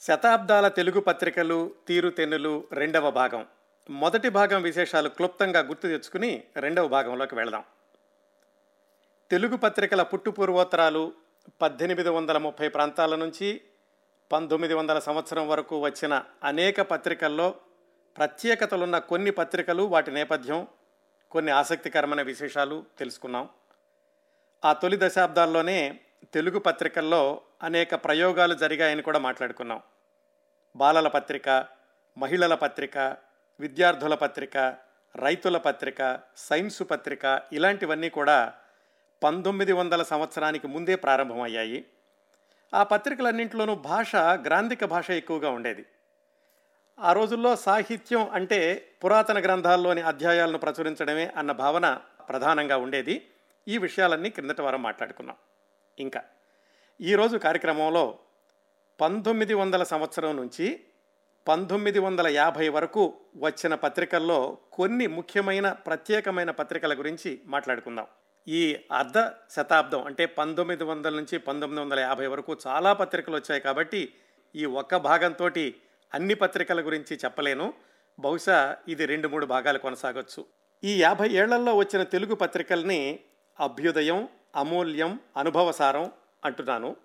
శతాబ్దాల 0.00 0.68
తెలుగు 0.68 1.00
పత్రికలు 1.00 1.74
తీరుతెన్నులు 1.88 2.64
రెండవ 2.72 3.10
భాగం. 3.10 3.46
మొదటి 3.90 4.28
భాగం 4.28 4.62
విశేషాలు 4.62 5.08
క్లుప్తంగా 5.08 5.60
గుర్తు 5.60 5.82
తెచ్చుకుని 5.82 6.42
రెండవ 6.56 6.88
భాగంలోకి 6.88 7.34
వెళదాం. 7.34 7.64
తెలుగు 9.30 9.56
పత్రికల 9.56 10.02
పుట్టు 10.02 10.30
పూర్వోత్తరాలు 10.30 11.12
పద్దెనిమిది 11.62 12.08
వందల 12.08 12.38
ముప్పై 12.38 12.68
ప్రాంతాల 12.68 13.16
నుంచి 13.16 13.60
పంతొమ్మిది 14.32 14.74
వందల 14.74 14.98
సంవత్సరం 14.98 15.48
వరకు 15.48 15.80
వచ్చిన 15.80 16.22
అనేక 16.44 16.80
పత్రికల్లో 16.80 17.54
ప్రత్యేకతలున్న 18.16 18.98
కొన్ని 18.98 19.30
పత్రికలు 19.30 19.82
వాటి 19.82 20.10
నేపథ్యం 20.10 20.66
కొన్ని 21.30 21.52
ఆసక్తికరమైన 21.52 22.22
విశేషాలు 22.22 22.84
తెలుసుకున్నాం. 22.98 23.48
ఆ 24.64 24.72
తొలి 24.72 24.98
దశాబ్దాల్లోనే 25.00 26.00
తెలుగు 26.32 26.58
పత్రికల్లో 26.58 27.40
అనేక 27.62 27.94
ప్రయోగాలు 27.94 28.54
జరిగాయని 28.54 29.02
కూడా 29.02 29.18
మాట్లాడుకున్నాం. 29.18 29.82
బాలల 30.76 31.08
పత్రిక 31.08 31.66
మహిళల 32.18 32.54
పత్రిక 32.54 33.16
విద్యార్థుల 33.60 34.14
పత్రిక 34.14 34.56
రైతుల 35.16 35.56
పత్రిక 35.56 36.20
సైన్సు 36.36 36.84
పత్రిక 36.84 37.42
ఇలాంటివన్నీ 37.52 38.08
కూడా 38.08 38.54
పంతొమ్మిది 39.22 39.72
వందల 39.72 40.02
సంవత్సరానికి 40.02 40.66
ముందే 40.66 40.96
ప్రారంభమయ్యాయి. 40.96 41.84
ఆ 42.74 42.82
పత్రికలన్నింటిలోనూ 42.82 43.74
భాష 43.74 44.16
గ్రాంధిక 44.16 44.84
భాష 44.84 45.10
ఎక్కువగా 45.10 45.50
ఉండేది. 45.50 45.86
ఆ 47.00 47.12
రోజుల్లో 47.12 47.56
సాహిత్యం 47.56 48.30
అంటే 48.30 48.88
పురాతన 49.04 49.44
గ్రంథాల్లోని 49.44 50.00
అధ్యాయాలను 50.00 50.58
ప్రచురించడమే 50.58 51.32
అన్న 51.36 51.52
భావన 51.52 52.00
ప్రధానంగా 52.28 52.76
ఉండేది. 52.76 53.30
ఈ 53.68 53.78
విషయాలన్నీ 53.78 54.30
క్రిందటి 54.30 54.62
వారం 54.62 54.82
మాట్లాడుకున్నాం. 54.82 55.36
ఇంకా. 55.98 56.22
ఈరోజు 57.00 57.36
కార్యక్రమంలో 57.36 58.18
పంతొమ్మిది 59.00 59.54
వందల 59.54 59.82
సంవత్సరం 59.82 60.36
నుంచి 60.36 60.80
పంతొమ్మిది 61.48 61.98
వందల 61.98 62.28
యాభై 62.28 62.68
వరకు 62.68 63.14
వచ్చిన 63.36 63.74
పత్రికల్లో 63.74 64.58
కొన్ని 64.72 65.06
ముఖ్యమైన 65.06 65.72
ప్రత్యేకమైన 65.72 66.50
పత్రికల 66.50 66.98
గురించి 66.98 67.40
మాట్లాడుకుందాం. 67.46 68.06
ఈ 68.48 68.76
అర్ధ 68.92 69.18
శతాబ్దం 69.50 70.04
అంటే 70.04 70.26
పంతొమ్మిది 70.26 70.84
వందల 70.84 71.14
నుంచి 71.14 71.38
పంతొమ్మిది 71.38 71.84
వందల 71.84 71.98
యాభై 71.98 72.26
వరకు 72.26 72.56
చాలా 72.66 72.92
పత్రికలు 72.92 73.36
వచ్చాయి 73.36 73.60
కాబట్టి 73.60 74.14
ఈ 74.56 74.64
ఒక్క 74.64 74.96
భాగంతో 74.96 75.50
అన్ని 76.14 76.34
పత్రికల 76.34 76.86
గురించి 76.86 77.18
చెప్పలేను. 77.24 77.74
బహుశా 78.18 78.76
ఇది 78.88 79.06
రెండు 79.06 79.28
మూడు 79.28 79.46
భాగాలు 79.46 79.78
కొనసాగొచ్చు. 79.78 80.44
ఈ 80.84 81.02
యాభై 81.02 81.28
ఏళ్ళలో 81.28 81.76
వచ్చిన 81.76 82.02
తెలుగు 82.02 82.34
పత్రికల్ని 82.34 83.20
అభ్యుదయం 83.60 84.28
అమూల్యం 84.56 85.20
అనుభవసారం 85.36 86.12
అంటున్నాను. 86.44 86.96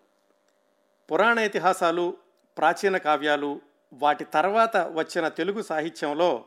పురాణ 1.11 1.39
ఇతిహాసాలు 1.39 2.17
ప్రాచీన 2.57 2.97
కావ్యాలు 2.97 3.61
వాటి 3.93 4.23
తర్వాత 4.23 4.77
వచ్చిన 4.77 5.27
తెలుగు 5.27 5.61
సాహిత్యంలో 5.61 6.45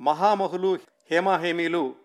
మహామహులు 0.00 0.78
హేమాహేమీలు 1.10 1.96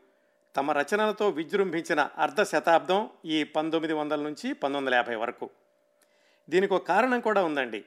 తమ 0.55 0.71
రచనలతో 0.71 1.29
విజృంభించిన 1.29 2.09
అర్ధ 2.17 2.43
శతాబ్దం 2.43 3.09
ఈ 3.25 3.43
పంతొమ్మిది 3.43 3.93
వందల 3.93 4.21
నుంచి 4.21 4.53
పంతొమ్మిది 4.53 4.77
వందల 4.77 4.95
యాభై 4.95 5.15
వరకు. 5.15 5.49
దీనికి 6.49 6.73
ఒక 6.73 6.87
కారణం 6.87 7.19
కూడా 7.19 7.43
ఉందండి. 7.43 7.85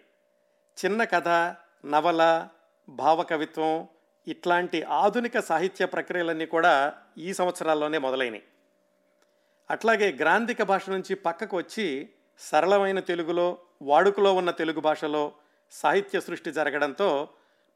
చిన్న 0.85 1.05
కథ 1.05 1.29
నవల 1.87 2.49
భావకవిత్వం 2.89 3.89
ఇట్లాంటి 4.29 4.83
ఆధునిక 4.83 5.39
సాహిత్య 5.39 5.87
ప్రక్రియలన్నీ 5.87 6.47
కూడా 6.47 6.95
ఈ 7.19 7.33
సంవత్సరాల్లోనే 7.33 7.99
మొదలైనవి 7.99 8.43
అట్లాగే 9.71 10.13
గ్రాంధిక 10.13 10.63
భాష 10.63 10.91
నుంచి 10.91 11.15
పక్కకు 11.15 11.57
వచ్చి 11.57 12.09
సరళమైన 12.39 13.01
తెలుగులో 13.01 13.59
వాడుకలో 13.83 14.35
ఉన్న 14.35 14.51
తెలుగు 14.51 14.81
భాషలో 14.81 15.35
సాహిత్య 15.71 16.21
సృష్టి 16.21 16.53
జరగడంతో 16.53 17.29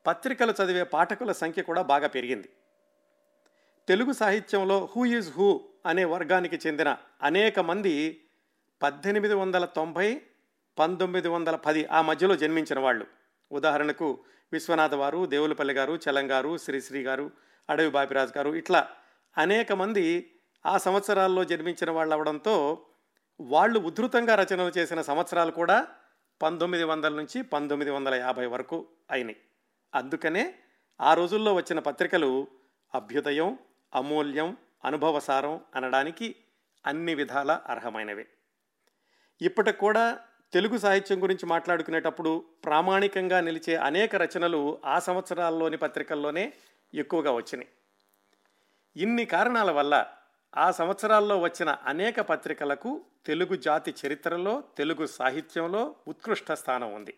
పత్రికలు 0.07 0.53
చదివే 0.53 0.83
పాఠకుల 0.83 1.33
సంఖ్య 1.33 1.63
కూడా 1.63 1.83
బాగా 1.83 2.07
పెరిగింది. 2.07 2.49
తెలుగు 3.89 4.13
సాహిత్యంలో 4.13 4.89
హూ 4.97 5.05
ఈజ్ 5.05 5.31
హూ 5.33 5.61
అనే 5.87 6.05
వర్గానికి 6.05 6.57
చెందిన 6.67 6.97
అనేక 7.23 7.61
మంది 7.61 8.21
పద్దెనిమిది 8.83 9.35
వందల 9.35 9.65
తొంభై 9.65 10.23
పంతొమ్మిది 10.79 11.29
వందల 11.29 11.57
పది 11.57 11.87
ఆ 11.87 12.03
మధ్యలో 12.03 12.37
జన్మించిన 12.37 12.79
వాళ్ళు. 12.79 13.07
ఉదాహరణకు 13.53 14.19
విశ్వనాథ 14.53 14.95
వారు 14.95 15.27
దేవులపల్లి 15.27 15.75
గారు 15.75 15.99
చలంగారు 16.11 16.59
శ్రీశ్రీ 16.59 17.03
గారు 17.03 17.31
అడవి 17.71 17.91
బాపిరాజు 17.91 18.39
గారు 18.39 18.51
ఇట్లా 18.51 18.89
అనేక 19.39 19.73
మంది 19.73 20.31
ఆ 20.67 20.79
సంవత్సరాల్లో 20.79 21.45
జన్మించిన 21.45 21.91
వాళ్ళు 21.91 22.15
అవడంతో 22.15 22.87
వాళ్ళు 23.41 23.81
ఉధృతంగా 23.81 24.35
రచనలు 24.35 24.79
చేసిన 24.79 25.03
సంవత్సరాలు 25.03 25.51
కూడా 25.51 25.89
పంతొమ్మిది 26.43 26.85
వందల 26.85 27.15
నుంచి 27.15 27.43
పంతొమ్మిది 27.43 27.91
వందల 27.91 28.15
యాభై 28.15 28.47
వరకు 28.47 28.87
అయినాయి. 29.11 29.37
అందుకనే 29.95 30.55
ఆ 31.01 31.15
రోజుల్లో 31.15 31.55
వచ్చిన 31.55 31.79
పత్రికలు 31.79 32.47
అభ్యుదయం 32.95 33.59
అమూల్యం 33.95 34.57
అనుభవసారం 34.85 35.61
అనడానికి 35.75 36.37
అన్ని 36.87 37.15
విధాల 37.15 37.61
అర్హమైనవే. 37.67 38.27
ఇప్పటికి 39.43 39.79
కూడా 39.79 40.19
తెలుగు 40.53 40.79
సాహిత్యం 40.79 41.23
గురించి 41.23 41.47
మాట్లాడుకునేటప్పుడు 41.47 42.45
ప్రామాణికంగా 42.65 43.41
నిలిచే 43.41 43.77
అనేక 43.77 44.17
రచనలు 44.17 44.79
ఆ 44.85 44.99
సంవత్సరాల్లోని 44.99 45.77
పత్రికల్లోనే 45.77 46.53
ఎక్కువగా 46.95 47.33
వచ్చినాయి. 47.33 47.69
ఇన్ని 48.97 49.25
కారణాల 49.25 49.71
వల్ల 49.71 50.07
ఆ 50.57 50.71
సంవత్సరాల్లో 50.71 51.39
వచ్చిన 51.39 51.77
అనేక 51.85 52.21
పత్రికలకు 52.21 53.05
తెలుగు 53.27 53.57
జాతి 53.57 53.95
చరిత్రలో 54.07 54.65
తెలుగు 54.77 55.07
సాహిత్యంలో 55.07 55.97
ఉత్కృష్ట 56.09 56.53
స్థానం 56.53 56.95
ఉంది. 56.95 57.15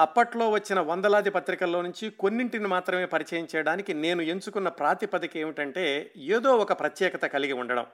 అప్పట్లో 0.00 0.50
వచ్చిన 0.50 0.80
వందలాది 0.80 1.30
పత్రికల్లో 1.30 1.82
నుంచి 1.82 2.10
కొన్నింటిని 2.10 2.66
మాత్రమే 2.66 3.06
పరిచయం 3.06 3.48
చేయడానికి 3.56 3.94
నేను 3.94 4.22
ఎంచుకున్న 4.22 4.68
ప్రాతిపదిక 4.68 5.36
ఏమిటంటే 5.36 6.12
ఏదో 6.16 6.56
ఒక 6.56 6.80
ప్రత్యేకత 6.80 7.24
కలిగి 7.24 7.52
ఉండడం. 7.52 7.86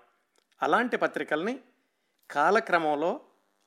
అలాంటి 0.62 0.96
పత్రికల్ని 0.96 1.60
కాలక్రమంలో 2.30 3.20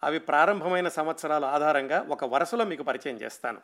అవి 0.03 0.19
ప్రారంభమైన 0.19 0.87
సంవత్సరాల 0.87 1.45
ఆధారంగా 1.45 2.05
ఒక 2.09 2.23
వరుసలో 2.25 2.65
మీకు 2.65 2.83
పరిచయం 2.83 3.15
చేస్తాను. 3.15 3.61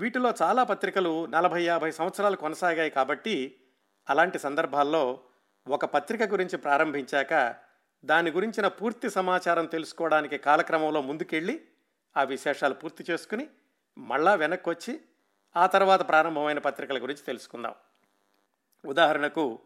వీటిలో 0.00 0.34
చాలా 0.42 0.64
పత్రికలు 0.64 1.26
నలభై 1.26 1.62
యాభై 1.62 1.90
సంవత్సరాలు 1.90 2.36
కొనసాగాయి 2.36 2.90
కాబట్టి 2.90 3.56
అలాంటి 4.08 4.38
సందర్భాల్లో 4.38 5.20
ఒక 5.68 5.84
పత్రిక 5.84 6.22
గురించి 6.22 6.58
ప్రారంభించాక 6.58 7.54
దాని 8.04 8.30
గురించిన 8.30 8.68
పూర్తి 8.68 9.10
సమాచారం 9.10 9.66
తెలుసుకోవడానికి 9.66 10.38
కాలక్రమంలో 10.38 11.02
ముందుకెళ్ళి 11.02 11.64
ఆ 12.16 12.22
విశేషాలు 12.22 12.74
పూర్తి 12.74 13.04
చేసుకుని 13.10 13.48
మళ్ళా 13.98 14.34
వెనక్కి 14.34 14.68
వచ్చి 14.68 15.00
ఆ 15.56 15.66
తర్వాత 15.66 16.08
ప్రారంభమైన 16.08 16.58
పత్రికల 16.58 17.02
గురించి 17.02 17.22
తెలుసుకుందాం. 17.22 17.74
ఉదాహరణకు 18.86 19.58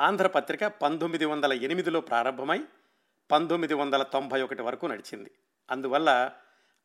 ఆంధ్రపత్రిక 0.00 0.64
పంతొమ్మిది 0.66 1.24
వందల 1.24 1.52
ఎనిమిదిలో 1.52 2.00
ప్రారంభమై 2.00 2.64
పంతొమ్మిది 3.30 3.74
వందల 3.74 4.02
తొంభై 4.02 4.42
ఒకటి 4.42 4.62
వరకు 4.62 4.86
నడిచింది. 4.86 5.30
అందువల్ల 5.70 6.30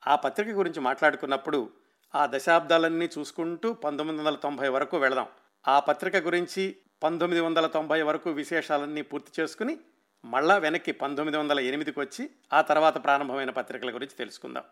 ఆ 0.07 0.15
పత్రిక 0.15 0.49
గురించి 0.49 0.79
మాట్లాడుకున్నప్పుడు 0.79 1.69
ఆ 2.15 2.25
దశాబ్దాలన్నీ 2.25 3.09
చూసుకుంటూ 3.19 3.73
పంతొమ్మిది 3.73 4.19
వందల 4.19 4.35
తొంభై 4.35 4.69
వరకు 4.69 4.97
వెళదాం. 4.97 5.27
ఆ 5.67 5.79
పత్రిక 5.79 6.15
గురించి 6.15 6.75
పంతొమ్మిది 7.03 7.41
వందల 7.41 7.67
తొంభై 7.67 8.01
వరకు 8.01 8.29
విశేషాలన్నీ 8.29 9.01
పూర్తి 9.01 9.41
చేసుకుని 9.41 9.77
మళ్ళా 10.25 10.57
వెనక్కి 10.57 10.91
పంతొమ్మిది 10.91 11.37
వందల 11.37 11.59
ఎనిమిదికి 11.59 11.99
వచ్చి 11.99 12.29
ఆ 12.53 12.61
తర్వాత 12.61 13.03
ప్రారంభమైన 13.03 13.49
పత్రికల 13.49 13.93
గురించి 13.93 14.15
తెలుసుకుందాం. 14.17 14.63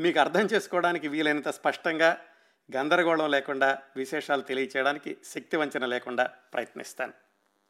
మీకు 0.00 0.20
అర్థం 0.20 0.40
చేసుకోవడానికి 0.40 1.08
వీలైనంత 1.08 1.48
స్పష్టంగా 1.48 2.18
గందరగోళం 2.76 3.30
లేకుండా 3.30 3.78
విశేషాలు 3.96 4.42
తెలియచేయడానికి 4.42 5.16
శక్తి 5.24 5.56
వంచన 5.56 5.86
లేకుండా 5.86 6.24
ప్రయత్నిస్తాను. 6.24 7.12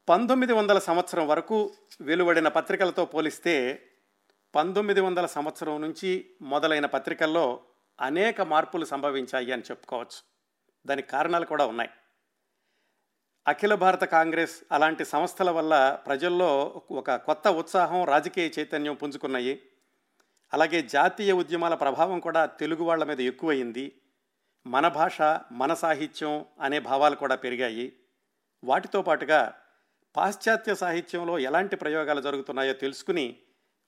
పంతొమ్మిది 0.09 0.53
వందల 0.53 0.79
సంవత్సరం 0.79 1.27
వరకు 1.27 1.73
వెలువడిన 2.01 2.47
పత్రికలతో 2.47 3.05
పోలిస్తే 3.05 3.85
పంతొమ్మిది 4.55 5.01
వందల 5.01 5.25
సంవత్సరం 5.25 5.81
నుంచి 5.81 6.31
మొదలైన 6.41 6.85
పత్రికల్లో 6.85 7.61
అనేక 8.01 8.41
మార్పులు 8.41 8.85
సంభవించాయి 8.85 9.51
అని 9.51 9.61
చెప్పుకోవచ్చు. 9.61 10.23
దానికి 10.85 11.07
కారణాలు 11.07 11.45
కూడా 11.45 11.65
ఉన్నాయి. 11.65 11.89
అఖిల 13.47 13.75
భారత 13.75 14.03
కాంగ్రెస్ 14.03 14.63
అలాంటి 14.71 15.05
సంస్థల 15.05 15.49
వల్ల 15.49 15.99
ప్రజల్లో 16.05 16.81
ఒక 16.91 17.15
కొత్త 17.15 17.47
ఉత్సాహం 17.47 18.03
రాజకీయ 18.03 18.49
చైతన్యం 18.59 18.95
పుంజుకున్నాయి. 18.95 19.61
అలాగే 20.53 20.81
జాతీయ 20.81 21.31
ఉద్యమాల 21.31 21.75
ప్రభావం 21.75 22.19
కూడా 22.19 22.45
తెలుగు 22.45 22.83
వాళ్ళ 22.83 23.03
మీద 23.03 23.21
ఎక్కువయింది. 23.21 24.01
మన 24.67 24.87
భాష 24.87 25.21
మన 25.51 25.73
సాహిత్యం 25.73 26.45
అనే 26.61 26.79
భావాలు 26.79 27.15
కూడా 27.15 27.35
పెరిగాయి. 27.35 27.93
వాటితో 28.63 29.01
పాటుగా 29.01 29.53
పాశ్చాత్య 30.15 30.75
సాహిత్యంలో 30.75 31.39
ఎలాంటి 31.39 31.75
ప్రయోగాలు 31.75 32.21
జరుగుతున్నాయో 32.21 32.73
తెలుసుకుని 32.73 33.37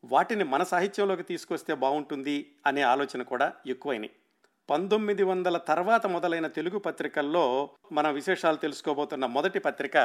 వాటిని 0.04 0.44
మన 0.44 0.64
సాహిత్యంలోకి 0.64 1.24
తీసుకొస్తే 1.24 1.74
బాగుంటుంది 1.74 2.56
అనే 2.66 2.82
ఆలోచన 2.82 3.22
కూడా 3.22 3.54
ఎక్కువైనాయి. 3.68 4.12
పంతొమ్మిది 4.70 5.24
వందల 5.24 5.58
తర్వాత 5.58 6.06
మొదలైన 6.06 6.48
తెలుగు 6.48 6.80
పత్రికల్లో 6.80 7.70
మన 7.92 8.10
విశేషాలు 8.10 8.56
తెలుసుకోబోతున్న 8.56 9.26
మొదటి 9.26 9.60
పత్రిక 9.60 9.98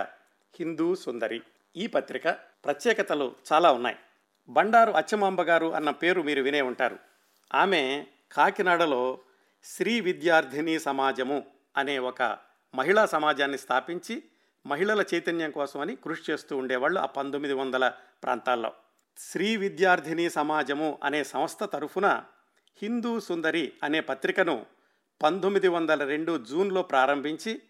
హిందూ 0.60 0.94
సుందరి. 0.94 1.42
ఈ 1.76 1.86
పత్రిక 1.86 2.28
ప్రత్యేకతలు 2.64 3.34
చాలా 3.52 3.72
ఉన్నాయి. 3.72 3.96
బండారు 4.48 4.90
అచ్చమాంబ 4.90 5.42
గారు 5.42 5.74
అన్న 5.74 5.90
పేరు 5.90 6.22
మీరు 6.22 6.42
వినే 6.42 6.60
ఉంటారు. 6.60 6.98
ఆమె 7.54 8.06
కాకినాడలో 8.32 9.18
శ్రీ 9.64 10.00
విద్యార్థిని 10.00 10.78
సమాజము 10.78 11.44
అనే 11.76 11.98
ఒక 11.98 12.38
మహిళా 12.74 13.06
సమాజాన్ని 13.06 13.58
స్థాపించి 13.58 14.22
మహిళల 14.66 15.04
చైతన్యం 15.14 15.50
కోసమని 15.50 15.96
కృషి 15.96 16.32
చేస్తూ 16.32 16.56
ఉండేవాళ్ళు 16.56 17.00
ఆ 17.00 17.06
పంతొమ్మిది 17.06 17.54
వందల 17.54 17.92
ప్రాంతాల్లో. 18.22 18.72
శ్రీ 19.18 19.56
విద్యార్థిని 19.56 20.30
సమాజము 20.30 20.98
అనే 21.04 21.24
సంస్థ 21.24 21.64
తరఫున 21.64 22.24
హిందూ 22.76 23.20
సుందరి 23.20 23.72
అనే 23.82 24.00
పత్రికను 24.00 24.66
పంతొమ్మిది 25.22 25.68
వందల 25.68 26.04
రెండు 26.04 26.44
జూన్లో 26.44 26.82
ప్రారంభించి 26.82 27.62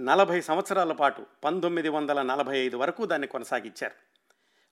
నలభై 0.00 0.40
సంవత్సరాల 0.40 0.92
పాటు 0.92 1.26
పంతొమ్మిది 1.44 1.88
వందల 1.88 2.22
నలభై 2.22 2.58
ఐదు 2.58 2.76
వరకు 2.76 3.06
దాన్ని 3.06 3.26
కొనసాగించారు. 3.26 3.94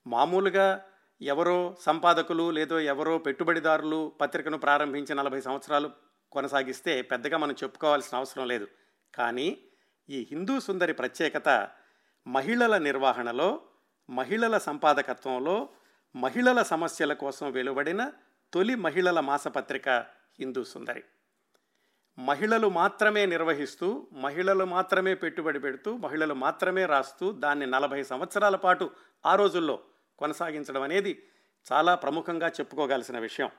మామూలుగా 0.07 0.85
ఎవరో 1.21 1.75
సంపాదకులు 1.79 2.51
లేదో 2.51 2.79
ఎవరో 2.79 3.17
పెట్టుబడిదారులు 3.17 4.11
పత్రికను 4.21 4.57
ప్రారంభించి 4.57 5.15
నలభై 5.15 5.41
సంవత్సరాలు 5.41 5.91
కొనసాగిస్తే 6.31 7.01
పెద్దగా 7.01 7.37
మనం 7.37 7.51
చెప్పుకోవాల్సిన 7.51 8.17
అవసరం 8.17 8.47
లేదు. 8.47 8.67
కానీ 9.15 9.57
ఈ 10.09 10.27
హిందూ 10.31 10.59
సుందరి 10.59 10.93
ప్రత్యేకత 10.93 11.69
మహిళల 12.27 12.77
నిర్వహణలో 12.77 13.61
మహిళల 14.09 14.57
సంపాదకత్వంలో 14.57 15.69
మహిళల 16.15 16.61
సమస్యల 16.61 17.13
కోసం 17.13 17.51
వెలువడిన 17.51 18.11
తొలి 18.53 18.75
మహిళల 18.75 19.19
మాసపత్రిక 19.19 19.89
హిందూ 20.39 20.63
సుందరి. 20.63 21.03
మహిళలు 22.19 22.69
మాత్రమే 22.69 23.25
నిర్వహిస్తూ 23.25 24.07
మహిళలు 24.13 24.65
మాత్రమే 24.65 25.15
పెట్టుబడి 25.15 25.59
పెడుతూ 25.59 25.97
మహిళలు 25.97 26.33
మాత్రమే 26.33 26.85
రాస్తూ 26.85 27.31
దాన్ని 27.31 27.65
నలభై 27.65 28.03
సంవత్సరాల 28.03 28.55
పాటు 28.55 28.91
ఆ 29.25 29.35
రోజుల్లో 29.35 29.79
కొనసాగించడం 30.17 30.81
అనేది 30.81 31.27
చాలా 31.71 31.95
ప్రముఖంగా 31.95 32.47
చెప్పుకోగలసిన 32.47 33.19
విషయం. 33.19 33.49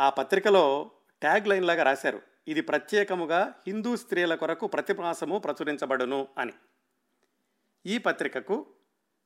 ఆ 0.00 0.10
పత్రికలో 0.10 0.90
ట్యాగ్ 1.20 1.48
లైన్ 1.48 1.64
లాగా 1.64 1.82
రాశారు. 1.82 2.22
ఇది 2.48 2.60
ప్రత్యేకముగా 2.60 3.52
హిందూ 3.66 3.96
స్త్రీల 3.96 4.34
కొరకు 4.34 4.66
ప్రతిమాసము 4.66 5.38
ప్రచురించబడును 5.38 6.28
అని. 6.38 6.52
ఈ 7.86 7.98
పత్రికకు 7.98 8.66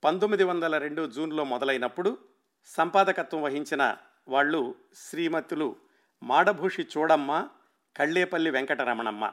పంతొమ్మిది 0.04 0.44
వందల 0.44 0.78
రెండు 0.78 1.10
జూన్లో 1.10 1.44
మొదలైనప్పుడు 1.44 2.18
సంపాదకత్వం 2.64 3.42
వహించిన 3.42 3.96
వాళ్ళు 4.28 4.74
శ్రీమతులు 4.94 5.76
మాడభూషి 6.22 6.82
చూడమ్మ 6.82 7.48
కళ్ళేపల్లి 7.96 8.50
వెంకటరమణమ్మ. 8.50 9.32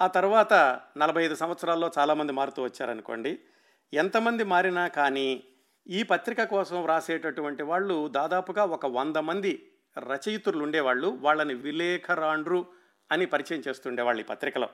ఆ 0.00 0.06
తర్వాత 0.06 0.80
నలభై 0.98 1.24
ఐదు 1.24 1.34
సంవత్సరాల్లో 1.34 1.90
చాలామంది 1.98 2.32
మారుతూ 2.32 2.62
వచ్చారనుకోండి. 2.62 3.38
ఎంతమంది 3.94 4.44
మారినా 4.44 4.88
కానీ 4.88 5.44
ఈ 5.88 6.02
పత్రిక 6.02 6.42
కోసం 6.42 6.82
వ్రాసేటటువంటి 6.82 7.62
వాళ్ళు 7.62 8.08
దాదాపుగా 8.08 8.64
ఒక 8.64 8.86
వంద 8.86 9.16
మంది 9.16 9.72
రచయితులు 9.98 10.62
ఉండేవాళ్ళు. 10.62 11.08
వాళ్ళని 11.08 11.54
విలేఖరాండ్రు 11.54 12.66
అని 13.12 13.26
పరిచయం 13.26 13.62
చేస్తుండేవాళ్ళు 13.68 14.20
ఈ 14.20 14.24
పత్రికలో. 14.24 14.68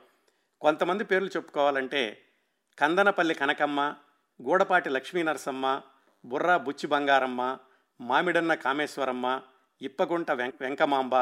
కొంతమంది 0.61 1.05
పేర్లు 1.05 1.29
చెప్పుకోవాలంటే 1.29 2.25
కందనపల్లి 2.79 3.35
కనకమ్మ 3.35 3.95
గూడపాటి 4.43 4.91
లక్ష్మీ 4.91 5.23
నరసమ్మ 5.23 5.83
బుర్రా 6.25 6.56
బుచ్చి 6.56 6.87
బంగారమ్మ 6.87 7.59
మామిడన్న 8.00 8.55
కామేశ్వరమ్మ 8.55 9.43
ఇప్పగుంట 9.83 10.31
వెం 10.31 10.53
వెంకమాంబ 10.61 11.15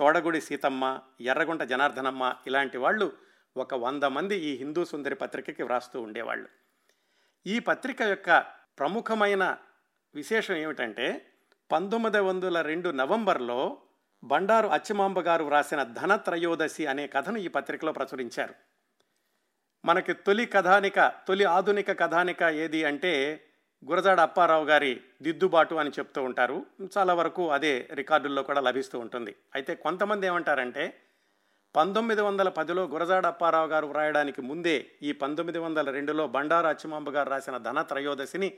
చోడగుడి 0.00 0.40
సీతమ్మ 0.40 1.00
ఎర్రగుంట 1.20 1.62
జనార్దనమ్మ 1.62 2.36
ఇలాంటి 2.46 2.78
వాళ్ళు 2.78 3.12
ఒక 3.56 3.74
వంద 3.74 4.02
మంది 4.02 4.36
ఈ 4.36 4.56
హిందూ 4.56 4.84
సుందరి 4.84 5.14
పత్రికకి 5.14 5.62
వ్రాస్తూ 5.62 6.00
ఉండేవాళ్ళు. 6.00 6.48
ఈ 7.46 7.58
పత్రిక 7.58 8.02
యొక్క 8.02 8.40
ప్రముఖమైన 8.78 9.58
విశేషం 10.14 10.54
ఏమిటంటే 10.54 11.32
పంతొమ్మిది 11.72 12.18
వందల 12.18 12.60
రెండు 12.60 12.90
నవంబర్లో 12.90 13.82
బండారు 14.24 14.68
అచ్చమాంబ 14.68 15.20
గారు 15.20 15.44
వ్రాసిన 15.44 15.82
ధనత్రయోదశి 15.82 16.86
అనే 16.86 17.06
కథను 17.06 17.38
ఈ 17.38 17.48
పత్రికలో 17.48 17.92
ప్రచురించారు. 17.92 18.54
మనకి 19.84 20.12
తొలి 20.12 20.46
కథానిక 20.46 21.08
తొలి 21.28 21.44
ఆధునిక 21.44 22.00
కథానిక 22.00 22.42
ఏది 22.42 22.84
అంటే 22.84 23.42
గురజాడ 23.88 24.20
అప్పారావు 24.20 24.64
గారి 24.64 25.00
దిద్దుబాటు 25.22 25.74
అని 25.74 25.90
చెప్తూ 25.90 26.22
ఉంటారు. 26.22 26.66
చాలా 26.98 27.14
వరకు 27.14 27.50
అదే 27.50 27.88
రికార్డుల్లో 27.94 28.42
కూడా 28.42 28.60
లభిస్తూ 28.60 28.98
ఉంటుంది. 28.98 29.34
అయితే 29.54 29.74
కొంతమంది 29.74 30.26
ఏమంటారంటే 30.26 30.98
పంతొమ్మిది 31.74 32.20
వందల 32.20 32.48
పదిలో 32.48 32.84
గురజాడ 32.84 33.26
అప్పారావు 33.26 33.66
గారు 33.66 33.86
వ్రాయడానికి 33.86 34.42
ముందే 34.42 34.86
ఈ 35.02 35.12
పంతొమ్మిది 35.12 35.58
వందల 35.58 35.90
రెండులో 35.90 36.26
బండారు 36.26 36.66
అచ్చిమాంబ 36.66 37.10
గారు 37.10 37.30
రాసిన 37.30 37.56
ధన 37.56 37.82
త్రయోదశిని 37.82 38.52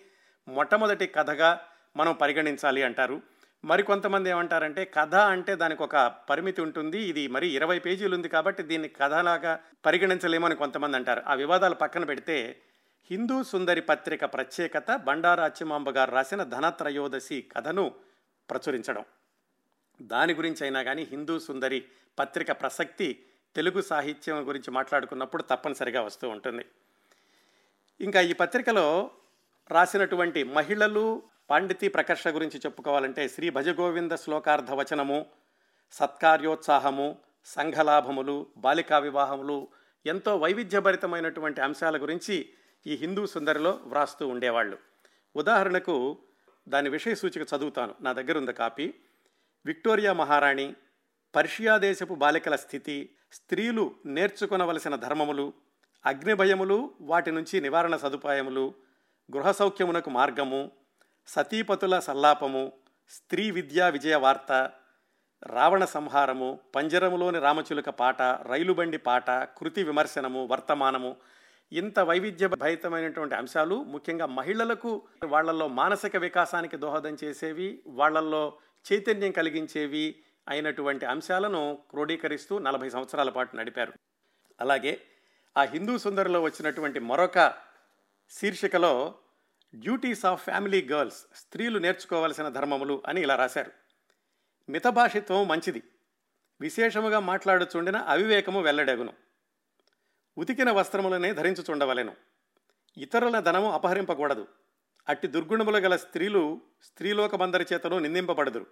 మొట్టమొదటి 0.48 1.06
కథగా 1.06 1.60
మనం 1.96 2.12
పరిగణించాలి 2.12 2.82
అంటారు. 2.82 3.22
మరికొంతమంది 3.64 4.30
ఏమంటారంటే 4.30 4.84
కథ 4.84 5.14
అంటే 5.14 5.54
దానికి 5.54 5.82
ఒక 5.82 5.96
పరిమితి 6.30 6.60
ఉంటుంది. 6.60 6.98
ఇది 6.98 7.28
మరి 7.28 7.48
ఇరవై 7.48 7.78
పేజీలు 7.78 8.14
ఉంది 8.14 8.28
కాబట్టి 8.28 8.62
దీన్ని 8.62 8.88
కథలాగా 8.88 9.58
పరిగణించలేమని 9.86 10.54
కొంతమంది 10.54 10.96
అంటారు. 10.96 11.22
ఆ 11.26 11.34
వివాదాలు 11.34 11.74
పక్కన 11.74 12.04
పెడితే 12.04 12.56
హిందూ 13.10 13.42
సుందరి 13.42 13.80
పత్రిక 13.80 14.24
ప్రత్యేకత 14.24 14.96
బండారా 14.96 15.44
అచ్చిమాంబ 15.44 15.90
గారు 15.90 16.10
రాసిన 16.10 16.42
ధనత్రయోదశి 16.42 17.46
కథను 17.56 17.92
ప్రచురించడం. 18.50 19.04
దాని 20.02 20.34
గురించి 20.34 20.62
అయినా 20.62 20.82
కానీ 20.82 21.02
హిందూ 21.02 21.38
సుందరి 21.38 21.84
పత్రిక 22.18 22.52
ప్రసక్తి 22.52 23.24
తెలుగు 23.54 23.80
సాహిత్యం 23.80 24.48
గురించి 24.48 24.70
మాట్లాడుకున్నప్పుడు 24.70 25.42
తప్పనిసరిగా 25.42 26.02
వస్తూ 26.02 26.28
ఉంటుంది. 26.28 26.64
ఇంకా 28.00 28.20
ఈ 28.20 28.32
పత్రికలో 28.32 29.10
రాసినటువంటి 29.70 30.44
మహిళలు 30.44 31.22
పాండితి 31.50 31.88
ప్రకర్ష 31.88 32.28
గురించి 32.28 32.58
చెప్పుకోవాలంటే 32.58 33.28
శ్రీ 33.28 33.50
భజగోవింద 33.50 34.12
శ్లోకార్థ 34.12 34.70
వచనము 34.70 35.26
సత్కార్యోత్సాహము 35.92 37.18
సంఘలాభములు 37.44 38.46
బాలికా 38.56 38.98
వివాహములు 38.98 39.68
ఎంతో 40.06 40.36
వైవిధ్యభరితమైనటువంటి 40.36 41.60
అంశాల 41.60 42.02
గురించి 42.02 42.52
ఈ 42.86 42.94
హిందూ 42.96 43.26
సుందరిలో 43.26 43.80
వ్రాస్తూ 43.82 44.28
ఉండేవాళ్ళు. 44.28 44.78
ఉదాహరణకు 45.36 46.18
దాని 46.68 46.88
విషయ 46.88 47.14
సూచిక 47.14 47.42
చదువుతాను. 47.42 47.94
నా 48.00 48.12
దగ్గర 48.12 48.38
ఉంది 48.38 48.52
కాపీ. 48.52 48.94
విక్టోరియా 49.66 50.12
మహారాణి 50.12 50.74
పర్షియా 51.34 51.78
దేశపు 51.78 52.14
బాలికల 52.14 52.56
స్థితి 52.56 53.10
స్త్రీలు 53.32 53.94
నేర్చుకొనవలసిన 54.06 54.96
ధర్మములు 54.96 55.52
అగ్నిభయములు 56.06 56.94
వాటి 57.00 57.30
నుంచి 57.30 57.60
నివారణ 57.60 57.96
సదుపాయములు 57.96 58.74
గృహ 59.36 59.52
సౌఖ్యమునకు 59.52 60.10
మార్గము 60.10 60.70
సతీపతుల 61.26 61.98
సల్లాపము 61.98 62.72
స్త్రీ 63.08 63.50
విద్యా 63.50 63.88
విజయ 63.88 64.14
వార్త 64.14 64.70
రావణ 65.42 65.84
సంహారము 65.84 66.60
పంజరములోని 66.76 67.38
రామచిలుక 67.38 67.88
పాట 67.88 68.22
రైలుబండి 68.22 68.98
పాట 68.98 69.30
కృతి 69.30 69.82
విమర్శనము 69.82 70.46
వర్తమానము 70.46 71.16
ఇంత 71.72 71.98
వైవిధ్యభరితమైనటువంటి 71.98 73.34
అంశాలు 73.34 73.82
ముఖ్యంగా 73.82 74.26
మహిళలకు 74.26 75.08
వాళ్ళల్లో 75.26 75.68
మానసిక 75.68 76.16
వికాసానికి 76.16 76.76
దోహదం 76.76 77.16
చేసేవి 77.24 77.82
వాళ్ళల్లో 77.86 78.58
చైతన్యం 78.92 79.32
కలిగించేవి 79.32 80.22
అయినటువంటి 80.48 81.06
అంశాలను 81.06 81.78
క్రోడీకరిస్తూ 81.90 82.58
నలభై 82.58 82.90
సంవత్సరాల 82.90 83.30
పాటు 83.30 83.56
నడిపారు. 83.56 83.92
అలాగే 84.60 85.00
ఆ 85.58 85.62
హిందూ 85.62 85.98
సుందరిలో 85.98 86.42
వచ్చినటువంటి 86.42 87.00
మరొక 87.00 87.54
శీర్షికలో 88.30 89.14
డ్యూటీస్ 89.74 90.26
ఆఫ్ 90.26 90.44
ఫ్యామిలీ 90.44 90.88
గర్ల్స్ 90.92 91.26
స్త్రీలు 91.34 91.78
నేర్చుకోవలసిన 91.78 92.48
ధర్మములు 92.48 93.02
అని 93.06 93.22
ఇలా 93.22 93.36
రాశారు. 93.36 93.72
మితభాషిత్వం 94.68 95.48
మంచిది. 95.48 95.82
విశేషముగా 96.60 97.20
మాట్లాడుచుండిన 97.20 97.96
అవివేకము 97.96 98.62
వెల్లడెగును. 98.62 99.27
ఉతికిన 100.38 100.70
వస్త్రములనే 100.70 101.32
ధరించుచుండవలెను. 101.32 102.14
ఇతరుల 102.98 103.40
ధనము 103.40 103.72
అపహరింపకూడదు. 103.72 104.46
అట్టి 105.08 105.28
దుర్గుణములు 105.28 105.78
గల 105.78 105.96
స్త్రీలు 105.96 106.60
స్త్రీలోకమందరి 106.82 107.66
చేతను 107.72 107.98
నిందింపబడదురు. 107.98 108.66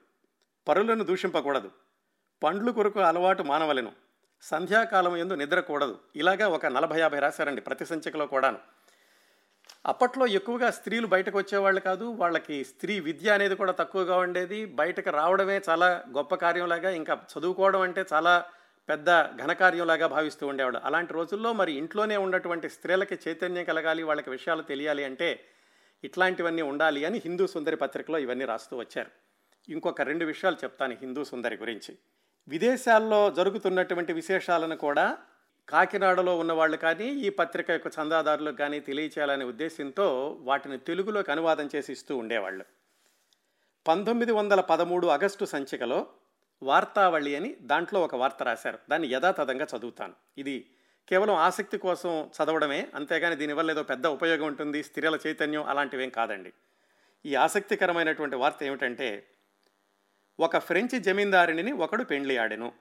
పరులను 0.68 1.04
దూషింపకూడదు. 1.04 1.70
పండ్లు 2.42 2.72
కొరకు 2.72 3.00
అలవాటు 3.00 3.42
మానవలెను. 3.42 3.92
సంధ్యాకాలం 4.42 5.16
ఎందు 5.16 5.34
నిద్రకూడదు. 5.34 5.98
ఇలాగా 6.16 6.48
ఒక 6.48 6.66
నలభై 6.66 7.00
యాభై 7.00 7.18
రాశారండి 7.18 7.60
ప్రతి 7.60 7.86
సంచికలో 7.86 8.26
కూడాను. 8.26 8.58
అప్పట్లో 9.86 10.26
ఎక్కువగా 10.26 10.70
స్త్రీలు 10.70 11.06
బయటకు 11.06 11.38
వచ్చేవాళ్ళు 11.38 11.80
కాదు 11.80 12.04
వాళ్ళకి 12.04 12.64
స్త్రీ 12.64 13.00
విద్య 13.00 13.30
అనేది 13.30 13.54
కూడా 13.54 13.72
తక్కువగా 13.72 14.16
ఉండేది. 14.16 14.64
బయటకు 14.64 15.10
రావడమే 15.10 15.60
చాలా 15.68 16.04
గొప్ప 16.16 16.34
కార్యంలాగా 16.34 16.90
ఇంకా 16.90 17.20
చదువుకోవడం 17.38 17.80
అంటే 17.80 18.04
చాలా 18.12 18.44
పెద్ద 18.88 19.22
ఘనకార్యంలాగా 19.22 20.06
భావిస్తూ 20.06 20.46
ఉండేవాడు. 20.46 20.78
అలాంటి 20.84 21.12
రోజుల్లో 21.12 21.52
మరి 21.52 21.72
ఇంట్లోనే 21.72 22.16
ఉన్నటువంటి 22.16 22.68
స్త్రీలకి 22.68 23.18
చైతన్యం 23.28 23.64
కలగాలి 23.64 24.02
వాళ్ళకి 24.02 24.30
విషయాలు 24.30 24.62
తెలియాలి 24.62 25.04
అంటే 25.04 25.44
ఇట్లాంటివన్నీ 26.04 26.62
ఉండాలి 26.62 27.04
అని 27.04 27.22
హిందూ 27.24 27.46
సుందరి 27.46 27.76
పత్రికలో 27.76 28.18
ఇవన్నీ 28.18 28.44
రాస్తూ 28.44 28.76
వచ్చారు. 28.76 29.10
ఇంకొక 29.68 30.02
రెండు 30.02 30.24
విషయాలు 30.24 30.56
చెప్తాను 30.64 30.96
హిందూ 31.00 31.24
సుందరి 31.24 31.56
గురించి. 31.56 31.98
విదేశాల్లో 32.48 33.30
జరుగుతున్నటువంటి 33.30 34.12
విశేషాలను 34.12 34.76
కూడా 34.76 35.18
కాకినాడలో 35.68 36.38
ఉన్నవాళ్ళు 36.38 36.76
కానీ 36.76 37.06
ఈ 37.06 37.28
పత్రిక 37.28 37.70
యొక్క 37.70 37.86
చందాదారులకు 37.86 38.56
కానీ 38.56 38.80
తెలియచేయాలనే 38.80 39.44
ఉద్దేశంతో 39.44 40.38
వాటిని 40.40 40.78
తెలుగులోకి 40.78 41.32
అనువాదం 41.32 41.68
చేసి 41.74 41.92
ఇస్తూ 41.92 42.16
ఉండేవాళ్ళు. 42.16 42.64
పంతొమ్మిది 43.86 44.32
వందల 44.32 44.60
పదమూడు 44.60 45.06
ఆగస్టు 45.06 45.44
సంచికలో 45.44 46.06
వార్తావళి 46.62 47.36
అని 47.36 47.56
దాంట్లో 47.60 48.00
ఒక 48.00 48.14
వార్త 48.14 48.42
రాశారు. 48.42 48.78
దాన్ని 48.90 49.08
యథాతథంగా 49.08 49.66
చదువుతాను. 49.76 50.14
ఇది 50.38 50.70
కేవలం 51.08 51.34
ఆసక్తి 51.34 51.78
కోసం 51.78 52.30
చదవడమే 52.36 52.88
అంతేగాని 52.94 53.36
దీనివల్ల 53.36 53.70
ఏదో 53.70 53.82
పెద్ద 53.82 54.06
ఉపయోగం 54.06 54.46
ఉంటుంది 54.46 54.82
స్త్రీల 54.82 55.18
చైతన్యం 55.26 55.62
అలాంటివేం 55.62 56.10
కాదండి. 56.10 56.52
ఈ 57.26 57.34
ఆసక్తికరమైనటువంటి 57.34 58.36
వార్త 58.36 58.62
ఏమిటంటే 58.62 59.26
ఒక 60.40 60.58
ఫ్రెంచ్ 60.58 61.02
జమీందారిని 61.02 61.72
ఒకడు 61.72 62.04
పెండ్లి 62.04 62.36
ఆడెను. 62.36 62.72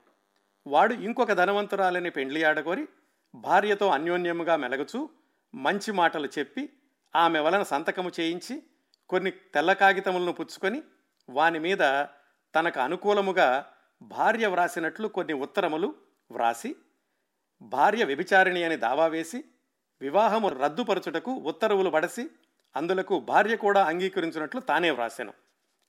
వాడు 0.68 0.94
ఇంకొక 0.94 1.32
ధనవంతురాలని 1.32 2.10
పెండ్లి 2.10 2.44
ఆడగోరి 2.44 2.88
భార్యతో 3.36 3.88
అన్యోన్యముగా 3.88 4.56
మెలగుచూ 4.56 5.10
మంచి 5.56 5.92
మాటలు 5.92 6.28
చెప్పి 6.40 6.70
ఆమె 7.16 7.40
వలన 7.40 7.64
సంతకము 7.64 8.12
చేయించి 8.20 8.64
కొన్ని 9.10 9.32
తెల్ల 9.32 9.74
కాగితములను 9.74 10.32
పుచ్చుకొని 10.32 10.84
వాని 11.30 11.60
మీద 11.60 12.06
తనకు 12.56 12.80
అనుకూలముగా 12.80 13.66
భార్య 14.02 14.48
వ్రాసినట్లు 14.48 15.08
కొన్ని 15.08 15.34
ఉత్తరములు 15.34 15.96
వ్రాసి 16.32 16.76
భార్య 17.62 18.04
వ్యభిచారిణి 18.04 18.64
అని 18.64 18.78
దావా 18.78 19.08
వేసి 19.08 19.44
వివాహము 20.02 20.50
రద్దుపరచుటకు 20.50 21.34
ఉత్తర్వులు 21.34 21.90
పడసి 21.90 22.30
అందులకు 22.76 23.20
భార్య 23.20 23.56
కూడా 23.56 23.84
అంగీకరించినట్లు 23.84 24.62
తానే 24.62 24.92
వ్రాసాను. 24.92 25.34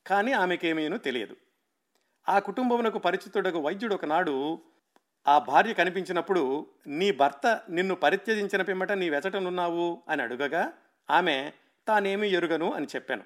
కానీ 0.06 0.32
ఆమెకేమీను 0.32 0.98
తెలియదు. 0.98 1.36
ఆ 2.28 2.38
కుటుంబమునకు 2.38 2.98
పరిచితుడకు 2.98 3.58
వైద్యుడు 3.58 3.94
ఒకనాడు 3.94 4.60
ఆ 5.28 5.38
భార్య 5.38 5.74
కనిపించినప్పుడు 5.74 6.66
నీ 6.86 7.12
భర్త 7.12 7.60
నిన్ను 7.70 7.94
పరిత్యజించిన 7.94 8.62
పిమ్మట 8.62 8.92
నీ 8.92 9.10
వెచటనున్నావు 9.10 10.02
అని 10.08 10.22
అడుగగా 10.22 10.72
ఆమె 11.10 11.52
తానేమీ 11.88 12.28
ఎరుగను 12.28 12.72
అని 12.72 12.86
చెప్పాను. 12.86 13.22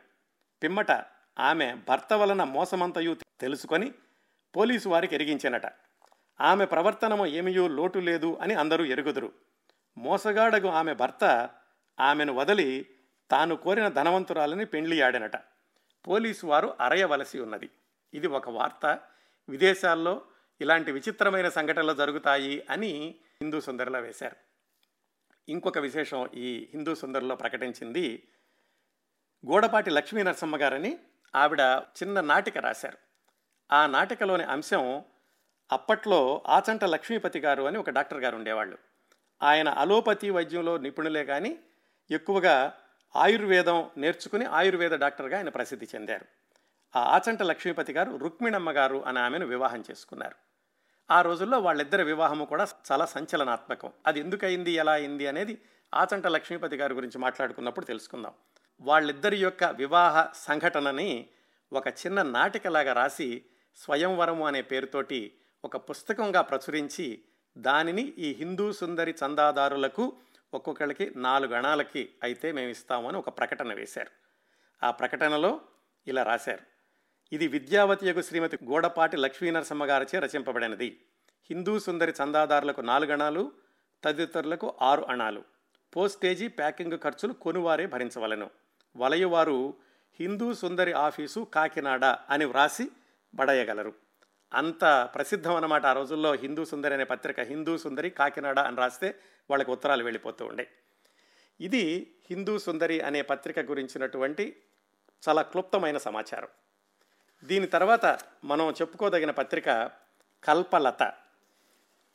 పిమ్మట 0.63 0.91
ఆమె 1.39 1.77
భర్త 1.89 2.13
వలన 2.13 2.45
మోసమంతయు 2.45 3.17
తెలుసుకొని 3.41 3.95
పోలీసు 4.57 4.89
వారికి 4.89 5.15
ఎరిగించానట. 5.15 5.63
ఆమె 6.41 6.65
ప్రవర్తనము 6.65 7.27
ఏమీయూ 7.27 7.69
లోటు 7.69 7.99
లేదు 7.99 8.39
అని 8.41 8.55
అందరూ 8.55 8.85
ఎరుగుదురు. 8.85 9.33
మోసగాడగు 9.99 10.69
ఆమె 10.69 10.95
భర్త 10.95 11.51
ఆమెను 12.01 12.35
వదిలి 12.35 12.87
తాను 13.31 13.57
కోరిన 13.57 13.89
ధనవంతురాలని 13.89 14.65
పెండ్లి 14.65 15.03
ఆడినట. 15.03 15.37
పోలీసు 16.09 16.47
వారు 16.47 16.75
అరయవలసి 16.81 17.41
ఉన్నది. 17.41 17.71
ఇది 18.15 18.27
ఒక 18.27 18.49
వార్త. 18.49 18.99
విదేశాల్లో 19.49 20.23
ఇలాంటి 20.61 20.93
విచిత్రమైన 20.93 21.49
సంఘటనలు 21.49 21.93
జరుగుతాయి 21.93 22.67
అని 22.71 23.15
హిందూ 23.43 23.61
సుందరిలో 23.61 24.01
వేశారు. 24.01 24.37
ఇంకొక 25.49 25.79
విశేషం 25.79 26.31
ఈ 26.35 26.69
హిందూ 26.73 26.95
సుందరిలో 26.95 27.37
ప్రకటించింది. 27.37 28.29
గోడపాటి 29.47 29.91
లక్ష్మీ 29.91 30.23
నరసమ్మ 30.23 30.57
గారని 30.57 30.99
ఆవిడ 31.35 31.61
చిన్న 32.03 32.21
నాటిక 32.21 32.59
రాశారు. 32.59 33.10
ఆ 33.73 33.87
నాటికలోని 33.87 34.45
అంశం 34.45 35.03
అప్పట్లో 35.73 36.43
ఆచంట 36.49 36.85
లక్ష్మీపతి 36.85 37.39
గారు 37.39 37.63
అని 37.63 37.79
ఒక 37.79 37.91
డాక్టర్ 37.91 38.19
గారు 38.19 38.37
ఉండేవాళ్ళు. 38.37 38.79
ఆయన 39.43 39.69
అలోపతి 39.69 40.31
వైద్యంలో 40.31 40.79
నిపుణులే 40.79 41.25
కానీ 41.25 41.59
ఎక్కువగా 42.11 42.73
ఆయుర్వేదం 43.17 43.91
నేర్చుకుని 43.97 44.45
ఆయుర్వేద 44.45 44.91
డాక్టర్గా 44.91 45.37
ఆయన 45.37 45.49
ప్రసిద్ధి 45.49 45.89
చెందారు. 45.95 46.25
ఆ 46.97 47.01
ఆచంట 47.01 47.43
లక్ష్మీపతి 47.43 47.93
గారు 47.93 48.17
రుక్మిణమ్మ 48.17 48.71
గారు 48.71 49.05
అనే 49.07 49.21
ఆమెను 49.21 49.47
వివాహం 49.47 49.85
చేసుకున్నారు. 49.91 50.35
ఆ 51.11 51.23
రోజుల్లో 51.23 51.59
వాళ్ళిద్దరి 51.59 52.03
వివాహము 52.03 52.45
కూడా 52.45 52.67
చాలా 52.93 53.07
సంచలనాత్మకం. 53.07 53.93
అది 54.07 54.21
ఎందుకయింది 54.21 54.73
ఎలా 54.73 54.93
అయింది 54.93 55.27
అనేది 55.27 55.63
ఆచంట 55.95 56.27
లక్ష్మీపతి 56.27 56.77
గారి 56.77 56.95
గురించి 56.95 57.19
మాట్లాడుకున్నప్పుడు 57.19 57.85
తెలుసుకుందాం. 57.85 58.33
వాళ్ళిద్దరి 58.81 59.37
యొక్క 59.37 59.65
వివాహ 59.65 60.29
సంఘటనని 60.35 61.27
ఒక 61.73 61.89
చిన్న 61.89 62.23
నాటికలాగా 62.23 62.93
రాసి 62.93 63.45
స్వయంవరము 63.75 64.47
అనే 64.47 64.63
పేరుతోటి 64.63 65.33
ఒక 65.65 65.77
పుస్తకంగా 65.77 66.41
ప్రచురించి 66.41 67.23
దానిని 67.59 68.03
ఈ 68.03 68.33
హిందూ 68.33 68.73
సుందరి 68.73 69.15
చందాదారులకు 69.27 70.17
ఒక్కొక్కరికి 70.55 71.13
నాలుగు 71.17 71.55
అణాలకి 71.55 72.11
అయితే 72.23 72.53
మేము 72.53 72.69
ఇస్తామని 72.69 73.17
ఒక 73.17 73.39
ప్రకటన 73.39 73.75
వేశారు. 73.75 74.11
ఆ 74.87 74.91
ప్రకటనలో 74.91 75.61
ఇలా 76.07 76.23
రాశారు. 76.23 76.61
ఇది 77.33 77.47
విద్యావతి 77.47 78.07
యొక్క 78.07 78.23
శ్రీమతి 78.23 78.59
గోడపాటి 78.65 79.17
లక్ష్మీనరసమ్మ 79.17 79.85
గారిచే 79.85 80.19
రచింపబడినది. 80.19 81.01
హిందూ 81.51 81.79
సుందరి 81.79 82.15
చందాదారులకు 82.23 82.81
నాలుగు 82.81 83.13
అణాలు 83.13 83.53
తదితరులకు 84.05 84.75
ఆరు 84.83 85.03
అణాలు. 85.03 85.43
పోస్టేజీ 85.97 86.49
ప్యాకింగ్ 86.49 86.99
ఖర్చులు 86.99 87.33
కొనువారే 87.33 87.87
భరించవలను. 87.87 88.51
వలయవారు 88.97 89.75
హిందూ 90.21 90.55
సుందరి 90.55 90.93
ఆఫీసు 90.93 91.47
కాకినాడ 91.55 92.05
అని 92.05 92.45
వ్రాసి 92.45 92.91
బడయగలరు 93.35 93.95
అంత 94.53 95.11
ప్రసిద్ధం 95.15 95.55
అన్నమాట 95.55 95.87
ఆ 95.87 95.93
రోజుల్లో 95.93 96.35
హిందూ 96.35 96.65
సుందరి 96.65 96.95
అనే 96.95 97.05
పత్రిక 97.05 97.41
హిందూ 97.41 97.79
సుందరి 97.79 98.11
కాకినాడ 98.11 98.59
అని 98.59 98.77
రాస్తే 98.77 99.21
వాళ్ళకి 99.51 99.71
ఉత్తరాలు 99.71 100.05
వెళ్ళిపోతూ 100.05 100.47
ఉండే. 100.47 100.69
ఇది 101.61 102.15
హిందూ 102.31 102.59
సుందరి 102.59 103.01
అనే 103.01 103.23
పత్రిక 103.23 103.59
గురించినటువంటి 103.59 104.63
చాలా 105.29 105.43
క్లుప్తమైన 105.43 105.99
సమాచారం. 105.99 106.49
దీని 107.45 107.67
తర్వాత 107.67 108.19
మనం 108.45 108.71
చెప్పుకోదగిన 108.71 109.31
పత్రిక 109.31 109.91
కల్పలత. 110.45 111.13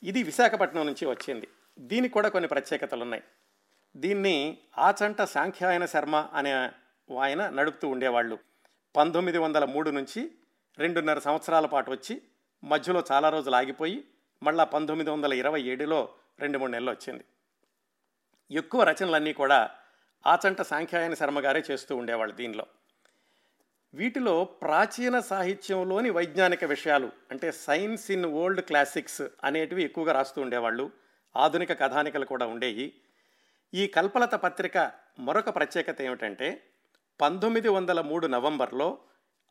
ఇది 0.02 0.22
విశాఖపట్నం 0.22 0.86
నుంచి 0.86 1.06
వచ్చింది. 1.06 1.48
దీనికి 1.78 2.14
కూడా 2.14 2.28
కొన్ని 2.28 2.48
ప్రత్యేకతలు 2.48 3.02
ఉన్నాయి 3.02 3.22
దీన్ని 3.96 4.58
ఆచంట 4.78 5.22
సాంఖ్యాయన 5.22 5.86
శర్మ 5.86 6.16
అనే 6.16 6.52
ఆయన 7.20 7.48
నడుపుతూ 7.48 7.88
ఉండేవాళ్ళు. 7.88 8.38
పంతొమ్మిది 8.96 9.38
వందల 9.38 9.64
మూడు 9.64 9.90
నుంచి 9.90 10.30
రెండున్నర 10.78 11.18
సంవత్సరాల 11.18 11.66
పాటు 11.66 11.90
వచ్చి 11.90 12.22
మధ్యలో 12.64 13.04
చాలా 13.12 13.28
రోజులు 13.28 13.56
ఆగిపోయి 13.56 14.04
మళ్ళా 14.42 14.64
పంతొమ్మిది 14.64 15.10
వందల 15.10 15.32
ఇరవై 15.32 15.62
ఏడులో 15.62 16.08
రెండు 16.40 16.58
మూడు 16.58 16.70
నెలలు 16.70 16.90
వచ్చింది. 16.90 17.24
ఎక్కువ 18.50 18.82
రచనలన్నీ 18.82 19.32
కూడా 19.32 19.70
ఆచంట 20.26 20.62
సాంఖ్యాయన 20.62 21.14
శర్మ 21.14 21.40
గారే 21.40 21.62
చేస్తూ 21.70 21.96
ఉండేవాళ్ళు 21.96 22.34
దీనిలో. 22.34 22.66
వీటిలో 23.94 24.44
ప్రాచీన 24.44 25.20
సాహిత్యంలోని 25.20 26.10
వైజ్ఞానిక 26.10 26.64
విషయాలు 26.64 27.10
అంటే 27.30 27.52
సైన్స్ 27.52 28.10
ఇన్ 28.10 28.26
ఓల్డ్ 28.26 28.60
క్లాసిక్స్ 28.60 29.22
అనేటివి 29.44 29.82
ఎక్కువగా 29.82 30.12
రాస్తూ 30.12 30.42
ఉండేవాళ్ళు. 30.42 30.90
ఆధునిక 31.36 31.80
కథానికలు 31.80 32.24
కూడా 32.24 32.46
ఉండేవి 32.46 32.94
ఈ 33.74 33.86
కల్పలత 33.86 34.34
పత్రిక 34.34 34.92
మరొక 35.18 35.54
ప్రత్యేకత 35.54 36.02
ఏమిటంటే 36.02 36.62
పంతొమ్మిది 37.20 37.68
వందల 37.68 38.00
మూడు 38.00 38.26
నవంబర్లో 38.26 38.98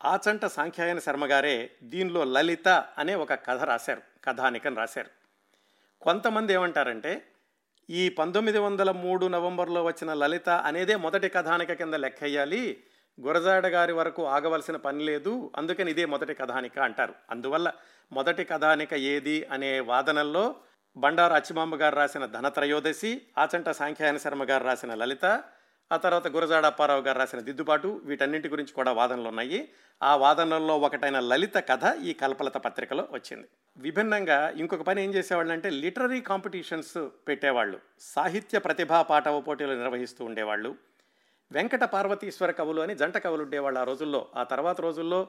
ఆచంట 0.03 0.45
సాంఖ్యాయన 0.45 0.99
శర్మగారే 0.99 1.71
దీనిలో 1.83 2.23
లలిత 2.23 2.67
అనే 2.97 3.15
ఒక 3.15 3.33
కథ 3.33 3.63
రాశారు 3.63 4.01
కథానికని 4.25 4.75
రాశారు. 4.75 5.09
కొంతమంది 6.01 6.53
ఏమంటారంటే 6.53 7.27
ఈ 7.89 8.09
పంతొమ్మిది 8.09 8.57
వందల 8.57 8.91
మూడు 8.91 9.25
నవంబర్లో 9.25 9.83
వచ్చిన 9.83 10.13
లలిత 10.13 10.49
అనేదే 10.49 10.95
మొదటి 10.95 11.29
కథానిక 11.29 11.73
కింద 11.73 11.93
లెక్కయ్యాలి 11.93 12.83
గురజాడ 13.21 13.67
గారి 13.67 13.93
వరకు 13.93 14.25
ఆగవలసిన 14.25 14.75
పని 14.75 14.99
లేదు 14.99 15.51
అందుకని 15.55 15.91
ఇదే 15.91 16.05
మొదటి 16.05 16.33
కథానిక 16.33 16.79
అంటారు. 16.79 17.13
అందువల్ల 17.29 17.73
మొదటి 18.11 18.43
కథానిక 18.43 18.93
ఏది 18.93 19.45
అనే 19.45 19.79
వాదనల్లో 19.79 20.55
బండారు 20.97 21.33
అచ్చిమాంబ 21.33 21.75
గారు 21.75 21.95
రాసిన 21.95 22.25
ధనత్రయోదశి 22.25 23.21
ఆచంట 23.37 23.69
సాంఖ్యాయన 23.69 24.17
శర్మ 24.17 24.43
గారు 24.43 24.63
రాసిన 24.63 24.93
లలిత 24.93 25.43
ఆ 25.91 25.97
తర్వాత 25.97 26.27
గురజాడ 26.27 26.65
అప్పారావు 26.65 27.01
గారు 27.01 27.19
రాసిన 27.19 27.39
దిద్దుబాటు 27.39 28.01
వీటన్నింటి 28.03 28.49
గురించి 28.49 28.73
కూడా 28.73 28.91
వాదనలు 28.91 29.27
ఉన్నాయి. 29.27 29.69
ఆ 30.03 30.15
వాదనల్లో 30.15 30.77
ఒకటైన 30.77 31.19
లలిత 31.19 31.55
కథ 31.55 31.97
ఈ 32.03 32.13
కల్పలత 32.13 32.57
పత్రికలో 32.57 33.07
వచ్చింది. 33.11 33.47
విభిన్నంగా 33.77 34.49
ఇంకొక 34.49 34.81
పని 34.81 35.03
ఏం 35.03 35.13
చేసేవాళ్ళు 35.13 35.53
అంటే 35.53 35.69
లిటరరీ 35.69 36.21
కాంపిటీషన్స్ 36.21 37.07
పెట్టేవాళ్ళు. 37.27 37.79
సాహిత్య 37.99 38.59
ప్రతిభా 38.59 39.01
పాఠవ 39.01 39.41
పోటీలు 39.41 39.73
నిర్వహిస్తూ 39.73 40.25
ఉండేవాళ్ళు. 40.25 40.75
వెంకట 41.51 41.83
పార్వతీశ్వర 41.83 42.51
కవులు 42.51 42.81
అని 42.81 42.95
జంట 42.95 43.17
కవులు 43.17 43.43
ఉండేవాళ్ళు 43.43 43.79
ఆ 43.79 43.83
రోజుల్లో. 43.83 44.27
ఆ 44.35 44.43
తర్వాత 44.43 44.81
రోజుల్లో 44.81 45.27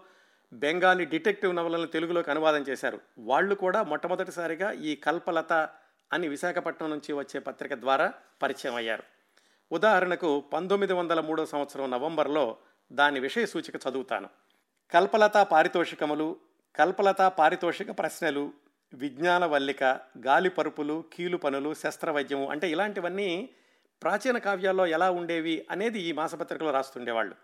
బెంగాలీ 0.53 1.05
డిటెక్టివ్ 1.05 1.57
నవలను 1.57 1.87
తెలుగులోకి 1.87 2.31
అనువాదం 2.31 2.63
చేశారు. 2.63 3.01
వాళ్ళు 3.19 3.55
కూడా 3.55 3.83
మొట్టమొదటిసారిగా 3.83 4.73
ఈ 4.73 4.97
కల్పలత 4.97 5.53
అని 6.13 6.29
విశాఖపట్నం 6.29 6.91
నుంచి 6.91 7.13
వచ్చే 7.13 7.41
పత్రిక 7.41 7.75
ద్వారా 7.75 8.13
పరిచయం 8.43 8.75
అయ్యారు. 8.75 9.16
ఉదాహరణకు 9.73 10.41
పంతొమ్మిది 10.41 10.93
వందల 10.93 11.21
మూడో 11.21 11.47
సంవత్సరం 11.47 11.91
నవంబర్లో 11.91 12.57
దాని 12.93 13.21
విషయ 13.21 13.47
సూచిక 13.47 13.75
చదువుతాను. 13.89 14.29
కల్పలత 14.91 15.37
పారితోషికములు 15.37 16.37
కల్పలత 16.77 17.23
పారితోషిక 17.23 17.99
ప్రశ్నలు 17.99 18.53
విజ్ఞాన 18.95 19.45
వల్లిక 19.45 19.85
గాలి 20.27 20.51
పరుపులు 20.51 21.05
కీలు 21.13 21.37
పనులు 21.37 21.75
శస్త్రవైద్యము 21.75 22.51
అంటే 22.51 22.71
ఇలాంటివన్నీ 22.71 23.49
ప్రాచీన 24.03 24.39
కావ్యాల్లో 24.39 24.87
ఎలా 24.87 25.11
ఉండేవి 25.11 25.67
అనేది 25.71 26.01
ఈ 26.01 26.13
మాసపత్రికలో 26.13 26.71
రాస్తుండేవాళ్ళు. 26.71 27.35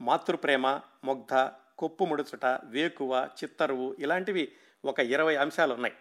మాతృప్రేమ 0.00 0.80
మొగ్ధ 1.04 1.34
కొప్పు 1.78 2.04
ముడుచుట 2.04 2.58
వేకువ 2.64 3.28
చిత్తరువు 3.42 3.96
ఇలాంటివి 3.98 4.52
ఒక 4.84 5.00
ఇరవై 5.00 5.36
అంశాలు 5.36 5.74
ఉన్నాయి 5.74 5.94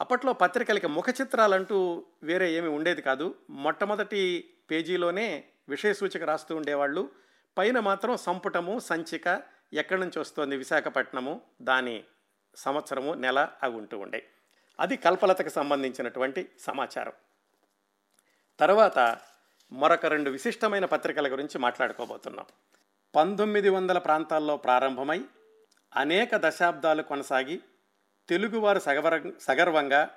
అప్పట్లో 0.00 0.32
పత్రికలకి 0.32 0.86
ముఖ 0.86 1.04
చిత్రాలంటూ 1.20 2.04
వేరే 2.22 2.52
ఏమి 2.52 2.68
ఉండేది 2.68 3.02
కాదు. 3.02 3.34
మొట్టమొదటి 3.50 4.50
పేజీలోనే 4.70 5.44
విషయ 5.68 5.94
సూచిక 5.94 6.22
రాస్తూ 6.22 6.56
ఉండేవాళ్ళు. 6.56 7.10
పైన 7.58 7.80
మాత్రం 7.80 8.16
సంపుటము 8.16 8.78
సంచిక 8.78 9.42
ఎక్కడి 9.72 10.00
నుంచి 10.00 10.18
వస్తోంది 10.18 10.56
విశాఖపట్నము 10.56 11.40
దాని 11.62 12.04
సంవత్సరము 12.56 13.14
నెల 13.14 13.48
అవి 13.62 13.76
ఉంటూ 13.76 13.98
ఉండే 13.98 14.26
అది 14.80 14.96
కల్పలతకు 14.96 15.48
సంబంధించినటువంటి 15.48 16.48
సమాచారం. 16.58 17.12
తర్వాత 18.60 19.18
మరొక 19.72 20.06
రెండు 20.06 20.30
విశిష్టమైన 20.30 20.84
పత్రికల 20.84 21.32
గురించి 21.32 21.58
మాట్లాడుకోబోతున్నాం. 21.58 22.46
పంతొమ్మిది 23.14 23.68
వందల 23.68 23.98
ప్రాంతాల్లో 23.98 24.56
ప్రారంభమై 24.56 25.24
అనేక 25.96 26.30
దశాబ్దాలు 26.34 27.02
కొనసాగి 27.02 27.60
తెలుగువారు 28.30 28.78
సగవర 28.78 29.32
సగర్వంగా 29.40 30.10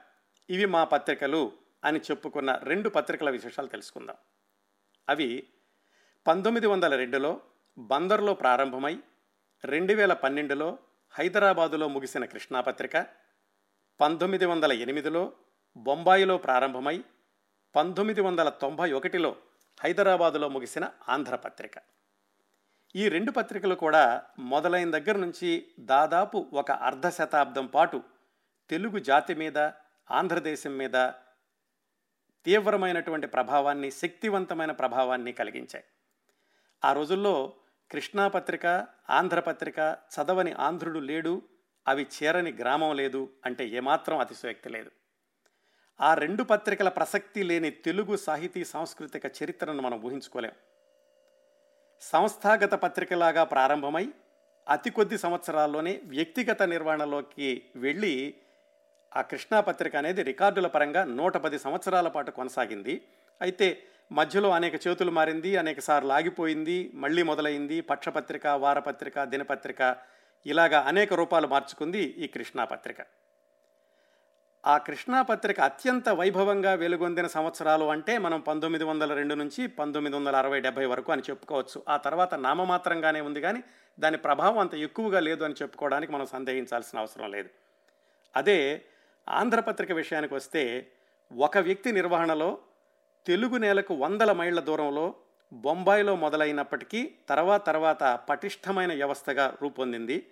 ఇవి 0.49 0.65
మా 0.65 0.83
పత్రికలు 0.83 1.51
అని 1.83 1.99
చెప్పుకున్న 1.99 2.59
రెండు 2.63 2.89
పత్రికల 2.89 3.29
విశేషాలు 3.29 3.67
తెలుసుకుందాం. 3.67 4.15
అవి 5.09 5.47
పంతొమ్మిది 6.27 6.67
వందల 6.67 6.95
రెండులో 6.95 7.41
బందర్లో 7.77 8.33
ప్రారంభమై 8.33 8.99
రెండు 9.65 9.93
వేల 9.93 10.13
పన్నెండులో 10.13 10.77
హైదరాబాదులో 11.09 11.87
ముగిసిన 11.87 12.25
కృష్ణాపత్రిక 12.25 13.07
పంతొమ్మిది 14.01 14.45
వందల 14.45 14.71
ఎనిమిదిలో 14.71 15.33
బొంబాయిలో 15.77 16.37
ప్రారంభమై 16.37 17.03
పంతొమ్మిది 17.75 18.21
వందల 18.21 18.49
తొంభై 18.49 18.91
ఒకటిలో 18.91 19.35
హైదరాబాదులో 19.83 20.49
ముగిసిన 20.49 20.89
ఆంధ్రపత్రిక. 21.09 21.71
ఈ 22.95 23.09
రెండు 23.09 23.31
పత్రికలు 23.31 23.75
కూడా 23.75 24.23
మొదలైన 24.39 24.91
దగ్గర 24.91 25.17
నుంచి 25.17 25.67
దాదాపు 25.79 26.49
ఒక 26.53 26.71
అర్ధ 26.71 27.09
శతాబ్దం 27.09 27.65
పాటు 27.65 28.03
తెలుగు 28.69 28.99
జాతి 28.99 29.35
మీద 29.35 29.57
ఆంధ్రదేశం 30.11 30.77
మీద 30.77 31.11
తీవ్రమైనటువంటి 32.45 33.27
ప్రభావాన్ని 33.27 33.91
శక్తివంతమైన 33.91 34.71
ప్రభావాన్ని 34.71 35.33
కలిగించాయి. 35.33 35.83
ఆ 36.85 36.93
రోజుల్లో 36.93 37.53
కృష్ణాపత్రిక 37.91 38.87
ఆంధ్రపత్రిక 39.09 39.97
చదవని 40.15 40.51
ఆంధ్రుడు 40.51 40.99
లేడు 40.99 41.41
అవి 41.87 42.07
చేరని 42.23 42.51
గ్రామం 42.51 42.95
లేదు 42.95 43.29
అంటే 43.45 43.67
ఏమాత్రం 43.67 44.17
అతిశయోక్తి 44.17 44.69
లేదు. 44.69 44.91
ఆ 46.01 46.13
రెండు 46.13 46.43
పత్రికల 46.43 46.89
ప్రసక్తి 46.89 47.43
లేని 47.43 47.69
తెలుగు 47.69 48.15
సాహితీ 48.15 48.65
సాంస్కృతిక 48.65 49.25
చరిత్రను 49.25 49.81
మనం 49.81 50.01
ఊహించుకోలేం. 50.01 50.51
సంస్థాగత 52.11 52.73
పత్రికలాగా 52.73 53.43
ప్రారంభమై 53.43 54.05
అతి 54.67 54.89
కొద్ది 54.89 55.17
సంవత్సరాల్లోనే 55.17 56.01
వ్యక్తిగత 56.05 56.63
నిర్వహణలోకి 56.63 57.63
వెళ్ళి 57.75 58.35
ఆ 59.15 59.21
కృష్ణా 59.21 59.59
పత్రిక 59.59 59.95
అనేది 59.95 60.23
రికార్డుల 60.23 60.67
పరంగా 60.67 61.03
నూట 61.03 61.37
పది 61.37 61.59
సంవత్సరాల 61.59 62.07
పాటు 62.07 62.31
కొనసాగింది. 62.31 62.95
అయితే 63.41 63.67
మధ్యలో 64.11 64.49
అనేక 64.49 64.75
చేతులు 64.87 65.11
మారింది 65.11 65.55
అనేక 65.55 65.79
సార్లు 65.79 66.13
ఆగిపోయింది 66.13 66.91
మళ్ళీ 66.93 67.23
మొదలైంది 67.23 67.81
పక్షపత్రిక 67.81 68.47
వారపత్రిక 68.47 69.23
దినపత్రిక 69.23 69.95
ఇలాగా 70.45 70.81
అనేక 70.81 71.13
రూపాలు 71.13 71.47
మార్చుకుంది 71.47 72.03
ఈ 72.03 72.27
కృష్ణా 72.27 72.65
పత్రిక. 72.65 73.01
ఆ 74.65 74.77
కృష్ణా 74.77 75.21
పత్రిక 75.21 75.61
అత్యంత 75.61 76.09
వైభవంగా 76.09 76.73
వెలుగొందిన 76.73 77.27
సంవత్సరాలు 77.27 77.85
అంటే 77.85 78.17
మనం 78.17 78.39
పంతొమ్మిది 78.39 78.83
వందల 78.83 79.13
రెండు 79.13 79.33
నుంచి 79.33 79.67
పంతొమ్మిది 79.67 80.15
వందల 80.15 80.35
అరవై 80.35 80.59
డెబ్బై 80.59 80.85
వరకు 80.85 81.11
అని 81.11 81.21
చెప్పుకోవచ్చు. 81.29 81.83
ఆ 81.89 81.97
తర్వాత 81.97 82.33
నామమాత్రంగానే 82.33 83.21
ఉంది 83.21 83.41
కానీ 83.41 83.63
దాని 83.99 84.17
ప్రభావం 84.17 84.59
అంత 84.59 84.75
ఎక్కువగా 84.75 85.19
లేదు 85.19 85.43
అని 85.43 85.53
చెప్పుకోవడానికి 85.61 86.11
మనం 86.11 86.25
సందేహించాల్సిన 86.25 86.99
అవసరం 86.99 87.31
లేదు. 87.31 87.49
అదే 88.35 88.85
ఆంధ్రపత్రిక 89.27 89.91
విషయానికి 89.91 90.33
వస్తే 90.33 90.87
ఒక 91.31 91.57
వ్యక్తి 91.57 91.91
నిర్వహణలో 91.91 92.57
తెలుగు 93.25 93.57
నేలకు 93.57 93.93
వందల 93.93 94.31
మైళ్ళ 94.31 94.59
దూరంలో 94.59 95.15
బొంబాయిలో 95.51 96.15
మొదలైనప్పటికీ 96.15 97.15
తర్వాత 97.29 97.65
తర్వాత 97.65 98.19
పటిష్టమైన 98.29 98.93
వ్యవస్థగా 98.93 99.57
రూపొందింది. 99.61 100.27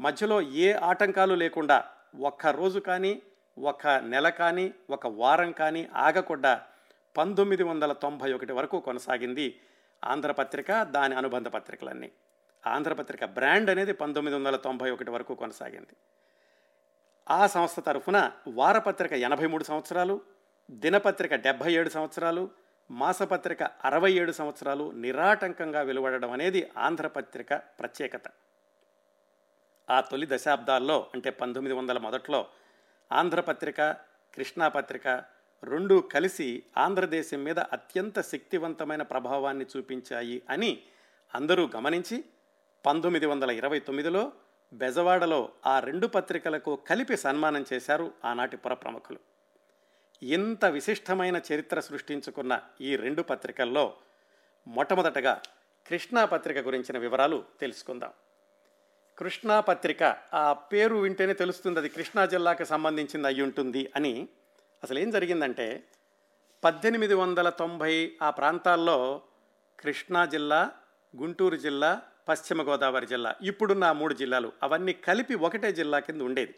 మధ్యలో 0.00 0.40
ఏ 0.40 0.72
ఆటంకాలు 0.72 1.34
లేకుండా 1.34 1.84
ఒక్క 2.20 2.46
రోజు 2.46 2.78
కానీ 2.78 3.22
ఒక 3.58 3.86
నెల 3.86 4.28
కానీ 4.28 4.74
ఒక 4.90 5.06
వారం 5.06 5.52
కానీ 5.52 5.88
ఆగకుండా 5.94 6.62
పంతొమ్మిది 7.16 7.62
వందల 7.62 7.92
తొంభై 7.92 8.32
ఒకటి 8.32 8.52
వరకు 8.52 8.80
కొనసాగింది 8.80 9.60
ఆంధ్రపత్రిక 10.04 10.82
దాని 10.82 11.14
అనుబంధ 11.14 11.48
పత్రికలన్నీ. 11.48 12.12
ఆంధ్రపత్రిక 12.66 13.24
బ్రాండ్ 13.24 13.70
అనేది 13.70 13.92
పంతొమ్మిది 13.92 14.36
వందల 14.36 14.56
తొంభై 14.56 14.90
ఒకటి 14.90 15.10
వరకు 15.10 15.34
కొనసాగింది. 15.34 15.96
ఆ 17.30 17.46
సంస్థ 17.46 17.80
తరఫున 17.80 18.30
వారపత్రిక 18.48 19.12
ఎనభై 19.12 19.46
మూడు 19.46 19.64
సంవత్సరాలు 19.64 20.20
దినపత్రిక 20.70 21.34
డెబ్భై 21.34 21.72
ఏడు 21.72 21.88
సంవత్సరాలు 21.88 22.50
మాసపత్రిక 22.90 23.62
అరవై 23.62 24.12
ఏడు 24.12 24.32
సంవత్సరాలు 24.32 24.90
నిరాటంకంగా 24.90 25.82
వెలువడడం 25.82 26.30
అనేది 26.30 26.70
ఆంధ్రపత్రిక 26.76 27.54
ప్రత్యేకత. 27.54 28.22
ఆ 29.90 30.00
తొలి 30.00 30.26
దశాబ్దాల్లో 30.30 31.06
అంటే 31.14 31.30
పంతొమ్మిది 31.30 31.76
వందల 31.76 31.98
మొదట్లో 31.98 32.46
ఆంధ్రపత్రిక 33.12 33.92
కృష్ణాపత్రిక 34.34 35.24
రెండు 35.64 36.08
కలిసి 36.12 36.62
ఆంధ్రదేశం 36.76 37.44
మీద 37.44 37.58
అత్యంత 37.58 38.20
శక్తివంతమైన 38.20 39.02
ప్రభావాన్ని 39.02 39.66
చూపించాయి 39.76 40.42
అని 40.50 40.82
అందరూ 41.34 41.70
గమనించి 41.76 42.24
పంతొమ్మిది 42.86 43.26
వందల 43.26 43.50
ఇరవై 43.50 43.80
తొమ్మిదిలో 43.80 44.32
బెజవాడలో 44.72 45.52
ఆ 45.66 45.80
రెండు 45.80 46.06
పత్రికలకు 46.06 46.76
కలిపి 46.76 47.16
సన్మానం 47.16 47.64
చేశారు 47.72 48.12
ఆనాటి 48.24 48.56
పుర 48.56 48.74
ప్రముఖులు. 48.74 49.18
ఇంత 50.22 50.64
విశిష్టమైన 50.64 51.40
చరిత్ర 51.52 51.80
సృష్టించుకున్న 51.80 52.60
ఈ 52.80 52.96
రెండు 52.96 53.22
పత్రికల్లో 53.22 53.96
మొట్టమొదటగా 54.68 55.42
కృష్ణా 55.86 56.24
పత్రిక 56.24 56.58
గురించిన 56.58 56.98
వివరాలు 56.98 57.44
తెలుసుకుందాం. 57.60 58.12
కృష్ణా 59.18 59.60
పత్రిక 59.60 60.16
ఆ 60.34 60.52
పేరు 60.52 60.96
వింటేనే 60.96 61.32
తెలుస్తుంది 61.32 61.78
అది 61.78 61.88
కృష్ణా 61.88 62.26
జిల్లాకు 62.26 62.64
సంబంధించింది 62.64 63.26
అయి 63.26 63.42
ఉంటుంది 63.42 63.92
అని. 63.96 64.28
అసలు 64.82 64.98
ఏం 64.98 65.10
జరిగిందంటే 65.10 65.84
పద్దెనిమిది 66.64 67.14
వందల 67.14 67.48
తొంభై 67.48 68.12
ఆ 68.22 68.30
ప్రాంతాల్లో 68.30 69.22
కృష్ణా 69.80 70.24
జిల్లా 70.24 70.72
గుంటూరు 71.16 71.56
జిల్లా 71.56 72.02
పశ్చిమ 72.28 72.62
గోదావరి 72.62 73.06
జిల్లా 73.06 73.34
ఇప్పుడున్న 73.42 73.84
ఆ 73.84 73.92
మూడు 73.92 74.14
జిల్లాలు 74.14 74.52
అవన్నీ 74.62 74.92
కలిపి 74.92 75.34
ఒకటే 75.34 75.72
జిల్లా 75.72 75.98
కింద 75.98 76.20
ఉండేది. 76.20 76.54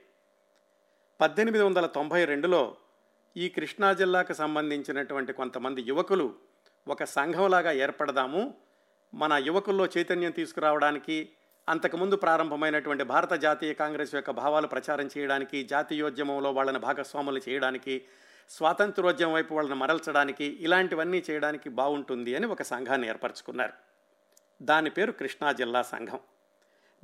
పద్దెనిమిది 1.21 1.65
వందల 1.65 1.87
తొంభై 1.87 2.25
రెండులో 2.25 2.77
ఈ 3.37 3.49
కృష్ణా 3.49 3.93
జిల్లాకు 3.93 4.33
సంబంధించినటువంటి 4.33 5.33
కొంతమంది 5.33 5.83
యువకులు 5.83 6.35
ఒక 6.89 7.05
సంఘంలాగా 7.05 7.73
ఏర్పడదాము. 7.73 8.55
మన 9.15 9.33
యువకుల్లో 9.33 9.87
చైతన్యం 9.87 10.31
తీసుకురావడానికి 10.31 11.29
అంతకుముందు 11.69 12.17
ప్రారంభమైనటువంటి 12.17 13.05
భారత 13.05 13.33
జాతీయ 13.33 13.73
కాంగ్రెస్ 13.73 14.15
యొక్క 14.15 14.31
భావాలు 14.31 14.67
ప్రచారం 14.67 15.09
చేయడానికి 15.19 15.63
జాతీయోద్యమంలో 15.63 16.53
వాళ్ళని 16.53 16.79
భాగస్వాములు 16.79 17.41
చేయడానికి 17.49 18.05
స్వాతంత్రోద్యమం 18.51 19.33
వైపు 19.33 19.55
వాళ్ళని 19.55 19.77
మరల్చడానికి 19.77 20.45
ఇలాంటివన్నీ 20.45 21.25
చేయడానికి 21.31 21.69
బాగుంటుంది 21.69 22.35
అని 22.35 22.47
ఒక 22.47 22.63
సంఘాన్ని 22.63 23.09
ఏర్పరచుకున్నారు. 23.09 23.73
దాని 24.63 24.91
పేరు 24.91 25.13
కృష్ణా 25.13 25.53
జిల్లా 25.53 25.83
సంఘం. 25.83 26.21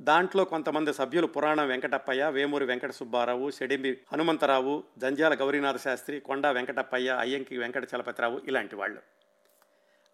దాంట్లో 0.01 0.43
కొంతమంది 0.45 0.93
సభ్యులు 0.93 1.27
పురాణం 1.27 1.67
వెంకటప్పయ్య 1.67 2.29
వేమూరి 2.29 2.65
వెంకట 2.65 2.91
సుబ్బారావు 2.91 3.51
షెడింబి 3.51 3.97
హనుమంతరావు 4.13 4.83
జంజాల 4.97 5.33
గౌరీనాథ 5.33 5.77
శాస్త్రి 5.77 6.19
కొండా 6.19 6.51
వెంకటప్పయ్య 6.51 7.17
అయ్యంకి 7.19 7.57
వెంకట 7.57 7.87
చలపతిరావు 7.95 8.41
ఇలాంటి 8.47 8.75
వాళ్ళు. 8.75 9.01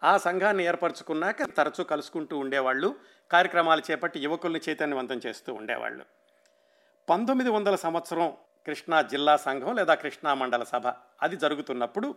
ఆ 0.02 0.16
సంఘాన్ని 0.16 0.64
ఏర్పరచుకున్నాక 0.64 1.42
తరచూ 1.42 1.84
కలుసుకుంటూ 1.84 2.38
ఉండేవాళ్ళు. 2.38 2.94
కార్యక్రమాలు 3.30 3.82
చేపట్టి 3.90 4.20
యువకుల్ని 4.20 4.60
చైతన్యవంతం 4.68 5.20
చేస్తూ 5.26 5.54
ఉండేవాళ్ళు. 5.54 6.04
పంతొమ్మిది 7.08 7.50
వందల 7.50 7.76
సంవత్సరం 7.76 8.32
కృష్ణా 8.66 9.02
జిల్లా 9.02 9.36
సంఘం 9.36 9.76
లేదా 9.76 9.94
కృష్ణా 9.94 10.34
మండల 10.34 10.64
సభ 10.64 10.86
అది 11.22 11.36
జరుగుతున్నప్పుడు 11.36 12.14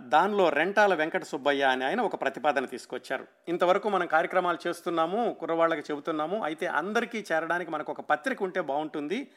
దానిలో 0.00 0.48
రెంటాల 0.48 0.94
వెంకట 0.94 1.24
సుబ్బయ్య 1.24 1.62
అని 1.62 1.84
ఆయన 1.84 2.00
ఒక 2.00 2.20
ప్రతిపాదన 2.20 2.64
తీసుకొచ్చారు. 2.64 3.26
ఇంతవరకు 3.48 3.88
మనం 3.88 4.06
కార్యక్రమాలు 4.06 4.58
చేస్తున్నాము 4.68 5.36
కుర్రవాళ్ళకి 5.40 5.80
చెబుతున్నాము 5.80 6.44
అయితే 6.44 6.66
అందరికీ 6.66 7.24
చేరడానికి 7.32 7.70
మనకు 7.70 7.92
ఒక 7.92 8.00
పత్రిక 8.00 8.42
ఉంటే 8.42 8.60
బాగుంటుంది. 8.60 9.30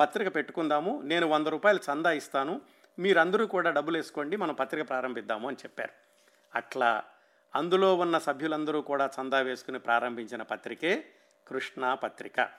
పత్రిక 0.00 0.34
పెట్టుకుందాము 0.34 1.02
నేను 1.04 1.26
వంద 1.26 1.46
రూపాయలు 1.46 1.80
చందా 1.92 2.12
ఇస్తాను 2.12 2.60
మీరందరూ 2.98 3.46
కూడా 3.46 3.70
డబ్బులు 3.70 3.96
వేసుకోండి 3.96 4.36
మనం 4.36 4.54
పత్రిక 4.54 4.88
ప్రారంభిద్దాము 4.88 5.48
అని 5.48 5.56
చెప్పారు. 5.56 5.92
అట్లా 6.54 7.02
అందులో 7.54 7.96
ఉన్న 7.96 8.18
సభ్యులందరూ 8.18 8.80
కూడా 8.80 9.10
చందా 9.20 9.40
వేసుకుని 9.40 9.78
ప్రారంభించిన 9.78 10.42
పత్రికే 10.42 11.04
కృష్ణా 11.48 11.94
పత్రిక. 11.94 12.50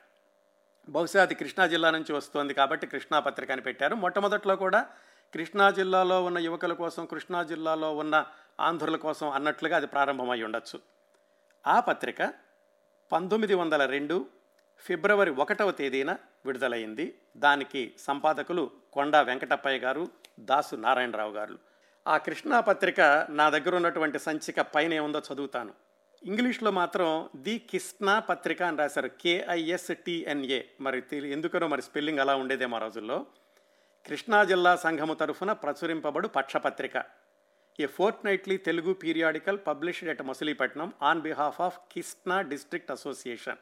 బహుశా 0.90 1.22
అది 1.22 1.36
కృష్ణా 1.36 1.68
జిల్లా 1.68 1.92
నుంచి 1.92 2.14
వస్తోంది 2.14 2.54
కాబట్టి 2.54 2.88
కృష్ణా 2.88 3.20
పత్రిక 3.20 3.52
అని 3.52 3.62
పెట్టారు. 3.62 3.96
మొట్టమొదట్లో 3.96 4.56
కూడా 4.56 4.88
కృష్ణా 5.34 5.72
జిల్లాలో 5.72 6.24
ఉన్న 6.24 6.38
యువకుల 6.38 6.74
కోసం 6.74 7.06
కృష్ణా 7.06 7.44
జిల్లాలో 7.44 7.98
ఉన్న 7.98 8.26
ఆంధ్రుల 8.60 8.96
కోసం 8.96 9.30
అన్నట్లుగా 9.30 9.78
అది 9.78 9.88
ప్రారంభమై 9.88 10.44
ఉండొచ్చు. 10.44 10.80
ఆ 11.68 11.80
పత్రిక 11.80 12.34
పంతొమ్మిది 13.12 13.54
వందల 13.54 13.86
రెండు 13.86 14.26
ఫిబ్రవరి 14.78 15.32
ఒకటవ 15.32 15.72
తేదీన 15.72 16.18
విడుదలైంది. 16.46 17.22
దానికి 17.38 17.96
సంపాదకులు 18.00 18.72
కొండా 18.94 19.22
వెంకటప్పయ్య 19.22 19.80
గారు 19.80 20.08
దాసు 20.40 20.76
నారాయణరావు 20.76 21.32
గారు. 21.32 21.69
ఆ 22.08 22.18
కృష్ణా 22.18 22.60
పత్రిక 22.60 23.02
నా 23.30 23.50
దగ్గర 23.50 23.76
ఉన్నటువంటి 23.76 24.20
సంచిక 24.20 24.62
పైన 24.62 24.94
ఏముందో 24.94 25.22
చదువుతాను. 25.34 25.74
ఇంగ్లీష్లో 26.24 26.72
మాత్రం 26.72 27.30
ది 27.36 27.58
కిష్ణా 27.60 28.20
పత్రిక 28.20 28.64
అని 28.64 28.78
రాశారు. 28.78 29.08
కేఐఎస్టిఎన్ఏ 29.08 30.62
మరి 30.82 31.04
ఎందుకనో 31.32 31.68
మరి 31.68 31.82
స్పెల్లింగ్ 31.82 32.20
అలా 32.20 32.36
ఉండేదేమో 32.36 32.78
ఆ 32.78 32.80
రోజుల్లో. 32.80 33.26
కృష్ణా 34.08 34.44
జిల్లా 34.44 34.76
సంఘము 34.76 35.14
తరఫున 35.14 35.52
ప్రచురింపబడు 35.52 36.28
పక్షపత్రిక. 36.28 37.04
A 37.80 37.86
fortnightly 38.26 38.58
Telugu 38.58 38.94
periodical 38.94 39.60
published 39.68 40.10
at 40.10 40.22
Machilipatnam 40.22 40.94
on 41.02 41.22
behalf 41.22 41.62
of 41.62 41.80
Krishna 41.92 42.42
district 42.42 42.92
association. 42.92 43.58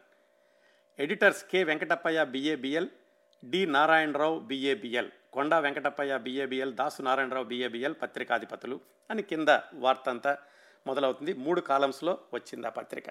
Editors 1.00 1.44
K 1.44 1.64
Venkatappayya 1.64 2.26
BA BL 2.26 2.88
D 3.46 3.66
Narayanarao 3.66 4.40
BA BL 4.40 5.10
Konda 5.34 5.60
Venkatappayya 5.60 6.18
BA BL 6.18 6.74
Dasu 6.74 7.02
Narayanarao 7.02 7.46
BA BL 7.46 7.96
పత్రికాధిపతులు 8.02 8.80
అని 9.12 9.22
కింద 9.22 9.50
వార్త 9.74 10.10
అంతా 10.10 10.38
మొదలవుతుంది. 10.88 11.34
మూడు 11.34 11.62
కాలమ్స్లో 11.62 12.18
వచ్చింది 12.34 12.68
ఆ 12.68 12.70
పత్రిక. 12.70 13.04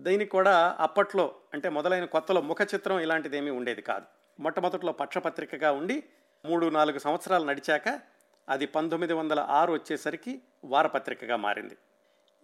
దీనికి 0.00 0.30
కూడా 0.30 0.76
అప్పట్లో 0.80 1.34
అంటే 1.54 1.68
మొదలైన 1.68 2.04
కొత్తలో 2.04 2.40
ముఖ 2.40 2.56
చిత్రం 2.74 3.00
ఇలాంటిది 3.00 3.36
ఏమీ 3.36 3.50
ఉండేది 3.50 3.82
కాదు. 3.82 4.04
మొట్టమొదట్లో 4.42 4.92
పక్షపత్రికగా 4.92 5.72
ఉండి 5.72 6.04
మూడు 6.44 6.66
నాలుగు 6.66 6.98
సంవత్సరాలు 6.98 7.44
నడిచాక 7.44 8.00
అది 8.48 8.66
పంతొమ్మిది 8.66 9.12
వందల 9.12 9.40
ఆరు 9.40 9.72
వచ్చేసరికి 9.72 10.42
వారపత్రికగా 10.64 11.36
మారింది. 11.36 11.76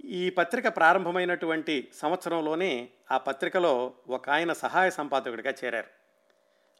ఈ 0.05 0.31
పత్రిక 0.31 0.69
ప్రారంభమైనటువంటి 0.69 1.91
సంవత్సరంలోనే 1.95 2.89
ఆ 3.11 3.19
పత్రికలో 3.19 3.95
ఒక 4.09 4.31
ఆయన 4.31 4.53
సహాయ 4.53 4.91
సంపాదకుడిగా 4.91 5.55
చేరారు. 5.65 5.87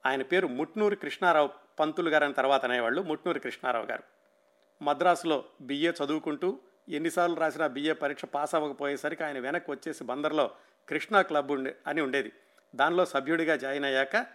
ఆయన 0.09 0.23
పేరు 0.23 0.47
ముట్నూరి 0.47 0.97
కృష్ణారావు 0.97 1.64
పంతులు 1.79 2.11
గారు 2.11 2.25
అని 2.25 2.35
తర్వాత 2.35 2.65
అనేవాళ్ళు 2.65 3.03
ముట్నూరి 3.03 3.41
కృష్ణారావు 3.41 3.87
గారు. 3.87 4.03
మద్రాసులో 4.83 5.45
బిఏ 5.61 5.91
చదువుకుంటూ 5.91 6.61
ఎన్నిసార్లు 6.89 7.37
రాసినా 7.37 7.67
బిఏ 7.67 7.93
పరీక్ష 7.93 8.25
పాస్ 8.25 8.55
అవ్వకపోయేసరికి 8.55 9.25
ఆయన 9.25 9.39
వెనక్కి 9.39 9.71
వచ్చేసి 9.71 10.05
బందర్లో 10.05 10.51
కృష్ణా 10.89 11.23
క్లబ్ 11.23 11.53
ఉండే 11.53 11.77
అని 11.87 12.01
ఉండేది. 12.01 12.33
దానిలో 12.75 13.05
సభ్యుడిగా 13.05 13.57
జాయిన్ 13.57 13.85
అయ్యాక 13.85 14.27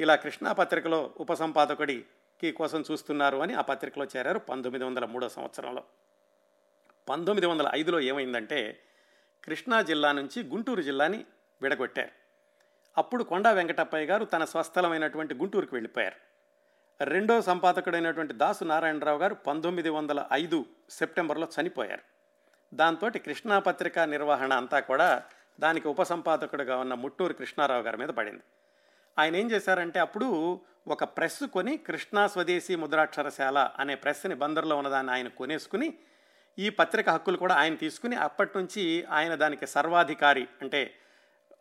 ఇలా 0.00 0.14
కృష్ణా 0.16 0.52
పత్రికలో 0.52 1.14
ఉపసంపాదకుడికి 1.16 2.52
కోసం 2.52 2.84
చూస్తున్నారు 2.90 3.36
అని 3.36 3.54
ఆ 3.54 3.60
పత్రికలో 3.60 4.06
చేరారు 4.16 4.38
పంతొమ్మిది 4.38 4.84
వందల 4.84 5.04
మూడో 5.04 5.28
సంవత్సరంలో. 5.28 5.82
పంతొమ్మిది 7.08 7.46
వందల 7.46 7.70
ఐదులో 7.72 8.00
ఏమైందంటే 8.00 8.82
కృష్ణా 9.44 9.82
జిల్లా 9.82 10.12
నుంచి 10.12 10.42
గుంటూరు 10.42 10.82
జిల్లాని 10.82 11.24
విడగొట్టారు. 11.62 12.10
అప్పుడు 12.98 13.24
కొండా 13.24 13.50
వెంకటప్పయ్య 13.50 14.06
గారు 14.06 14.24
తన 14.24 14.44
స్వస్థలమైనటువంటి 14.44 15.34
గుంటూరుకు 15.34 15.76
వెళ్ళిపోయారు. 15.76 16.27
రెండో 17.00 17.40
సంపాదకుడైనటువంటి 17.40 18.34
దాసు 18.34 18.64
నారాయణరావు 18.64 19.18
గారు 19.18 19.34
పంతొమ్మిది 19.34 19.88
వందల 19.88 20.24
ఐదు 20.32 20.66
సెప్టెంబర్లో 20.90 21.48
చనిపోయారు. 21.60 22.02
దాంతో 22.74 23.10
కృష్ణాపత్రిక 23.10 23.98
నిర్వహణ 23.98 24.52
అంతా 24.52 24.80
కూడా 24.80 25.22
దానికి 25.60 25.88
ఉపసంపాదకుడిగా 25.88 26.76
ఉన్న 26.76 26.94
ముట్టూరు 26.94 27.32
కృష్ణారావు 27.32 27.82
గారి 27.82 27.96
మీద 27.96 28.08
పడింది. 28.08 28.42
ఆయన 29.18 29.36
ఏం 29.36 29.50
చేశారంటే 29.50 29.98
అప్పుడు 30.00 30.60
ఒక 30.88 31.04
ప్రెస్ 31.04 31.44
కొని 31.44 31.76
కృష్ణా 31.76 32.26
స్వదేశీ 32.26 32.76
ముద్రాక్షరశాల 32.76 33.70
అనే 33.78 33.94
ప్రెస్ని 33.94 34.34
బందర్లో 34.34 34.76
ఉన్నదాన్ని 34.76 35.12
ఆయన 35.12 35.28
కొనేసుకుని 35.28 35.94
ఈ 36.58 36.68
పత్రిక 36.68 37.08
హక్కులు 37.08 37.36
కూడా 37.36 37.54
ఆయన 37.54 37.74
తీసుకుని 37.74 38.16
అప్పటి 38.16 38.58
నుంచి 38.58 39.06
ఆయన 39.10 39.34
దానికి 39.34 39.66
సర్వాధికారి 39.66 40.48
అంటే 40.62 40.94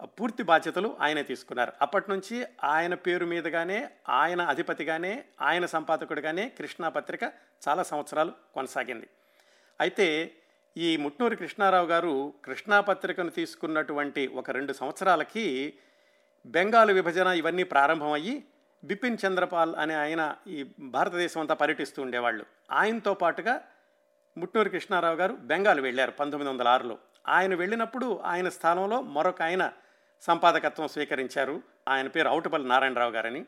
పూర్తి 0.04 0.44
బాధ్యతలు 0.44 0.98
ఆయనే 1.00 1.24
తీసుకున్నారు. 1.24 1.74
అప్పటి 1.82 2.12
నుంచి 2.12 2.46
ఆయన 2.64 2.94
పేరు 2.94 3.26
మీదుగానే 3.26 3.90
ఆయన 4.10 4.42
అధిపతిగానే 4.42 5.24
ఆయన 5.42 5.66
సంపాదకుడిగానే 5.66 6.50
కృష్ణా 6.50 6.90
పత్రిక 6.90 7.24
చాలా 7.68 7.84
సంవత్సరాలు 7.84 8.32
కొనసాగింది. 8.54 9.08
అయితే 9.80 10.36
ఈ 10.78 10.98
ముట్నూరు 10.98 11.36
కృష్ణారావు 11.36 11.88
గారు 11.88 12.34
కృష్ణా 12.46 12.82
పత్రికను 12.82 13.30
తీసుకున్నటువంటి 13.30 14.28
ఒక 14.28 14.52
రెండు 14.52 14.74
సంవత్సరాలకి 14.74 15.74
బెంగాల్ 16.46 16.92
విభజన 16.92 17.28
ఇవన్నీ 17.28 17.64
ప్రారంభమయ్యి 17.64 18.44
బిపిన్ 18.84 19.18
చంద్రపాల్ 19.28 19.76
అనే 19.76 19.94
ఆయన 19.94 20.36
ఈ 20.48 20.66
భారతదేశం 20.80 21.42
అంతా 21.42 21.54
పర్యటిస్తూ 21.54 22.02
ఉండేవాళ్ళు. 22.02 22.46
ఆయనతో 22.72 23.14
పాటుగా 23.14 23.64
ముట్నూరు 24.38 24.70
కృష్ణారావు 24.70 25.16
గారు 25.16 25.34
బెంగాల్ 25.34 25.80
వెళ్ళారు 25.80 26.12
పంతొమ్మిది 26.12 26.52
వందల 26.52 26.68
ఆరులో. 26.68 26.98
ఆయన 27.28 27.56
వెళ్ళినప్పుడు 27.56 28.20
ఆయన 28.20 28.50
స్థానంలో 28.50 29.02
మరొక 29.02 29.42
ఆయన 29.42 29.72
సంపాదకత్వం 30.22 30.88
స్వీకరించారు. 30.88 31.62
ఆయన 31.88 32.08
పేరు 32.08 32.30
ఔటుపల్లి 32.30 32.70
నారాయణరావు 32.70 33.12
గారని. 33.12 33.46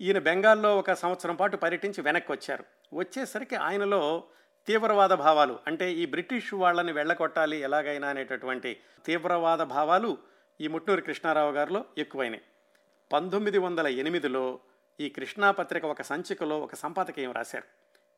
ఈయన 0.00 0.18
బెంగాల్లో 0.18 0.78
ఒక 0.78 0.92
సంవత్సరం 0.92 1.36
పాటు 1.36 1.56
పర్యటించి 1.56 2.02
వెనక్కి 2.02 2.32
వచ్చారు 2.32 2.64
వచ్చేసరికి 2.94 3.56
ఆయనలో 3.56 4.24
తీవ్రవాద 4.66 5.10
భావాలు 5.10 5.58
అంటే 5.66 5.92
ఈ 5.92 6.06
బ్రిటిష్ 6.06 6.54
వాళ్ళని 6.54 6.92
వెళ్ళగొట్టాలి 6.92 7.56
ఎలాగైనా 7.56 8.08
అనేటటువంటి 8.08 8.80
తీవ్రవాద 9.04 9.58
భావాలు 9.58 10.18
ఈ 10.60 10.68
ముట్నూరి 10.68 11.02
కృష్ణారావు 11.02 11.52
గారిలో 11.52 11.84
ఎక్కువైనాయి. 11.98 12.42
పంతొమ్మిది 13.12 13.58
వందల 13.58 13.86
ఎనిమిదిలో 13.86 14.60
ఈ 15.00 15.08
కృష్ణా 15.08 15.50
పత్రిక 15.50 15.84
ఒక 15.84 16.02
సంచికలో 16.02 16.60
ఒక 16.60 16.74
సంపాదకీయం 16.74 17.32
రాశారు. 17.32 17.64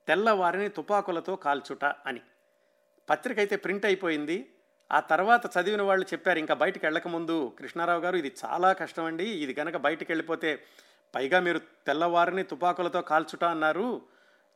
తెల్లవారిని 0.07 0.69
తుపాకులతో 0.69 1.37
కాల్చుట 1.37 1.85
అని. 1.85 2.21
పత్రిక 3.11 3.39
అయితే 3.39 3.57
ప్రింట్ 3.57 3.87
అయిపోయింది. 3.87 4.55
ఆ 4.93 5.01
తర్వాత 5.01 5.47
చదివిన 5.47 5.83
వాళ్ళు 5.83 6.07
చెప్పారు 6.07 6.39
ఇంకా 6.39 6.55
బయటకు 6.55 6.87
వెళ్ళకముందు 6.87 7.53
కృష్ణారావు 7.59 8.01
గారు 8.01 8.17
ఇది 8.17 8.33
చాలా 8.45 8.73
కష్టం 8.73 9.05
అండి 9.05 9.25
ఇది 9.25 9.55
కనుక 9.55 9.77
బయటకు 9.77 10.07
వెళ్ళిపోతే 10.09 10.63
పైగా 11.15 11.41
మీరు 11.41 11.59
తెల్లవారిని 11.59 12.43
తుపాకులతో 12.43 13.03
కాల్చుట 13.03 13.45
అన్నారు. 13.45 14.03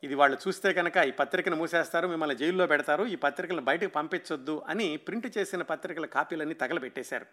ఇది 0.05 0.15
వాళ్ళు 0.15 0.39
చూస్తే 0.49 0.73
కనుక 0.73 0.97
ఈ 0.97 1.11
పత్రికను 1.11 1.57
మూసేస్తారు 1.57 2.09
మిమ్మల్ని 2.09 2.37
జైల్లో 2.37 2.67
పెడతారు 2.67 3.05
ఈ 3.05 3.15
పత్రికలను 3.15 3.63
బయటకు 3.63 3.89
పంపించొద్దు 3.89 4.63
అని 4.69 4.97
ప్రింట్ 4.97 5.39
చేసిన 5.39 5.63
పత్రికల 5.63 6.07
కాపీలన్నీ 6.07 6.55
తగలబెట్టేశారు. 6.55 7.27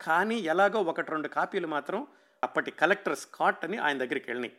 కానీ 0.00 0.36
ఎలాగో 0.36 0.80
ఒకటి 0.80 1.10
రెండు 1.10 1.28
కాపీలు 1.28 1.66
మాత్రం 1.66 2.06
అప్పటి 2.44 2.70
కలెక్టర్ 2.70 3.18
స్కాట్ 3.18 3.64
అని 3.64 3.76
ఆయన 3.76 3.98
దగ్గరికి 3.98 4.24
వెళ్ళినాయి. 4.28 4.52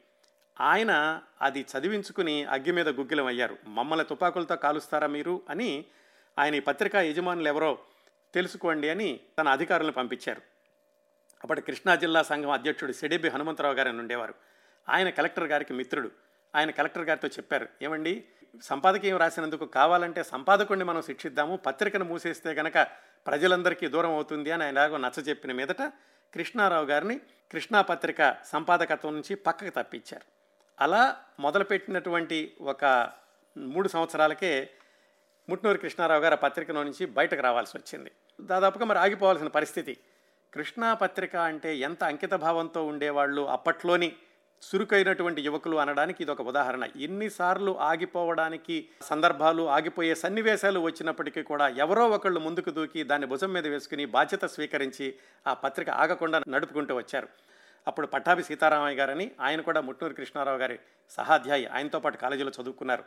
ఆయన 0.62 1.22
అది 1.41 1.65
చదివించుకుని 1.78 2.46
అగ్గి 2.46 2.72
మీద 2.72 2.89
గుగ్గిలం 2.89 3.26
అయ్యారు. 3.26 3.58
మమ్మల్ని 3.67 4.06
తుపాకులతో 4.06 4.56
కాలుస్తారా 4.56 5.08
మీరు? 5.08 5.41
అని 5.50 5.86
ఆయన 6.39 6.56
ఈ 6.56 6.60
పత్రికా 6.60 7.02
యజమానులు 7.02 7.48
ఎవరో 7.48 7.78
తెలుసుకోండి 8.34 8.89
అని 8.89 9.20
తన 9.39 9.48
అధికారులను 9.48 9.91
పంపించారు. 9.91 10.41
అప్పటి 11.44 11.62
కృష్ణా 11.62 11.96
జిల్లా 11.96 12.24
సంఘం 12.24 12.50
అధ్యక్షుడు 12.50 12.91
సిడిబి 12.91 13.30
హనుమంతరావు 13.30 13.74
గారు 13.74 13.89
ఉండేవారు. 13.89 14.34
ఆయన 14.89 15.10
కలెక్టర్ 15.10 15.44
గారికి 15.44 15.74
మిత్రుడు. 15.74 16.12
ఆయన 16.56 16.72
కలెక్టర్ 16.72 17.04
గారితో 17.04 17.28
చెప్పారు 17.28 17.67
ఏమండి 17.82 18.24
సంపాదకీయం 18.62 19.17
రాసినందుకు 19.17 19.65
కావాలంటే 19.65 20.24
సంపాదకుడిని 20.24 20.86
మనం 20.86 21.02
శిక్షిద్దాము. 21.02 21.56
పత్రికను 21.56 22.06
మూసేస్తే 22.06 22.52
గనక 22.52 22.88
ప్రజలందరికీ 23.28 23.88
దూరం 23.88 24.12
అవుతుంది 24.12 24.52
అని 24.52 24.63
ఆయన 24.63 24.72
ఎలాగో 24.72 24.98
నచ్చ 24.98 25.22
చెప్పిన 25.22 25.52
మీదట 25.52 25.82
కృష్ణారావు 26.34 26.86
గారిని 26.86 27.17
కృష్ణా 27.52 27.82
పత్రిక 27.82 28.38
సంపాదకత్వం 28.46 29.13
నుంచి 29.13 29.36
పక్కకు 29.36 29.70
తప్పించారు. 29.70 30.26
అలా 30.84 31.17
మొదలుపెట్టినటువంటి 31.39 32.56
ఒక 32.62 33.12
మూడు 33.58 33.88
సంవత్సరాలకే 33.88 34.70
ముట్నూరు 35.52 35.78
కృష్ణారావు 35.78 36.22
గారు 36.22 36.34
ఆ 36.34 36.38
పత్రికలో 36.38 36.84
నుంచి 36.84 37.06
బయటకు 37.06 37.42
రావాల్సి 37.42 37.78
వచ్చింది. 37.78 38.12
దాదాపుగా 38.42 38.86
మరి 38.86 39.00
ఆగిపోవాల్సిన 39.00 39.48
పరిస్థితి. 39.48 39.98
కృష్ణా 40.54 40.94
పత్రిక 40.94 41.36
అంటే 41.36 41.76
ఎంత 41.76 42.04
అంకిత 42.04 42.34
భావంతో 42.34 42.86
ఉండేవాళ్ళు 42.86 43.42
అప్పట్లోని 43.42 44.14
చురుకైనటువంటి 44.70 45.42
యువకులు 45.42 45.78
అనడానికి 45.78 46.24
ఇది 46.24 46.32
ఒక 46.32 46.42
ఉదాహరణ. 46.42 46.88
ఎన్నిసార్లు 46.96 47.80
ఆగిపోవడానికి 47.80 48.90
సందర్భాలు 49.02 49.70
ఆగిపోయే 49.70 50.16
సన్నివేశాలు 50.16 50.80
వచ్చినప్పటికీ 50.80 51.42
కూడా 51.42 51.68
ఎవరో 51.68 52.10
ఒకళ్ళు 52.10 52.40
ముందుకు 52.40 52.70
దూకి 52.70 53.04
దాన్ని 53.04 53.28
భుజం 53.28 53.54
మీద 53.54 53.68
వేసుకుని 53.68 54.06
బాధ్యత 54.06 54.46
స్వీకరించి 54.46 55.16
ఆ 55.48 55.54
పత్రిక 55.54 55.90
ఆగకుండా 55.90 56.42
నడుపుకుంటూ 56.50 56.96
వచ్చారు. 56.96 57.28
అప్పుడు 57.88 58.08
పట్టాభి 58.08 58.44
సీతారామయ్య 58.44 58.98
గారని 58.98 59.32
ఆయన 59.42 59.62
కూడా 59.62 59.82
ముట్నూరు 59.82 60.14
కృష్ణారావు 60.14 60.58
గారి 60.58 60.80
సహాధ్యాయి. 61.10 61.66
ఆయనతో 61.66 62.00
పాటు 62.00 62.18
కాలేజీలో 62.18 62.52
చదువుకున్నారు. 62.62 63.04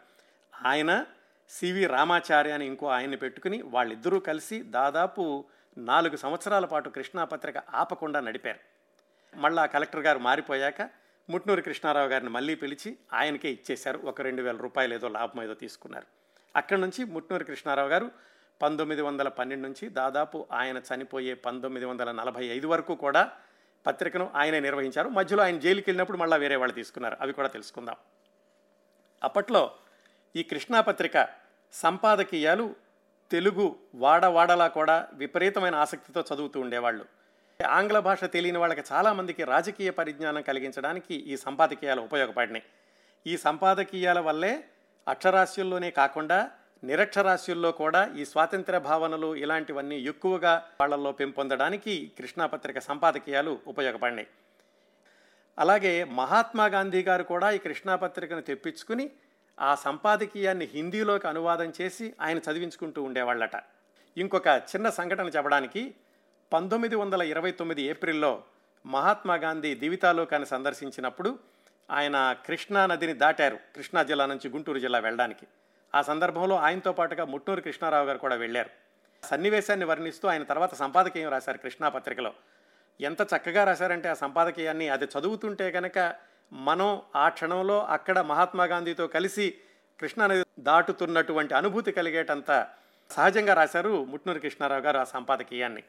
ఆయన 0.65 1.05
సివి 1.49 1.87
రామాచార్య 1.87 2.53
అని 2.53 2.67
ఇంకో 2.67 2.87
ఆయన్ని 2.87 3.17
పెట్టుకుని 3.17 3.63
వాళ్ళిద్దరూ 3.63 4.19
కలిసి 4.19 4.63
దాదాపు 4.63 5.45
నాలుగు 5.79 6.17
సంవత్సరాల 6.17 6.65
పాటు 6.65 6.89
కృష్ణా 6.89 7.25
పత్రిక 7.25 7.55
ఆపకుండా 7.59 8.21
నడిపారు. 8.21 8.59
మళ్ళా 9.37 9.67
కలెక్టర్ 9.67 10.01
గారు 10.01 10.19
మారిపోయాక 10.19 10.91
ముట్నూరు 11.31 11.61
కృష్ణారావు 11.61 12.09
గారిని 12.09 12.31
మళ్ళీ 12.31 12.55
పిలిచి 12.55 12.99
ఆయనకే 13.13 13.51
ఇచ్చేశారు. 13.51 14.01
ఒక 14.05 14.23
రెండు 14.23 14.43
వేల 14.43 14.57
రూపాయలు 14.57 14.95
ఏదో 14.95 15.09
లాభం 15.09 15.43
ఏదో 15.43 15.55
తీసుకున్నారు. 15.55 16.07
అక్కడి 16.57 16.81
నుంచి 16.81 17.05
ముట్నూరు 17.05 17.45
కృష్ణారావు 17.45 17.89
గారు 17.89 18.11
పంతొమ్మిది 18.63 19.03
వందల 19.03 19.29
పన్నెండు 19.29 19.69
నుంచి 19.69 19.89
దాదాపు 19.89 20.47
ఆయన 20.53 20.81
చనిపోయే 20.95 21.35
పంతొమ్మిది 21.35 21.87
వందల 21.87 22.13
నలభై 22.13 22.47
ఐదు 22.47 22.67
వరకు 22.67 22.95
కూడా 22.95 23.31
పత్రికను 23.87 24.31
ఆయనే 24.35 24.61
నిర్వహించారు. 24.61 25.09
మధ్యలో 25.09 25.43
ఆయన 25.43 25.59
జైలుకి 25.59 25.91
వెళ్ళినప్పుడు 25.91 26.19
మళ్ళీ 26.19 26.39
వేరే 26.39 26.57
వాళ్ళు 26.57 26.75
తీసుకున్నారు. 26.75 27.17
అవి 27.21 27.33
కూడా 27.33 27.49
తెలుసుకుందాం. 27.49 27.97
అప్పట్లో 29.25 29.71
ఈ 30.37 30.43
కృష్ణా 30.43 30.81
పత్రిక 30.81 31.29
సంపాదకీయాలు 31.73 32.75
తెలుగు 33.31 33.77
వాడవాడలా 33.95 34.69
కూడా 34.69 35.09
విపరీతమైన 35.13 35.75
ఆసక్తితో 35.75 36.21
చదువుతూ 36.21 36.61
ఉండేవాళ్ళు. 36.61 37.05
ఆంగ్ల 37.61 37.99
భాష 37.99 38.25
తెలియని 38.25 38.59
వాళ్ళకి 38.59 38.83
చాలామందికి 38.93 39.45
రాజకీయ 39.45 39.91
పరిజ్ఞానం 39.91 40.43
కలిగించడానికి 40.43 41.15
ఈ 41.15 41.37
సంపాదకీయాలు 41.37 42.01
ఉపయోగపడినాయి. 42.01 42.65
ఈ 43.27 43.37
సంపాదకీయాల 43.37 44.19
వల్లే 44.19 44.65
అక్షరాస్యుల్లోనే 45.09 45.91
కాకుండా 45.91 46.51
నిరక్షరాస్యుల్లో 46.85 47.73
కూడా 47.73 48.11
ఈ 48.17 48.25
స్వాతంత్ర్య 48.25 48.79
భావనలు 48.79 49.35
ఇలాంటివన్నీ 49.35 49.99
ఎక్కువగా 50.01 50.67
వాళ్ళల్లో 50.81 51.13
పెంపొందడానికి 51.13 52.13
కృష్ణా 52.19 52.47
పత్రిక 52.47 52.79
సంపాదకీయాలు 52.79 53.61
ఉపయోగపడినాయి. 53.67 54.29
అలాగే 55.59 56.05
మహాత్మా 56.05 56.67
గాంధీ 56.67 57.03
గారు 57.03 57.23
కూడా 57.23 57.51
ఈ 57.51 57.59
కృష్ణాపత్రికను 57.59 58.41
తెప్పించుకుని 58.41 59.11
ఆ 59.61 59.75
సంపాదకీయాన్ని 59.75 60.65
హిందీలోకి 60.65 61.29
అనువాదం 61.29 61.73
చేసి 61.81 62.15
ఆయన 62.21 62.39
చదివించుకుంటూ 62.39 63.03
ఉండేవాళ్ళట. 63.03 63.63
ఇంకొక 64.17 64.47
చిన్న 64.47 64.91
సంఘటన 64.91 65.29
చెప్పడానికి 65.29 65.95
పంతొమ్మిది 66.53 66.97
వందల 66.97 67.23
ఇరవై 67.23 67.51
తొమ్మిది 67.51 67.83
ఏప్రిల్లో 67.83 68.43
మహాత్మా 68.87 69.35
గాంధీ 69.35 69.75
దివితాలోకాన్ని 69.75 70.49
సందర్శించినప్పుడు 70.49 71.39
ఆయన 71.91 72.37
కృష్ణా 72.47 72.87
నదిని 72.87 73.13
దాటారు 73.13 73.59
కృష్ణా 73.77 74.03
జిల్లా 74.03 74.27
నుంచి 74.27 74.51
గుంటూరు 74.51 74.79
జిల్లా 74.79 74.99
వెళ్ళడానికి. 74.99 75.47
ఆ 75.95 76.03
సందర్భంలో 76.03 76.57
ఆయనతో 76.57 76.93
పాటుగా 76.93 77.25
ముట్నూరు 77.25 77.61
కృష్ణారావు 77.61 78.07
గారు 78.07 78.19
కూడా 78.19 78.35
వెళ్ళారు. 78.35 78.71
సన్నివేశాన్ని 79.27 79.87
వర్ణిస్తూ 79.87 80.29
ఆయన 80.29 80.43
తర్వాత 80.43 80.75
సంపాదకీయం 80.75 81.31
రాశారు 81.31 81.59
కృష్ణా 81.59 81.89
పత్రికలో. 81.89 82.35
ఎంత 83.01 83.21
చక్కగా 83.23 83.65
రాశారంటే 83.65 84.09
ఆ 84.09 84.15
సంపాదకీయాన్ని 84.15 84.89
అది 84.89 85.05
చదువుతుంటే 85.05 85.71
కనుక 85.71 86.15
మనం 86.53 87.03
ఆ 87.17 87.29
క్షణంలో 87.29 87.85
అక్కడ 87.85 88.21
మహాత్మా 88.21 88.65
గాంధీతో 88.65 89.07
కలిసి 89.07 89.55
కృష్ణానది 90.01 90.45
దాటుతున్నటువంటి 90.59 91.55
అనుభూతి 91.55 91.93
కలిగేటంత 91.93 92.69
సహజంగా 93.11 93.55
రాశారు 93.55 94.05
ముట్నూరు 94.05 94.39
కృష్ణారావు 94.39 94.83
గారు 94.83 94.99
ఆ 94.99 95.05
సంపాదకీయాన్ని. 95.05 95.83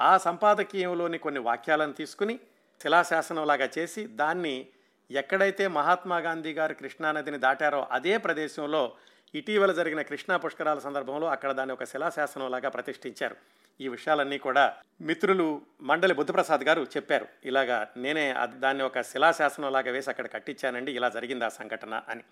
ఆ 0.00 0.18
సంపాదకీయంలోని 0.18 1.18
కొన్ని 1.18 1.40
వాక్యాలను 1.40 1.92
తీసుకుని 1.92 2.40
శిలాశాసనంలాగా 2.82 3.68
చేసి 3.78 4.06
దాన్ని 4.06 4.66
ఎక్కడైతే 5.10 5.68
మహాత్మా 5.68 6.18
గాంధీ 6.18 6.52
గారు 6.52 6.74
కృష్ణానదిని 6.74 7.38
దాటారో 7.38 7.86
అదే 7.90 8.16
ప్రదేశంలో 8.16 8.92
ఇటీవల 9.34 9.72
జరిగిన 9.72 10.02
కృష్ణా 10.02 10.36
పుష్కరాల 10.36 10.78
సందర్భంలో 10.78 11.26
అక్కడ 11.26 11.52
దాన్ని 11.52 11.72
ఒక 11.72 11.84
శిలాశాసనంలాగా 11.84 12.68
ప్రతిష్ఠించారు. 12.68 13.36
ఈ 13.80 13.88
విషయాలన్నీ 13.88 14.38
కూడా 14.38 14.74
మిత్రులు 15.00 15.62
మండలి 15.82 16.14
బుద్ధప్రసాద్ 16.14 16.60
గారు 16.60 16.82
చెప్పారు. 16.82 17.28
ఇలాగా 17.44 17.88
నేనే 17.96 18.30
అది- 18.30 18.56
దాన్ని 18.56 18.82
ఒక 18.82 19.00
శిలాశాసనంలాగా 19.00 19.92
వేసి 19.92 20.10
అక్కడ 20.10 20.30
కట్టించానండి 20.30 20.92
ఇలా 20.92 21.08
జరిగింది 21.08 21.44
ఆ 21.44 21.48
సంఘటన 21.48 22.02
అని. 22.08 22.22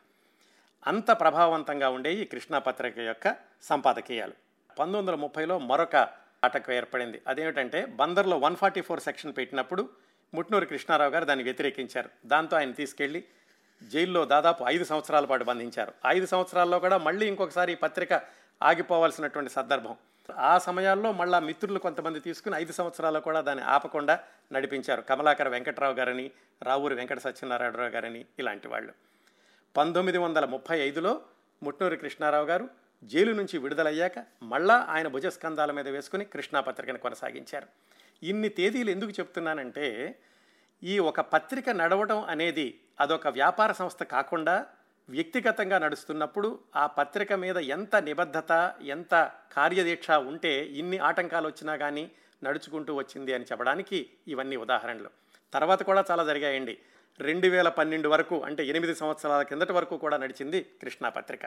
అంత 0.86 1.10
ప్రభావవంతంగా 1.10 1.88
ఉండే 1.88 2.14
ఈ 2.14 2.24
కృష్ణా 2.24 2.58
పత్రిక 2.58 2.98
యొక్క 2.98 3.36
సంపాదకీయాలు. 3.62 4.32
పంతొమ్మిది 4.68 4.98
వందల 4.98 5.14
ముప్పైలో 5.14 5.58
మరొక 5.58 5.96
ఆటకు 6.44 6.72
ఏర్పడింది. 6.72 7.22
అదేమిటంటే 7.26 7.84
బందర్లో 7.84 8.38
వన్ 8.38 8.56
ఫార్టీ 8.56 8.80
ఫోర్ 8.80 9.00
సెక్షన్ 9.00 9.34
పెట్టినప్పుడు 9.36 9.88
ముట్నూరు 10.34 10.64
కృష్ణారావు 10.64 11.10
గారు 11.10 11.24
దాన్ని 11.24 11.42
వ్యతిరేకించారు. 11.42 12.10
దాంతో 12.26 12.56
ఆయన 12.56 12.72
తీసుకెళ్ళి 12.72 13.24
జైల్లో 13.82 14.24
దాదాపు 14.24 14.64
ఐదు 14.64 14.84
సంవత్సరాల 14.84 15.24
పాటు 15.24 15.44
బంధించారు. 15.44 15.92
ఐదు 16.06 16.26
సంవత్సరాల్లో 16.26 16.78
కూడా 16.78 16.98
మళ్ళీ 16.98 17.28
ఇంకొకసారి 17.28 17.72
ఈ 17.72 17.74
పత్రిక 17.74 18.12
ఆగిపోవాల్సినటువంటి 18.62 19.52
సందర్భం. 19.52 19.96
ఆ 20.32 20.58
సమయాల్లో 20.58 21.12
మళ్ళా 21.12 21.38
మిత్రులు 21.38 21.78
కొంతమంది 21.78 22.20
తీసుకుని 22.20 22.56
ఐదు 22.56 22.72
సంవత్సరాలు 22.72 23.20
కూడా 23.20 23.40
దాన్ని 23.40 23.64
ఆపకుండా 23.64 24.20
నడిపించారు. 24.52 25.00
కమలాకర 25.00 25.48
వెంకట్రావు 25.48 25.94
గారని 25.94 26.30
రావూరి 26.62 26.94
వెంకట 26.94 27.18
సత్యనారాయణరావు 27.18 27.88
గారని 27.88 28.26
ఇలాంటి 28.38 28.68
వాళ్ళు. 28.68 28.92
పంతొమ్మిది 29.76 30.18
వందల 30.18 30.44
ముప్పై 30.44 30.78
ఐదులో 30.78 31.22
ముట్నూరి 31.62 31.96
కృష్ణారావు 31.96 32.46
గారు 32.46 32.68
జైలు 33.04 33.32
నుంచి 33.32 33.58
విడుదలయ్యాక 33.58 34.12
మళ్ళా 34.42 34.86
ఆయన 34.88 35.08
భుజస్కంధాల 35.08 35.70
మీద 35.70 35.88
వేసుకుని 35.88 36.24
కృష్ణా 36.24 36.60
పత్రికను 36.60 36.98
కొనసాగించారు. 36.98 37.66
ఇన్ని 38.22 38.48
తేదీలు 38.48 38.90
ఎందుకు 38.90 39.10
చెప్తున్నానంటే 39.10 40.18
ఈ 40.82 40.98
ఒక 40.98 41.20
పత్రిక 41.20 41.70
నడవడం 41.70 42.20
అనేది 42.20 42.80
అదొక 43.00 43.28
వ్యాపార 43.28 43.72
సంస్థ 43.72 44.02
కాకుండా 44.02 44.66
వ్యక్తిగతంగా 45.08 45.78
నడుస్తున్నప్పుడు 45.78 46.58
ఆ 46.76 46.86
పత్రిక 46.86 47.32
మీద 47.32 47.56
ఎంత 47.56 47.96
నిబద్ధత 47.96 48.74
ఎంత 48.82 49.30
కార్యదీక్ష 49.52 50.10
ఉంటే 50.10 50.64
ఇన్ని 50.64 50.98
ఆటంకాలు 50.98 51.46
వచ్చినా 51.46 51.76
కానీ 51.76 52.10
నడుచుకుంటూ 52.44 52.94
వచ్చింది 52.94 53.34
అని 53.34 53.44
చెప్పడానికి 53.44 54.10
ఇవన్నీ 54.28 54.56
ఉదాహరణలు. 54.56 55.10
తర్వాత 55.52 55.82
కూడా 55.82 56.04
చాలా 56.10 56.24
జరిగాయండి. 56.24 56.78
రెండు 57.20 57.48
వేల 57.48 57.68
పన్నెండు 57.68 58.08
వరకు 58.08 58.42
అంటే 58.42 58.66
ఎనిమిది 58.66 58.94
సంవత్సరాల 58.94 59.42
కిందటి 59.42 59.72
వరకు 59.72 59.96
కూడా 59.96 60.16
నడిచింది 60.16 60.66
కృష్ణా 60.82 61.08
పత్రిక. 61.08 61.40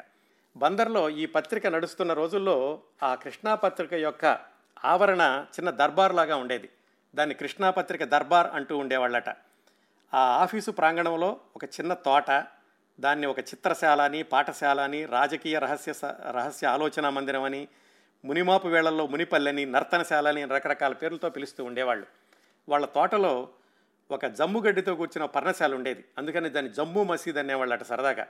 బందర్లో 0.57 1.09
ఈ 1.09 1.25
పత్రిక 1.25 1.67
నడుస్తున్న 1.67 2.13
రోజుల్లో 2.13 2.81
ఆ 3.03 3.15
కృష్ణా 3.15 3.55
పత్రిక 3.55 3.93
యొక్క 3.93 4.39
ఆవరణ 4.85 5.45
చిన్న 5.53 5.69
దర్బార్ 5.69 6.15
లాగా 6.15 6.35
ఉండేది. 6.35 6.69
దాన్ని 7.15 7.35
కృష్ణా 7.35 7.69
పత్రిక 7.69 8.03
దర్బార్ 8.03 8.47
అంటూ 8.47 8.77
ఉండేవాళ్ళట. 8.77 9.29
ఆ 10.13 10.19
ఆఫీసు 10.19 10.71
ప్రాంగణంలో 10.71 11.39
ఒక 11.55 11.63
చిన్న 11.63 11.93
తోట 11.93 12.31
దాన్ని 12.99 13.27
ఒక 13.27 13.39
చిత్రశాల 13.39 14.01
అని 14.01 14.23
పాఠశాల 14.23 14.81
అని 14.81 15.05
రాజకీయ 15.05 15.59
రహస్య 15.59 15.93
స- 15.93 16.21
రహస్య 16.31 16.67
ఆలోచన 16.67 17.09
మందిరం 17.09 17.43
అని 17.43 17.67
మునిమాపు 18.25 18.67
వేళల్లో 18.67 19.07
మునిపల్లని 19.07 19.65
నర్తనశాల 19.65 20.27
అని 20.27 20.45
రకరకాల 20.45 20.93
పేర్లతో 20.93 21.29
పిలుస్తూ 21.29 21.63
ఉండేవాళ్ళు. 21.63 22.05
వాళ్ళ 22.69 22.85
తోటలో 22.85 23.49
ఒక 24.11 24.25
జమ్ముగడ్డితో 24.25 24.95
కూర్చున్న 24.95 25.25
పర్ణశాల 25.25 25.75
ఉండేది. 25.75 26.05
అందుకని 26.17 26.49
దాన్ని 26.49 26.73
జమ్ము 26.73 27.03
మసీద్ 27.03 27.37
అనేవాళ్ళట 27.37 27.83
సరదాగా. 27.83 28.27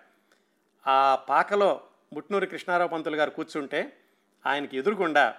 ఆ 0.88 1.16
పాకలో 1.16 1.82
ముట్నూరు 2.14 2.46
కృష్ణారావు 2.46 2.90
పంతులు 2.90 3.16
గారు 3.16 3.30
కూర్చుంటే 3.30 3.98
ఆయనకి 4.46 4.78
ఎదురుగుండా 4.78 5.36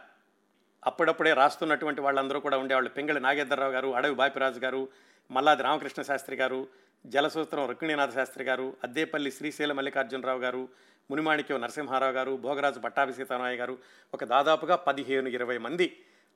అప్పుడప్పుడే 0.86 1.32
రాస్తున్నటువంటి 1.32 2.00
వాళ్ళందరూ 2.00 2.40
కూడా 2.40 2.58
ఉండేవాళ్ళు. 2.58 2.90
పింగళి 2.90 3.20
నాగేంద్రరావు 3.20 3.72
గారు 3.72 3.94
అడవి 3.94 4.14
బాపిరాజు 4.14 4.60
గారు 4.60 4.88
మల్లాది 5.30 5.62
రామకృష్ణ 5.62 6.02
శాస్త్రి 6.02 6.36
గారు 6.36 6.68
జలసూత్రం 7.04 7.64
రుక్మిణీనాథ 7.70 8.10
శాస్త్రి 8.14 8.44
గారు 8.44 8.66
అద్దేపల్లి 8.84 9.30
శ్రీశైల 9.30 9.72
మల్లికార్జునరావు 9.72 10.40
గారు 10.40 10.62
మునిమాణిక్యం 11.10 11.60
నరసింహారావు 11.60 12.12
గారు 12.12 12.32
భోగరాజు 12.36 12.80
పట్టాభి 12.80 13.12
సీతారామయ్య 13.12 13.56
గారు 13.56 13.74
ఒక 14.12 14.24
దాదాపుగా 14.24 14.76
పదిహేను 14.88 15.28
ఇరవై 15.28 15.56
మంది 15.58 15.86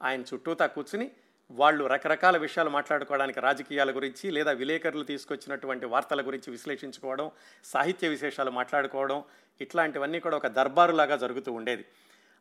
ఆయన 0.01 0.23
చుట్టూతా 0.31 0.67
కూర్చుని 0.67 1.07
వాళ్ళు 1.51 1.85
రకరకాల 1.87 2.37
విషయాలు 2.37 2.71
మాట్లాడుకోవడానికి 2.71 3.41
రాజకీయాల 3.41 3.91
గురించి 3.91 4.27
లేదా 4.31 4.53
విలేకరులు 4.53 5.05
తీసుకొచ్చినటువంటి 5.05 5.87
వార్తల 5.87 6.23
గురించి 6.27 6.49
విశ్లేషించుకోవడం 6.51 7.27
సాహిత్య 7.65 8.09
విశేషాలు 8.09 8.51
మాట్లాడుకోవడం 8.51 9.19
ఇట్లాంటివన్నీ 9.61 10.21
కూడా 10.21 10.37
ఒక 10.37 10.49
దర్బారులాగా 10.59 11.17
జరుగుతూ 11.17 11.53
ఉండేది. 11.53 11.85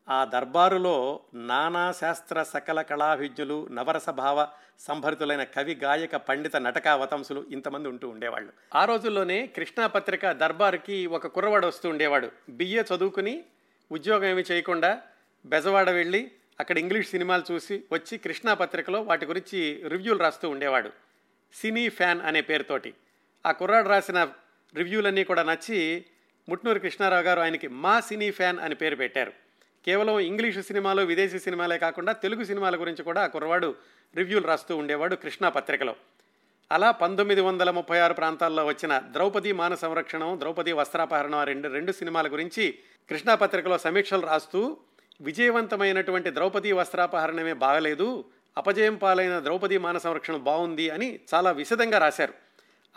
ఆ 0.09 0.25
దర్బారులో 0.25 1.19
నానా 1.33 1.91
శాస్త్ర 1.91 2.43
సకల 2.43 2.81
కళాభిజ్ఞులు 2.81 3.67
నవరసభావ 3.71 4.47
సంభరితులైన 4.79 5.43
కవి 5.43 5.75
గాయక 5.75 6.15
పండిత 6.15 6.55
నటకావతంసులు 6.55 7.45
ఇంతమంది 7.51 7.89
ఉంటూ 7.89 8.09
ఉండేవాళ్ళు. 8.09 8.53
ఆ 8.75 8.85
రోజుల్లోనే 8.85 9.47
కృష్ణా 9.47 9.87
పత్రిక 9.87 10.31
దర్బారుకి 10.31 11.07
ఒక 11.07 11.27
కుర్రవాడు 11.27 11.67
వస్తూ 11.67 11.89
ఉండేవాడు. 11.89 12.31
బిఏ 12.49 12.81
చదువుకుని 12.81 13.43
ఉద్యోగం 13.91 14.25
ఏమీ 14.25 14.43
చేయకుండా 14.51 15.01
బెజవాడ 15.45 15.89
వెళ్ళి 15.89 16.31
అక్కడ 16.59 16.77
ఇంగ్లీష్ 16.77 17.09
సినిమాలు 17.09 17.43
చూసి 17.51 17.83
వచ్చి 17.91 18.17
కృష్ణా 18.17 18.53
పత్రికలో 18.53 19.01
వాటి 19.01 19.25
గురించి 19.25 19.83
రివ్యూలు 19.87 20.19
రాస్తూ 20.19 20.49
ఉండేవాడు. 20.49 20.89
సినీ 21.53 21.89
ఫ్యాన్ 21.89 22.21
అనే 22.21 22.41
పేరుతోటి. 22.41 22.93
ఆ 23.45 23.51
కుర్రాడు 23.51 23.89
రాసిన 23.89 24.27
రివ్యూలన్నీ 24.75 25.23
కూడా 25.23 25.43
నచ్చి 25.43 26.05
ముట్నూరు 26.49 26.79
కృష్ణారావు 26.79 27.23
గారు 27.23 27.39
ఆయనకి 27.39 27.67
మా 27.67 27.99
సినీ 27.99 28.31
ఫ్యాన్ 28.31 28.59
అని 28.59 28.75
పేరు 28.75 28.95
పెట్టారు. 28.95 29.42
కేవలం 29.85 30.19
ఇంగ్లీషు 30.19 30.61
సినిమాలు 30.61 31.01
విదేశీ 31.01 31.39
సినిమాలే 31.39 31.77
కాకుండా 31.77 32.11
తెలుగు 32.11 32.43
సినిమాల 32.43 32.75
గురించి 32.75 33.03
కూడా 33.03 33.27
కుర్రవాడు 33.27 33.75
రివ్యూలు 34.15 34.47
రాస్తూ 34.47 34.77
ఉండేవాడు 34.77 35.15
కృష్ణా 35.15 35.49
పత్రికలో. 35.49 35.95
అలా 36.71 36.91
పంతొమ్మిది 36.91 37.41
వందల 37.41 37.71
ముప్పై 37.71 37.97
ఆరు 37.99 38.13
ప్రాంతాల్లో 38.13 38.65
వచ్చిన 38.65 38.99
ద్రౌపది 38.99 39.51
మాన 39.51 39.75
సంరక్షణం 39.75 40.39
ద్రౌపది 40.39 40.71
వస్త్రాపహరణం 40.71 41.43
రెండు 41.43 41.67
రెండు 41.67 41.91
సినిమాల 41.91 42.27
గురించి 42.27 42.79
కృష్ణా 43.09 43.35
పత్రికలో 43.35 43.77
సమీక్షలు 43.77 44.25
రాస్తూ 44.25 44.77
విజయవంతమైనటువంటి 45.21 46.29
ద్రౌపది 46.31 46.71
వస్త్రాపహరణమే 46.71 47.53
బాగలేదు 47.53 48.25
అపజయం 48.57 48.95
పాలైన 48.95 49.39
ద్రౌపది 49.39 49.77
మాన 49.77 49.97
సంరక్షణ 49.97 50.35
బాగుంది 50.35 50.89
అని 50.89 51.19
చాలా 51.33 51.51
విశదంగా 51.51 51.97
రాశారు. 51.97 52.33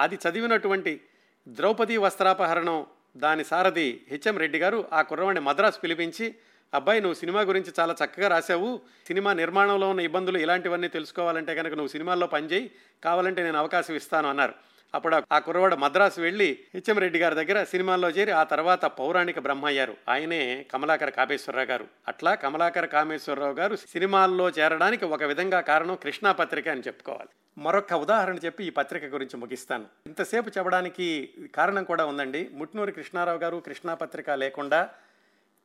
అది 0.01 0.19
చదివినటువంటి 0.29 1.01
ద్రౌపది 1.49 1.97
వస్త్రాపహరణం 1.97 2.87
దాని 3.17 3.45
సారథి 3.45 4.01
హెచ్ఎం 4.09 4.39
రెడ్డి 4.39 4.59
గారు 4.59 4.85
ఆ 4.93 5.03
కుర్రవాడిని 5.03 5.45
మద్రాసు 5.45 5.81
పిలిపించి 5.81 6.35
అబ్బాయి 6.75 7.01
నువ్వు 7.01 7.15
సినిమా 7.15 7.41
గురించి 7.41 7.73
చాలా 7.81 7.95
చక్కగా 8.05 8.29
రాశావు. 8.29 8.81
సినిమా 9.07 9.33
నిర్మాణంలో 9.33 9.89
ఉన్న 9.89 10.01
ఇబ్బందులు 10.01 10.39
ఇలాంటివన్నీ 10.39 10.89
తెలుసుకోవాలంటే 10.89 11.55
కనుక 11.55 11.73
నువ్వు 11.73 11.89
సినిమాల్లో 11.89 12.27
పనిచేయి 12.27 12.71
కావాలంటే 13.05 13.43
నేను 13.43 13.59
అవకాశం 13.59 13.95
ఇస్తాను 13.95 14.29
అన్నారు. 14.29 14.55
అప్పుడు 14.95 15.21
ఆ- 15.33 15.39
కుర్రవాడు 15.39 15.77
మద్రాసు 15.77 16.21
వెళ్ళి 16.21 16.59
హెచ్ఎం 16.75 16.99
రెడ్డి 16.99 17.19
గారి 17.19 17.35
దగ్గర 17.35 17.65
సినిమాల్లో 17.65 18.11
చేరి 18.11 18.31
ఆ 18.31 18.43
తర్వాత 18.43 18.85
పౌరాణిక 18.85 19.39
బ్రహ్మయ్యారు. 19.39 19.97
ఆయనే 20.09 20.67
కమలాకర 20.73 21.11
కామేశ్వరరావు 21.11 21.67
గారు. 21.67 21.87
అట్లా 22.09 22.35
కమలాకర 22.35 22.85
కామేశ్వరరావు 22.85 23.53
గారు 23.53 23.77
సినిమాల్లో 23.77 24.49
చేరడానికి 24.49 25.05
ఒక 25.05 25.23
విధంగా 25.23 25.61
కారణం 25.61 25.95
కృష్ణా 25.95 26.33
పత్రిక 26.33 26.69
అని 26.69 26.81
చెప్పుకోవాలి. 26.81 27.29
మరొక 27.59 27.93
ఉదాహరణ 27.93 28.35
చెప్పి 28.35 28.65
ఈ 28.65 28.71
పత్రిక 28.71 29.05
గురించి 29.05 29.37
ముగిస్తాను. 29.37 29.85
ఇంతసేపు 30.07 30.51
చెప్పడానికి 30.59 31.31
కారణం 31.55 31.85
కూడా 31.85 32.07
ఉందండి. 32.07 32.51
ముట్నూరి 32.53 32.93
కృష్ణారావు 32.93 33.39
గారు 33.39 33.57
కృష్ణా 33.57 33.95
పత్రిక 33.95 34.31
లేకుండా 34.31 34.89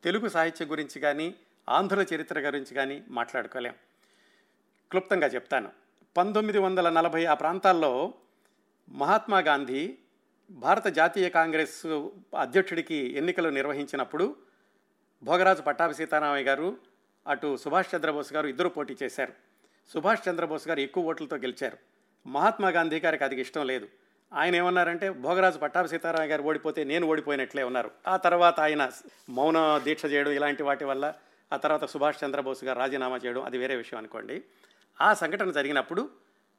తెలుగు 0.03 0.29
సాహిత్యం 0.29 0.71
గురించి 0.71 0.99
కానీ 0.99 1.35
ఆంధ్రుల 1.69 2.05
చరిత్ర 2.15 2.39
గురించి 2.39 2.73
కానీ 2.75 3.03
మాట్లాడుకోలేం. 3.07 3.73
క్లుప్తంగా 4.89 5.27
చెప్తాను. 5.27 5.69
పంతొమ్మిది 6.17 6.59
వందల 6.59 6.89
నలభై 6.89 7.25
ఆ 7.25 7.33
ప్రాంతాల్లో 7.33 8.13
మహాత్మా 8.89 9.39
గాంధీ 9.39 9.97
భారత 10.51 10.87
జాతీయ 10.87 11.29
కాంగ్రెస్ 11.29 11.85
అధ్యక్షుడికి 12.39 12.95
ఎన్నికలు 12.95 13.49
నిర్వహించినప్పుడు 13.49 14.35
భోగరాజు 15.23 15.61
పట్టాభి 15.61 15.93
సీతారామయ్య 15.93 16.45
గారు 16.45 16.77
అటు 17.27 17.57
సుభాష్ 17.57 17.95
చంద్రబోస్ 17.95 18.33
గారు 18.33 18.47
ఇద్దరు 18.47 18.69
పోటీ 18.69 18.97
చేశారు. 19.03 19.33
సుభాష్ 19.93 20.29
చంద్రబోస్ 20.29 20.67
గారు 20.67 20.79
ఎక్కువ 20.79 21.05
ఓట్లతో 21.05 21.37
గెలిచారు. 21.37 21.77
మహాత్మా 22.27 22.69
గాంధీ 22.69 22.99
గారికి 22.99 23.23
అది 23.23 23.41
ఇష్టం 23.41 23.67
లేదు. 23.67 23.87
ఆయన 24.34 24.56
ఏమన్నారంటే 24.56 25.10
భోగరాజు 25.10 25.58
పట్టాభి 25.58 25.88
సీతారామ 25.88 26.32
గారు 26.32 26.44
ఓడిపోతే 26.44 26.84
నేను 26.84 27.08
ఓడిపోయినట్లే 27.08 27.63
ఉన్నారు 27.63 27.91
ఆ 28.08 28.17
తర్వాత 28.17 28.60
ఆయన 28.60 28.91
మౌన 29.30 29.82
దీక్ష 29.84 30.06
చేయడం 30.06 30.32
ఇలాంటి 30.32 30.63
వాటి 30.63 30.86
వల్ల 30.86 31.13
ఆ 31.54 31.58
తర్వాత 31.58 31.86
సుభాష్ 31.86 32.24
చంద్రబోస్ 32.24 32.63
గారు 32.63 32.80
రాజీనామా 32.80 33.20
చేయడం 33.26 33.44
అది 33.44 33.58
వేరే 33.58 33.76
విషయం 33.76 33.98
అనుకోండి. 33.98 34.44
ఆ 35.02 35.13
సంఘటన 35.13 35.52
జరిగినప్పుడు 35.52 36.10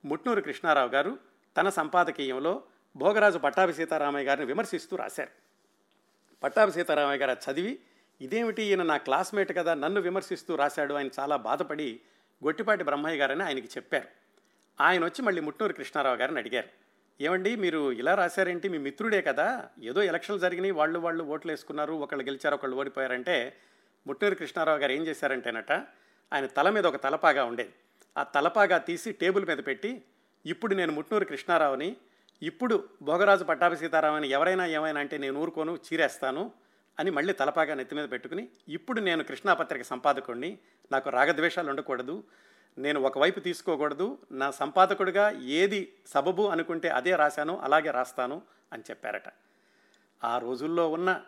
ముట్నూరు 0.05 0.41
కృష్ణారావు 0.41 0.89
గారు 0.89 1.19
తన 1.57 1.69
సంపాదకీయంలో 1.69 2.63
భోగరాజు 2.97 3.39
పట్టాభి 3.39 3.73
సీతారామయ్య 3.73 4.27
గారిని 4.27 4.47
విమర్శిస్తూ 4.47 4.97
రాశారు. 4.97 5.31
పట్టాభి 6.43 6.73
సీతారామయ్య 6.73 7.19
గారు 7.19 7.51
చదివి 7.51 7.79
ఇదేమిటి 8.21 8.63
ఈయన 8.63 8.83
నా 8.83 8.97
క్లాస్మేట్ 8.97 9.57
కదా 9.57 9.75
నన్ను 9.75 10.01
విమర్శిస్తూ 10.01 10.57
రాశాడు 10.57 10.95
ఆయన 10.95 11.09
చాలా 11.21 11.37
బాధపడి 11.37 12.01
గొట్టిపాటి 12.45 12.85
బ్రహ్మయ్య 12.85 13.19
గారని 13.19 13.43
ఆయనకి 13.43 13.67
చెప్పారు. 13.67 14.09
ఆయన 14.81 15.05
వచ్చి 15.05 15.23
మళ్ళీ 15.23 15.41
ముట్నూరు 15.41 15.73
కృష్ణారావు 15.73 16.17
గారిని 16.17 16.39
అడిగారు. 16.39 16.82
ఏమండి 17.25 17.51
మీరు 17.57 17.81
ఇలా 17.93 18.13
రాశారేంటి? 18.15 18.67
మీ 18.69 18.79
మిత్రుడే 18.79 19.21
కదా. 19.23 19.47
ఏదో 19.91 20.01
ఎలక్షన్లు 20.11 20.41
జరిగినాయి 20.41 20.75
వాళ్ళు 20.81 20.99
వాళ్ళు 20.99 21.23
ఓట్లు 21.25 21.51
వేసుకున్నారు 21.53 21.95
ఒకళ్ళు 22.05 22.25
గెలిచారు 22.25 22.55
ఒకళ్ళు 22.55 22.77
ఓడిపోయారంటే 22.77 23.37
ముట్టూరు 24.07 24.35
కృష్ణారావు 24.35 24.79
గారు 24.79 24.93
ఏం 24.93 25.03
చేశారంటేనట 25.03 25.73
ఆయన 26.33 26.47
తల 26.57 26.69
మీద 26.71 26.85
ఒక 26.87 26.99
తలపాగా 27.03 27.43
ఉండేది. 27.45 27.73
ఆ 28.17 28.23
తలపాగా 28.37 28.79
తీసి 28.79 29.11
టేబుల్ 29.13 29.45
మీద 29.47 29.61
పెట్టి 29.67 29.91
ఇప్పుడు 30.45 30.73
నేను 30.75 30.93
ముట్నూరు 30.93 31.25
కృష్ణారావుని 31.25 31.91
ఇప్పుడు 32.43 32.75
భోగరాజు 33.03 33.45
పట్టాభి 33.45 33.77
సీతారామని 33.77 34.29
ఎవరైనా 34.29 34.65
ఏమైనా 34.77 35.01
అంటే 35.01 35.17
నేను 35.19 35.37
ఊరుకోను 35.41 35.79
చీరేస్తాను 35.87 36.43
అని 36.99 37.11
మళ్ళీ 37.11 37.33
తలపాగా 37.33 37.75
నెత్తి 37.75 37.95
మీద 37.95 38.07
పెట్టుకుని 38.11 38.43
ఇప్పుడు 38.69 39.01
నేను 39.01 39.23
కృష్ణాపత్రిక 39.25 39.83
సంపాదకుడిని 39.83 40.51
నాకు 40.93 41.11
రాగద్వేషాలు 41.11 41.71
ఉండకూడదు 41.71 42.17
నేను 42.79 43.01
ఒకవైపు 43.01 43.41
తీసుకోకూడదు 43.41 44.19
నా 44.33 44.51
సంపాదకుడిగా 44.51 45.31
ఏది 45.31 45.93
సబబు 46.07 46.43
అనుకుంటే 46.43 46.89
అదే 46.89 47.17
రాశాను 47.17 47.59
అలాగే 47.59 47.91
రాస్తాను 47.91 48.43
అని 48.73 48.83
చెప్పారట. 48.91 49.29
ఆ 50.25 50.39
రోజుల్లో 50.39 50.91
ఉన్న 50.91 51.21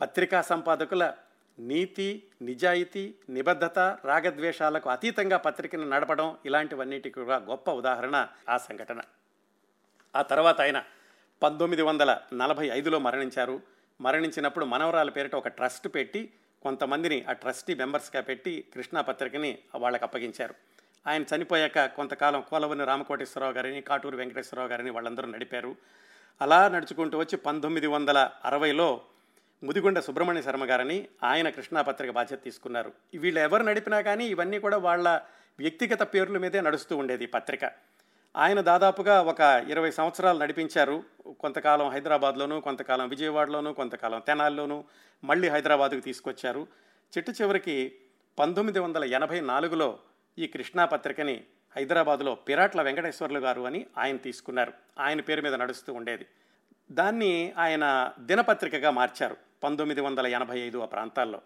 పత్రికా 0.00 0.42
సంపాదకుల 0.42 1.12
నీతి 1.58 2.22
నిజాయితీ 2.42 3.14
నిబద్ధత 3.30 3.78
రాగద్వేషాలకు 3.78 4.90
అతీతంగా 4.90 5.36
పత్రికను 5.36 5.88
నడపడం 5.88 6.36
ఇలాంటివన్నిటికి 6.46 7.14
కూడా 7.14 7.36
గొప్ప 7.36 7.70
ఉదాహరణ 7.70 8.26
ఆ 8.48 8.58
సంఘటన. 8.58 9.00
ఆ 10.16 10.22
తర్వాత 10.22 10.60
ఆయన 10.60 10.84
పంతొమ్మిది 11.42 11.82
వందల 11.82 12.20
నలభై 12.32 12.66
ఐదులో 12.66 12.98
మరణించారు. 12.98 13.62
మరణించినప్పుడు 14.00 14.64
మనవరాల 14.64 15.10
పేరిట 15.10 15.34
ఒక 15.34 15.48
ట్రస్ట్ 15.48 15.88
పెట్టి 15.94 16.32
కొంతమందిని 16.62 17.24
ఆ 17.28 17.32
ట్రస్టీ 17.32 17.74
మెంబర్స్గా 17.74 18.22
పెట్టి 18.22 18.64
కృష్ణా 18.74 19.00
పత్రికని 19.00 19.58
వాళ్ళకి 19.74 20.04
అప్పగించారు. 20.04 20.54
ఆయన 21.06 21.24
చనిపోయాక 21.36 21.86
కొంతకాలం 21.86 22.40
కోలవని 22.40 22.84
రామకోటేశ్వరరావు 22.84 23.52
గారిని 23.52 23.80
కాటూరు 23.80 24.16
వెంకటేశ్వరరావు 24.16 24.68
గారిని 24.68 24.90
వాళ్ళందరూ 24.90 25.26
నడిపారు. 25.26 25.76
అలా 26.40 26.68
నడుచుకుంటూ 26.68 27.18
వచ్చి 27.18 27.36
పంతొమ్మిది 27.36 27.86
వందల 27.86 28.30
అరవైలో 28.44 29.00
ముదిగొండ 29.62 30.00
సుబ్రహ్మణ్య 30.00 30.42
శర్మ 30.42 30.64
గారని 30.64 31.08
ఆయన 31.24 31.48
కృష్ణా 31.50 31.82
పత్రిక 31.82 32.10
బాధ్యత 32.10 32.44
తీసుకున్నారు. 32.44 32.92
వీళ్ళు 33.14 33.40
ఎవరు 33.40 33.62
నడిపినా 33.62 34.00
కానీ 34.00 34.26
ఇవన్నీ 34.26 34.58
కూడా 34.58 34.76
వాళ్ళ 34.76 35.20
వ్యక్తిగత 35.58 36.02
పేర్ల 36.02 36.38
మీదే 36.38 36.60
నడుస్తూ 36.60 36.96
ఉండేది 36.96 37.24
ఈ 37.24 37.26
పత్రిక. 37.26 37.72
ఆయన 38.36 38.60
దాదాపుగా 38.60 39.22
ఒక 39.22 39.40
ఇరవై 39.68 39.90
సంవత్సరాలు 39.90 40.38
నడిపించారు. 40.38 41.02
కొంతకాలం 41.40 41.88
హైదరాబాద్లోను 41.88 42.60
కొంతకాలం 42.60 43.08
విజయవాడలోను 43.08 43.72
కొంతకాలం 43.72 44.22
తెనాల్లోను 44.26 44.84
మళ్ళీ 45.24 45.48
హైదరాబాద్కు 45.48 46.00
తీసుకొచ్చారు. 46.00 46.66
చిట్టు 47.16 47.32
చివరికి 47.32 47.94
పంతొమ్మిది 48.38 48.78
వందల 48.78 49.04
ఎనభై 49.04 49.40
నాలుగులో 49.40 49.98
ఈ 50.40 50.46
కృష్ణా 50.46 50.84
పత్రికని 50.84 51.44
హైదరాబాదులో 51.76 52.34
పిరాట్ల 52.34 52.82
వెంకటేశ్వర్లు 52.82 53.38
గారు 53.38 53.62
అని 53.62 53.86
ఆయన 53.98 54.16
తీసుకున్నారు. 54.16 54.72
ఆయన 54.98 55.20
పేరు 55.20 55.42
మీద 55.42 55.54
నడుస్తూ 55.54 55.92
ఉండేది. 55.92 56.26
దాన్ని 56.92 57.54
ఆయన 57.58 58.12
దినపత్రికగా 58.20 58.90
మార్చారు 58.90 59.36
పంతొమ్మిది 59.62 60.00
వందల 60.00 60.26
ఎనభై 60.26 60.58
ఐదు 60.58 60.78
ఆ 60.78 60.84
ప్రాంతాల్లో. 60.84 61.40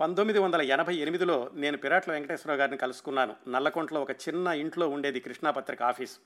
పంతొమ్మిది 0.00 0.38
వందల 0.38 0.62
ఎనభై 0.62 0.94
ఎనిమిదిలో 0.94 1.50
నేను 1.54 1.76
పిరాట్ల 1.76 2.12
వెంకటేశ్వరరావు 2.12 2.58
గారిని 2.58 2.76
కలుసుకున్నాను. 2.76 3.36
నల్లకొంటలో 3.48 4.02
ఒక 4.02 4.10
చిన్న 4.10 4.48
ఇంట్లో 4.48 4.88
ఉండేది 4.88 5.20
కృష్ణాపత్రిక 5.20 5.82
ఆఫీస్. 5.82 6.18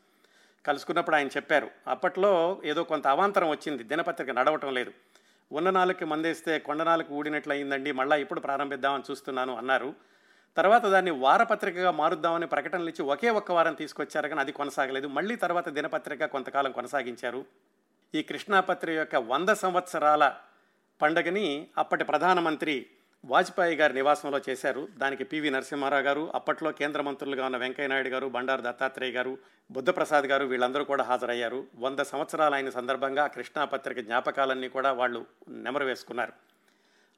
కలుసుకున్నప్పుడు 0.66 1.16
ఆయన 1.16 1.26
చెప్పారు 1.26 1.70
అప్పట్లో 1.86 2.62
ఏదో 2.64 2.84
కొంత 2.84 3.06
అవాంతరం 3.06 3.48
వచ్చింది 3.48 3.82
దినపత్రిక 3.82 4.30
నడవటం 4.30 4.74
లేదు. 4.74 4.92
ఉన్న 5.52 5.70
నాలుగుకి 5.70 6.04
మందేస్తే 6.04 6.58
కొండ 6.58 6.82
నాలుగు 6.82 7.14
ఊడినట్లు 7.14 7.52
అయిందండి 7.52 7.92
మళ్ళీ 7.92 8.20
ఇప్పుడు 8.20 8.40
ప్రారంభిద్దామని 8.40 9.02
చూస్తున్నాను 9.10 9.56
అన్నారు. 9.56 10.11
తర్వాత 10.56 10.86
దాన్ని 10.86 11.10
వారపత్రికగా 11.10 11.90
మారుద్దామని 11.90 12.46
ప్రకటనలు 12.46 12.88
ఇచ్చి 12.88 13.04
ఒకే 13.04 13.30
ఒక్క 13.30 13.52
వారం 13.52 13.74
తీసుకొచ్చారు 13.74 14.28
కానీ 14.28 14.40
అది 14.40 14.52
కొనసాగలేదు. 14.52 15.06
మళ్ళీ 15.06 15.36
తర్వాత 15.36 15.68
దినపత్రిక 15.68 16.24
కొంతకాలం 16.24 16.72
కొనసాగించారు. 16.72 17.44
ఈ 18.14 18.22
కృష్ణాపత్రిక 18.22 18.96
యొక్క 18.96 19.16
వంద 19.16 19.48
సంవత్సరాల 19.48 20.34
పండగని 21.02 21.68
అప్పటి 21.78 22.04
ప్రధానమంత్రి 22.04 22.86
వాజ్పేయి 23.24 23.76
గారి 23.76 23.94
నివాసంలో 23.94 24.40
చేశారు. 24.48 24.88
దానికి 24.98 25.24
పివి 25.24 25.50
నరసింహారావు 25.50 26.02
గారు 26.02 26.32
అప్పట్లో 26.34 26.72
కేంద్ర 26.72 27.00
మంత్రులుగా 27.02 27.44
ఉన్న 27.44 27.56
వెంకయ్యనాయుడు 27.56 28.08
గారు 28.08 28.26
బండారు 28.26 28.60
దత్తాత్రేయ 28.60 29.12
గారు 29.12 29.38
బుద్ధప్రసాద్ 29.70 30.24
గారు 30.24 30.44
వీళ్ళందరూ 30.44 30.84
కూడా 30.84 31.04
హాజరయ్యారు. 31.04 31.66
వంద 31.76 31.98
సంవత్సరాలు 31.98 32.54
అయిన 32.54 32.70
సందర్భంగా 32.70 33.26
కృష్ణాపత్రిక 33.26 34.00
జ్ఞాపకాలన్నీ 34.00 34.68
కూడా 34.68 34.92
వాళ్ళు 34.92 35.26
నెమరు 35.48 35.84
వేసుకున్నారు. 35.84 36.32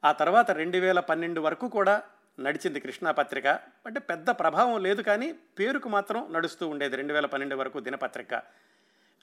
ఆ 0.04 0.12
తర్వాత 0.12 0.50
రెండు 0.50 0.78
వేల 0.78 1.00
పన్నెండు 1.00 1.40
వరకు 1.40 1.68
కూడా 1.68 2.02
నడిచింది 2.40 2.80
కృష్ణా 2.80 3.10
పత్రిక. 3.10 3.46
అంటే 3.86 4.00
పెద్ద 4.00 4.30
ప్రభావం 4.30 4.82
లేదు 4.82 5.02
కానీ 5.02 5.32
పేరుకు 5.32 5.88
మాత్రం 5.88 6.32
నడుస్తూ 6.32 6.68
ఉండేది 6.68 6.96
రెండు 6.96 7.12
వేల 7.12 7.26
పన్నెండు 7.26 7.56
వరకు 7.56 7.80
దినపత్రిక. 7.80 8.34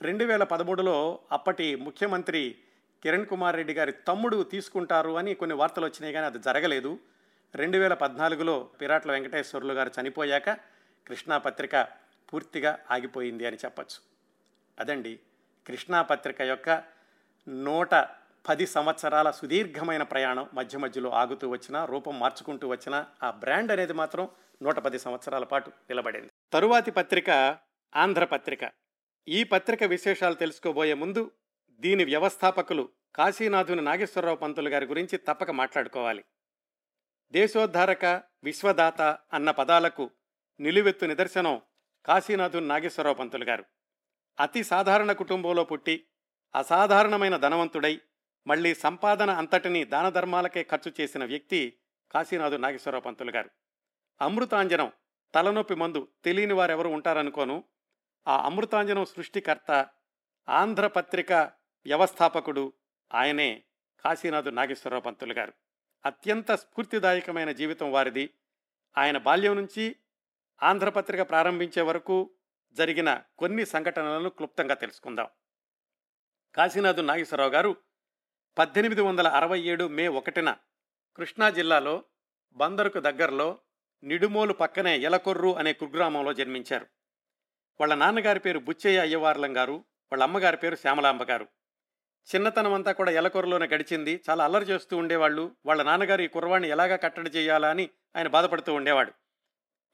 రెండు 0.01 0.25
వేల 0.25 0.43
పదమూడులో 0.43 1.19
అప్పటి 1.31 1.75
ముఖ్యమంత్రి 1.75 2.55
కిరణ్ 3.03 3.25
కుమార్ 3.25 3.55
రెడ్డి 3.55 3.73
గారి 3.73 3.91
తమ్ముడు 3.91 4.43
తీసుకుంటారు 4.43 5.17
అని 5.17 5.33
కొన్ని 5.33 5.55
వార్తలు 5.55 5.85
వచ్చినాయి 5.85 6.13
కానీ 6.13 6.25
అది 6.25 6.39
జరగలేదు. 6.39 6.99
రెండు 7.55 7.77
వేల 7.77 7.93
పద్నాలుగులో 7.93 8.69
పిరాట్ల 8.81 9.11
వెంకటేశ్వర్లు 9.11 9.73
గారు 9.73 9.91
చనిపోయాక 10.01 10.49
కృష్ణా 11.07 11.37
పత్రిక 11.37 11.87
పూర్తిగా 12.33 12.79
ఆగిపోయింది 12.91 13.45
అని 13.45 13.57
చెప్పచ్చు. 13.65 13.99
అదండి 14.79 15.19
కృష్ణా 15.67 16.01
పత్రిక 16.01 16.41
యొక్క 16.41 16.83
నూట 17.49 17.95
పది 18.47 18.65
సంవత్సరాల 18.65 19.31
సుదీర్ఘమైన 19.31 20.03
ప్రయాణం 20.03 20.49
మధ్య 20.53 20.77
మధ్యలో 20.77 21.09
ఆగుతూ 21.09 21.49
వచ్చిన 21.49 21.85
రూపం 21.85 22.19
మార్చుకుంటూ 22.19 22.67
వచ్చిన 22.67 23.05
ఆ 23.23 23.31
బ్రాండ్ 23.31 23.71
అనేది 23.71 23.93
మాత్రం 23.93 24.29
నూట 24.61 24.79
పది 24.79 24.99
సంవత్సరాల 24.99 25.43
పాటు 25.43 25.69
నిలబడింది. 25.69 26.29
తరువాతి 26.53 26.91
పత్రిక 26.91 27.29
ఆంధ్రపత్రిక 27.95 28.71
ఈ 29.27 29.43
పత్రిక 29.43 29.83
విశేషాలు 29.83 30.33
తెలుసుకోబోయే 30.33 30.93
ముందు 30.93 31.31
దీని 31.79 32.03
వ్యవస్థాపకులు 32.05 32.89
కాశీనాథుని 33.15 33.81
నాగేశ్వరరావు 33.81 34.37
పంతులు 34.37 34.69
గారి 34.69 34.85
గురించి 34.85 35.17
తప్పక 35.17 35.51
మాట్లాడుకోవాలి. 35.51 36.23
దేశోద్ధారక 37.31 38.05
విశ్వదాత 38.43 39.01
అన్న 39.33 39.51
పదాలకు 39.51 40.11
నిలువెత్తు 40.59 41.05
నిదర్శనం 41.05 41.61
కాశీనాథుని 42.05 42.67
నాగేశ్వరరావు 42.67 43.15
పంతులు 43.15 43.45
గారు. 43.45 43.65
అతి 44.39 44.63
సాధారణ 44.63 45.11
కుటుంబంలో 45.11 45.63
పుట్టి 45.63 46.05
అసాధారణమైన 46.55 47.37
ధనవంతుడై 47.37 48.01
మళ్ళీ 48.47 48.75
సంపాదన 48.75 49.29
అంతటిని 49.29 49.83
దాన 49.83 50.09
ధర్మాలకే 50.09 50.63
ఖర్చు 50.63 50.93
చేసిన 51.01 51.25
వ్యక్తి 51.25 51.77
కాశీనాథు 52.11 52.55
నాగేశ్వరరావు 52.55 53.01
పంతులు 53.01 53.31
గారు. 53.31 53.49
అమృతాంజనం 54.21 54.91
తలనొప్పి 55.35 55.75
మందు 55.75 56.07
తెలియని 56.25 56.53
వారెవరు 56.53 56.89
ఉంటారనుకోను. 56.89 57.63
ఆ 58.27 58.45
అమృతాంజనం 58.45 59.05
సృష్టికర్త 59.05 59.87
ఆంధ్రపత్రిక 60.49 61.33
వ్యవస్థాపకుడు 61.85 62.73
ఆయనే 63.13 63.63
కాశీనాథు 64.03 64.49
నాగేశ్వరరావు 64.49 65.01
పంతులు 65.01 65.33
గారు. 65.33 65.53
అత్యంత 66.05 66.51
స్ఫూర్తిదాయకమైన 66.51 67.51
జీవితం 67.51 67.91
వారిది. 67.91 68.29
ఆయన 68.97 69.17
బాల్యం 69.17 69.55
నుంచి 69.55 69.95
ఆంధ్రపత్రిక 70.63 71.21
ప్రారంభించే 71.21 71.81
వరకు 71.81 72.31
జరిగిన 72.73 73.23
కొన్ని 73.37 73.65
సంఘటనలను 73.65 74.29
క్లుప్తంగా 74.29 74.75
తెలుసుకుందాం. 74.75 75.27
కాశీనాథు 76.55 77.01
నాగేశ్వరరావు 77.01 77.51
గారు 77.51 77.75
పద్దెనిమిది 78.57 79.01
వందల 79.01 79.27
అరవై 79.27 79.59
ఏడు 79.59 79.87
మే 79.87 80.07
ఒకటిన 80.07 80.55
కృష్ణా 81.17 81.49
జిల్లాలో 81.49 82.03
బందరుకు 82.53 82.99
దగ్గరలో 82.99 83.59
నిడుమోలు 84.03 84.53
పక్కనే 84.53 84.97
ఎలకొర్రు 84.97 85.57
అనే 85.57 85.73
కుగ్రామంలో 85.73 86.33
జన్మించారు. 86.33 86.87
వాళ్ళ 87.79 87.95
నాన్నగారి 87.95 88.39
పేరు 88.39 88.59
బుచ్చయ్య 88.59 88.99
అయ్యవార్లం 88.99 89.57
గారు 89.57 89.73
వాళ్ళ 90.11 90.23
అమ్మగారి 90.23 90.57
పేరు 90.57 90.75
శ్యామలాంబ 90.75 91.23
గారు. 91.23 91.47
చిన్నతనమంతా 92.35 92.91
కూడా 92.91 93.11
ఎలకొరలోనే 93.11 93.65
గడిచింది. 93.65 94.23
చాలా 94.29 94.43
అల్లరి 94.43 94.65
చేస్తూ 94.65 94.97
ఉండేవాళ్ళు. 94.97 95.55
వాళ్ళ 95.65 95.83
నాన్నగారు 95.83 96.21
ఈ 96.21 96.27
కుర్రవాణ్ణి 96.27 96.69
ఎలాగా 96.69 96.95
కట్టడి 96.95 97.29
చేయాలా 97.29 97.69
అని 97.69 97.89
ఆయన 98.15 98.27
బాధపడుతూ 98.27 98.73
ఉండేవాడు. 98.73 99.11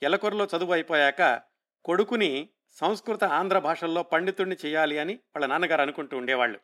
ఎలకొరలో 0.02 0.48
చదువు 0.58 0.72
అయిపోయాక 0.72 1.42
కొడుకుని 1.86 2.50
సంస్కృత 2.70 3.24
ఆంధ్ర 3.24 3.60
భాషల్లో 3.60 4.04
పండితుడిని 4.04 4.56
చేయాలి 4.66 4.98
అని 4.98 5.14
వాళ్ళ 5.14 5.46
నాన్నగారు 5.46 5.82
అనుకుంటూ 5.82 6.18
ఉండేవాళ్ళు. 6.18 6.60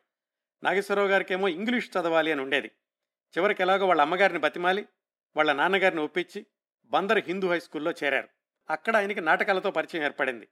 నాగేశ్వరరావు 0.64 1.08
గారికేమో 1.08 1.48
ఇంగ్లీష్ 1.48 1.90
చదవాలి 1.90 2.32
అని 2.32 2.40
ఉండేది. 2.40 2.70
చివరికి 3.38 3.62
ఎలాగో 3.62 3.86
వాళ్ళ 3.86 4.00
అమ్మగారిని 4.02 4.38
బతిమాలి 4.38 4.88
వాళ్ళ 5.36 5.52
నాన్నగారిని 5.52 6.00
ఒప్పించి 6.00 6.46
బందర్ 6.84 7.18
హిందూ 7.18 7.48
హై 7.48 7.60
స్కూల్లో 7.60 7.90
చేరారు. 7.90 8.28
అక్కడ 8.70 8.96
ఆయనకి 8.96 9.20
నాటకాలతో 9.20 9.70
పరిచయం 9.70 10.04
ఏర్పడింది. 10.04 10.48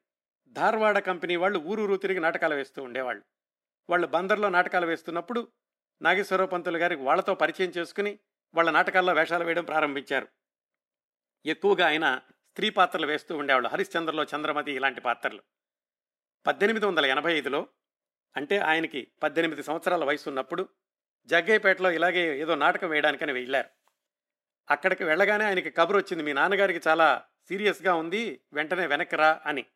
ధార్వాడ 0.48 0.98
కంపెనీ 0.98 1.36
వాళ్ళు 1.36 1.58
ఊరూరు 1.58 1.96
తిరిగి 1.96 2.20
నాటకాలు 2.20 2.54
వేస్తూ 2.54 2.82
ఉండేవాళ్ళు. 2.82 3.22
వాళ్ళు 3.90 4.06
బందర్లో 4.06 4.48
నాటకాలు 4.48 4.86
వేస్తున్నప్పుడు 4.86 5.48
నాగేశ్వరరావు 6.02 6.50
పంతులు 6.50 6.78
గారికి 6.78 7.02
వాళ్ళతో 7.02 7.34
పరిచయం 7.34 7.70
చేసుకుని 7.70 8.18
వాళ్ళ 8.54 8.70
నాటకాల్లో 8.70 9.12
వేషాలు 9.12 9.44
వేయడం 9.44 9.64
ప్రారంభించారు. 9.64 10.28
ఎక్కువగా 11.46 11.86
ఆయన 11.86 12.20
స్త్రీ 12.28 12.70
పాత్రలు 12.70 13.06
వేస్తూ 13.06 13.36
ఉండేవాళ్ళు. 13.36 13.68
హరిశ్చంద్రలో 13.68 14.24
చంద్రమతి 14.24 14.72
ఇలాంటి 14.72 15.00
పాత్రలు. 15.00 15.42
పద్దెనిమిది 16.46 16.86
వందల 16.86 17.06
ఎనభై 17.06 17.38
ఐదులో 17.38 17.66
అంటే 18.36 18.58
ఆయనకి 18.58 19.08
పద్దెనిమిది 19.22 19.62
సంవత్సరాల 19.62 20.04
వయసు 20.04 20.28
ఉన్నప్పుడు 20.28 20.68
జగ్గయ్యపేటలో 21.26 21.90
ఇలాగే 21.90 22.38
ఏదో 22.38 22.54
నాటకం 22.54 22.88
వేయడానికని 22.88 23.32
వెళ్ళారు. 23.32 23.68
అక్కడికి 24.70 25.04
వెళ్ళగానే 25.04 25.44
ఆయనకి 25.44 25.70
కబురు 25.70 25.98
వచ్చింది 25.98 26.22
మీ 26.22 26.32
నాన్నగారికి 26.32 26.80
చాలా 26.88 27.24
సీరియస్గా 27.48 27.94
ఉంది 27.94 28.40
వెంటనే 28.52 28.86
వెనక్కి 28.86 29.16
రా 29.16 29.40
అని. 29.46 29.66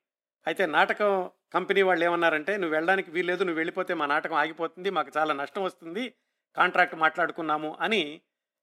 అయితే 0.47 0.67
నాటకం 0.67 1.31
కంపెనీ 1.53 1.83
వాళ్ళు 1.83 2.05
ఏమన్నారంటే 2.05 2.57
నువ్వు 2.57 2.75
వెళ్ళడానికి 2.75 3.11
వీల్లేదు 3.11 3.45
నువ్వు 3.45 3.57
వెళ్ళిపోతే 3.57 3.95
మా 3.95 4.07
నాటకం 4.07 4.35
ఆగిపోతుంది 4.35 4.91
మాకు 4.91 5.13
చాలా 5.17 5.35
నష్టం 5.35 5.63
వస్తుంది 5.63 6.15
కాంట్రాక్ట్ 6.57 6.95
మాట్లాడుకున్నాము 6.95 7.77
అని 7.81 8.21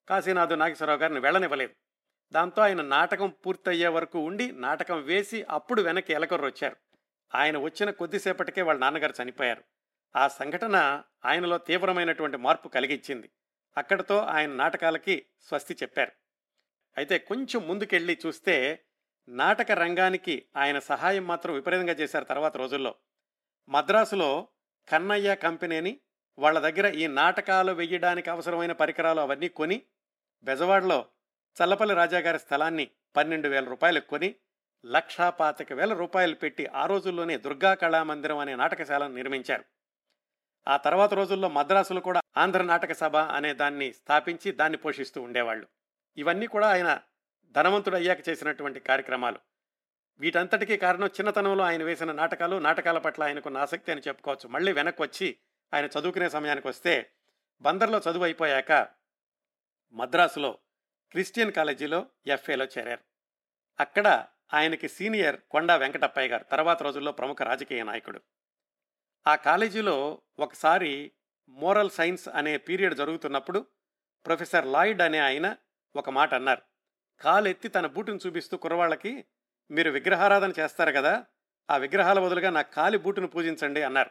కాశీనాథు 0.09 0.55
నాగేశ్వరరావు 0.55 0.99
గారిని 0.99 1.19
వెళ్ళనివ్వలేదు. 1.19 1.73
దాంతో 2.31 2.61
ఆయన 2.61 2.81
నాటకం 2.81 3.29
పూర్తయ్యే 3.45 3.87
వరకు 3.87 4.19
ఉండి 4.19 4.51
నాటకం 4.51 5.01
వేసి 5.01 5.45
అప్పుడు 5.49 5.81
వెనక్కి 5.81 6.13
ఎలకొర్రు 6.13 6.45
వచ్చారు 6.45 6.75
ఆయన 7.35 7.57
వచ్చిన 7.57 7.89
కొద్దిసేపటికే 7.89 8.61
వాళ్ళ 8.61 8.79
నాన్నగారు 8.79 9.13
చనిపోయారు. 9.23 9.63
ఆ 10.15 10.27
సంఘటన 10.27 11.03
ఆయనలో 11.25 11.57
తీవ్రమైనటువంటి 11.57 12.37
మార్పు 12.37 12.67
కలిగించింది 12.67 13.31
అక్కడితో 13.77 14.17
ఆయన 14.17 14.51
నాటకాలకి 14.51 15.25
స్వస్తి 15.41 15.73
చెప్పారు. 15.83 16.11
అయితే 16.97 17.17
కొంచెం 17.17 17.67
ముందుకెళ్ళి 17.67 18.19
చూస్తే 18.25 18.85
నాటక 19.29 19.71
రంగానికి 19.71 20.45
ఆయన 20.55 20.79
సహాయం 20.79 21.27
మాత్రం 21.27 21.53
విపరీతంగా 21.53 21.93
చేశారు 21.93 22.25
తర్వాత 22.25 22.57
రోజుల్లో. 22.57 22.95
మద్రాసులో 23.69 24.47
కన్నయ్య 24.87 25.35
కంపెనీని 25.35 25.99
వాళ్ళ 26.37 26.59
దగ్గర 26.59 26.87
ఈ 26.87 27.07
నాటకాలు 27.07 27.71
వెయ్యడానికి 27.71 28.29
అవసరమైన 28.29 28.71
పరికరాలు 28.71 29.21
అవన్నీ 29.21 29.49
కొని 29.49 29.81
బెజవాడలో 30.43 31.05
చల్లపల్లి 31.57 31.95
రాజాగారి 31.95 32.39
స్థలాన్ని 32.39 32.91
పన్నెండు 33.15 33.47
వేల 33.47 33.65
రూపాయలు 33.65 33.99
కొని 33.99 34.35
లక్షా 34.85 35.29
పాతిక 35.29 35.73
వేల 35.73 35.93
రూపాయలు 35.93 36.35
పెట్టి 36.35 36.67
ఆ 36.67 36.85
రోజుల్లోనే 36.85 37.37
దుర్గా 37.37 37.73
కళామందిరం 37.73 38.37
అనే 38.37 38.55
నాటకశాలను 38.55 39.13
నిర్మించారు. 39.15 39.63
ఆ 40.67 40.77
తర్వాత 40.77 41.13
రోజుల్లో 41.13 41.49
మద్రాసులో 41.49 42.01
కూడా 42.01 42.21
ఆంధ్ర 42.37 42.61
నాటక 42.63 42.93
సభ 42.93 43.15
అనే 43.15 43.53
దాన్ని 43.53 43.93
స్థాపించి 43.93 44.51
దాన్ని 44.51 44.77
పోషిస్తూ 44.77 45.21
ఉండేవాళ్ళు. 45.21 45.67
ఇవన్నీ 46.17 46.47
కూడా 46.47 46.69
ఆయన 46.69 47.01
ధనవంతుడు 47.51 47.95
అయ్యాక 47.95 48.29
చేసినటువంటి 48.29 48.79
కార్యక్రమాలు. 48.79 49.39
వీటంతటికీ 50.19 50.77
కారణం 50.77 51.07
చిన్నతనంలో 51.07 51.63
ఆయన 51.63 51.83
వేసిన 51.83 52.11
నాటకాలు 52.11 52.55
నాటకాల 52.55 52.97
పట్ల 52.97 53.23
ఆయనకున్న 53.23 53.57
ఆసక్తి 53.57 53.91
అని 53.91 54.01
చెప్పుకోవచ్చు. 54.07 54.49
మళ్ళీ 54.49 54.71
వెనక్కి 54.71 55.01
వచ్చి 55.01 55.37
ఆయన 55.73 55.85
చదువుకునే 55.85 56.29
సమయానికి 56.29 56.67
వస్తే 56.67 57.11
బందర్లో 57.61 57.97
చదువు 57.99 58.23
అయిపోయాక 58.23 58.87
మద్రాసులో 59.91 60.57
క్రిస్టియన్ 61.11 61.51
కాలేజీలో 61.51 62.05
ఎఫ్ఏలో 62.27 62.65
చేరారు. 62.65 62.99
అక్కడ 63.79 64.25
ఆయనకి 64.53 64.89
సీనియర్ 64.89 65.41
కొండా 65.51 65.75
వెంకటప్పయ్య 65.75 66.27
గారు 66.27 66.43
తర్వాత 66.43 66.83
రోజుల్లో 66.83 67.11
ప్రముఖ 67.11 67.41
రాజకీయ 67.41 67.83
నాయకుడు. 67.83 68.21
ఆ 69.27 69.35
కాలేజీలో 69.35 70.21
ఒకసారి 70.39 71.11
మోరల్ 71.49 71.89
సైన్స్ 71.89 72.29
అనే 72.29 72.57
పీరియడ్ 72.57 72.95
జరుగుతున్నప్పుడు 72.95 73.65
ప్రొఫెసర్ 74.25 74.67
లాయిడ్ 74.67 75.01
అనే 75.01 75.19
ఆయన 75.19 75.55
ఒక 75.95 76.09
మాట 76.09 76.33
అన్నారు. 76.33 76.61
కాలెత్తి 77.21 77.67
తన 77.67 77.87
బూటును 77.87 78.19
చూపిస్తూ 78.27 78.57
కుర్రవాళ్ళకి 78.57 79.25
మీరు 79.71 79.91
విగ్రహారాధన 79.91 80.53
చేస్తారు 80.59 80.91
కదా 80.91 81.25
ఆ 81.71 81.77
విగ్రహాల 81.77 82.19
బదులుగా 82.19 82.49
నా 82.49 82.61
కాలి 82.61 82.97
బూటును 82.97 83.27
పూజించండి 83.27 83.81
అన్నారు. 83.81 84.09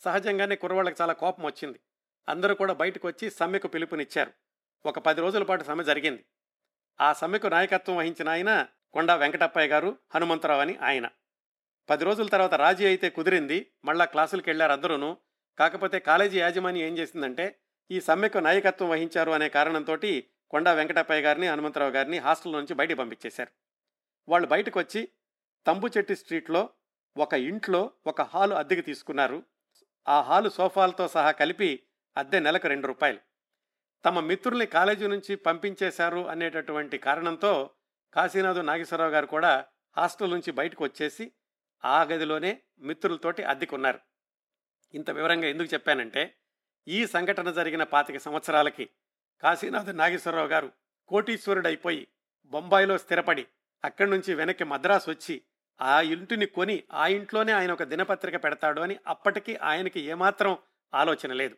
సహజంగానే 0.00 0.56
కుర్రవాళ్ళకి 0.56 1.02
చాలా 1.02 1.12
కోపం 1.12 1.44
వచ్చింది. 1.44 1.80
అందరూ 2.28 2.54
కూడా 2.54 2.72
బయటకు 2.72 3.08
వచ్చి 3.08 3.30
సమ్మెకు 3.30 3.68
పిలుపునిచ్చారు. 3.68 4.32
ఒక 4.86 4.98
పది 4.98 5.20
రోజుల 5.20 5.42
పాటు 5.42 5.64
సమ్మె 5.64 5.84
జరిగింది. 5.84 6.24
ఆ 7.00 7.12
సమ్మెకు 7.12 7.46
నాయకత్వం 7.46 7.96
వహించిన 7.96 8.28
ఆయన 8.28 8.66
కొండా 8.92 9.14
వెంకటప్పయ్య 9.14 9.68
గారు 9.68 9.98
హనుమంతరావు 10.14 10.60
అని 10.60 10.76
ఆయన. 10.76 11.08
పది 11.88 12.04
రోజుల 12.04 12.26
తర్వాత 12.26 12.54
రాజీ 12.54 12.86
అయితే 12.86 13.10
కుదిరింది 13.10 13.72
మళ్ళా 13.84 14.04
క్లాసులకు 14.04 14.44
వెళ్ళారు 14.46 14.72
అందరూను. 14.72 15.16
కాకపోతే 15.58 15.98
కాలేజీ 15.98 16.40
యాజమాన్యం 16.40 16.86
ఏం 16.86 16.98
చేసిందంటే 16.98 17.58
ఈ 17.90 18.00
సమ్మెకు 18.00 18.38
నాయకత్వం 18.38 18.90
వహించారు 18.90 19.30
అనే 19.30 19.48
కారణంతో 19.48 19.96
కొండా 20.50 20.72
వెంకటప్పయ్య 20.72 21.22
గారిని 21.22 21.46
హనుమంతరావు 21.46 21.90
గారిని 21.90 22.18
హాస్టల్ 22.18 22.52
నుంచి 22.52 22.74
బయట 22.74 22.92
పంపించేశారు. 22.92 23.50
వాళ్ళు 24.28 24.48
బయటకు 24.48 24.78
వచ్చి 24.78 25.08
తంబుచెట్టి 25.66 26.16
స్ట్రీట్లో 26.16 26.68
ఒక 27.16 27.34
ఇంట్లో 27.34 27.90
ఒక 28.06 28.22
హాలు 28.22 28.54
అద్దెకి 28.54 28.82
తీసుకున్నారు. 28.82 29.42
ఆ 30.08 30.20
హాలు 30.20 30.48
సోఫాలతో 30.48 31.08
సహా 31.08 31.30
కలిపి 31.30 31.82
అద్దె 32.16 32.38
నెలకు 32.38 32.68
రెండు 32.68 32.86
రూపాయలు. 32.86 33.18
తమ 34.04 34.20
మిత్రుల్ని 34.20 34.66
కాలేజీ 34.66 35.06
నుంచి 35.06 35.36
పంపించేశారు 35.36 36.28
అనేటటువంటి 36.28 36.98
కారణంతో 36.98 37.70
కాశీనాథు 38.14 38.60
నాగేశ్వరరావు 38.60 39.10
గారు 39.10 39.26
కూడా 39.26 39.64
హాస్టల్ 39.96 40.30
నుంచి 40.30 40.50
బయటకు 40.50 40.84
వచ్చేసి 40.84 41.32
ఆ 41.84 42.02
గదిలోనే 42.02 42.60
మిత్రులతోటి 42.78 43.42
అద్దెకున్నారు. 43.42 44.00
ఇంత 44.94 45.10
వివరంగా 45.10 45.48
ఎందుకు 45.48 45.74
చెప్పానంటే 45.74 46.34
ఈ 46.88 47.06
సంఘటన 47.06 47.50
జరిగిన 47.50 47.82
పాతిక 47.82 48.16
సంవత్సరాలకి 48.16 48.88
కాశీనాథ్ 49.42 49.96
నాగేశ్వరరావు 49.96 50.48
గారు 50.48 50.72
కోటీశ్వరుడైపోయి 51.08 52.06
బొంబాయిలో 52.44 52.98
స్థిరపడి 52.98 53.46
అక్కడి 53.84 54.10
నుంచి 54.10 54.34
వెనక్కి 54.34 54.64
మద్రాసు 54.64 55.10
వచ్చి 55.10 55.42
ఆ 55.80 56.00
ఇంటిని 56.00 56.46
కొని 56.46 56.84
ఆ 56.92 57.06
ఇంట్లోనే 57.06 57.52
ఆయన 57.52 57.72
ఒక 57.72 57.82
దినపత్రిక 57.82 58.44
పెడతాడు 58.44 58.80
అని 58.80 58.96
అప్పటికి 59.06 59.56
ఆయనకి 59.56 60.00
ఏమాత్రం 60.00 60.58
ఆలోచన 60.94 61.32
లేదు. 61.32 61.56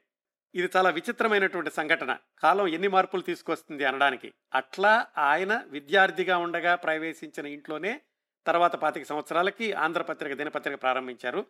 ఇది 0.54 0.70
చాలా 0.76 0.90
విచిత్రమైనటువంటి 0.90 1.70
సంఘటన. 1.70 2.18
కాలం 2.42 2.66
ఎన్ని 2.66 2.88
మార్పులు 2.88 3.22
తీసుకొస్తుంది 3.22 3.84
అనడానికి. 3.84 4.32
అట్లా 4.54 5.06
ఆయన 5.18 5.62
విద్యార్థిగా 5.66 6.38
ఉండగా 6.38 6.74
ప్రవేశించిన 6.74 7.46
ఇంట్లోనే 7.46 8.00
తర్వాత 8.46 8.76
పాతిక 8.76 9.06
సంవత్సరాలకి 9.06 9.72
ఆంధ్రపత్రిక 9.72 10.32
దినపత్రిక 10.32 10.82
ప్రారంభించారు. 10.82 11.46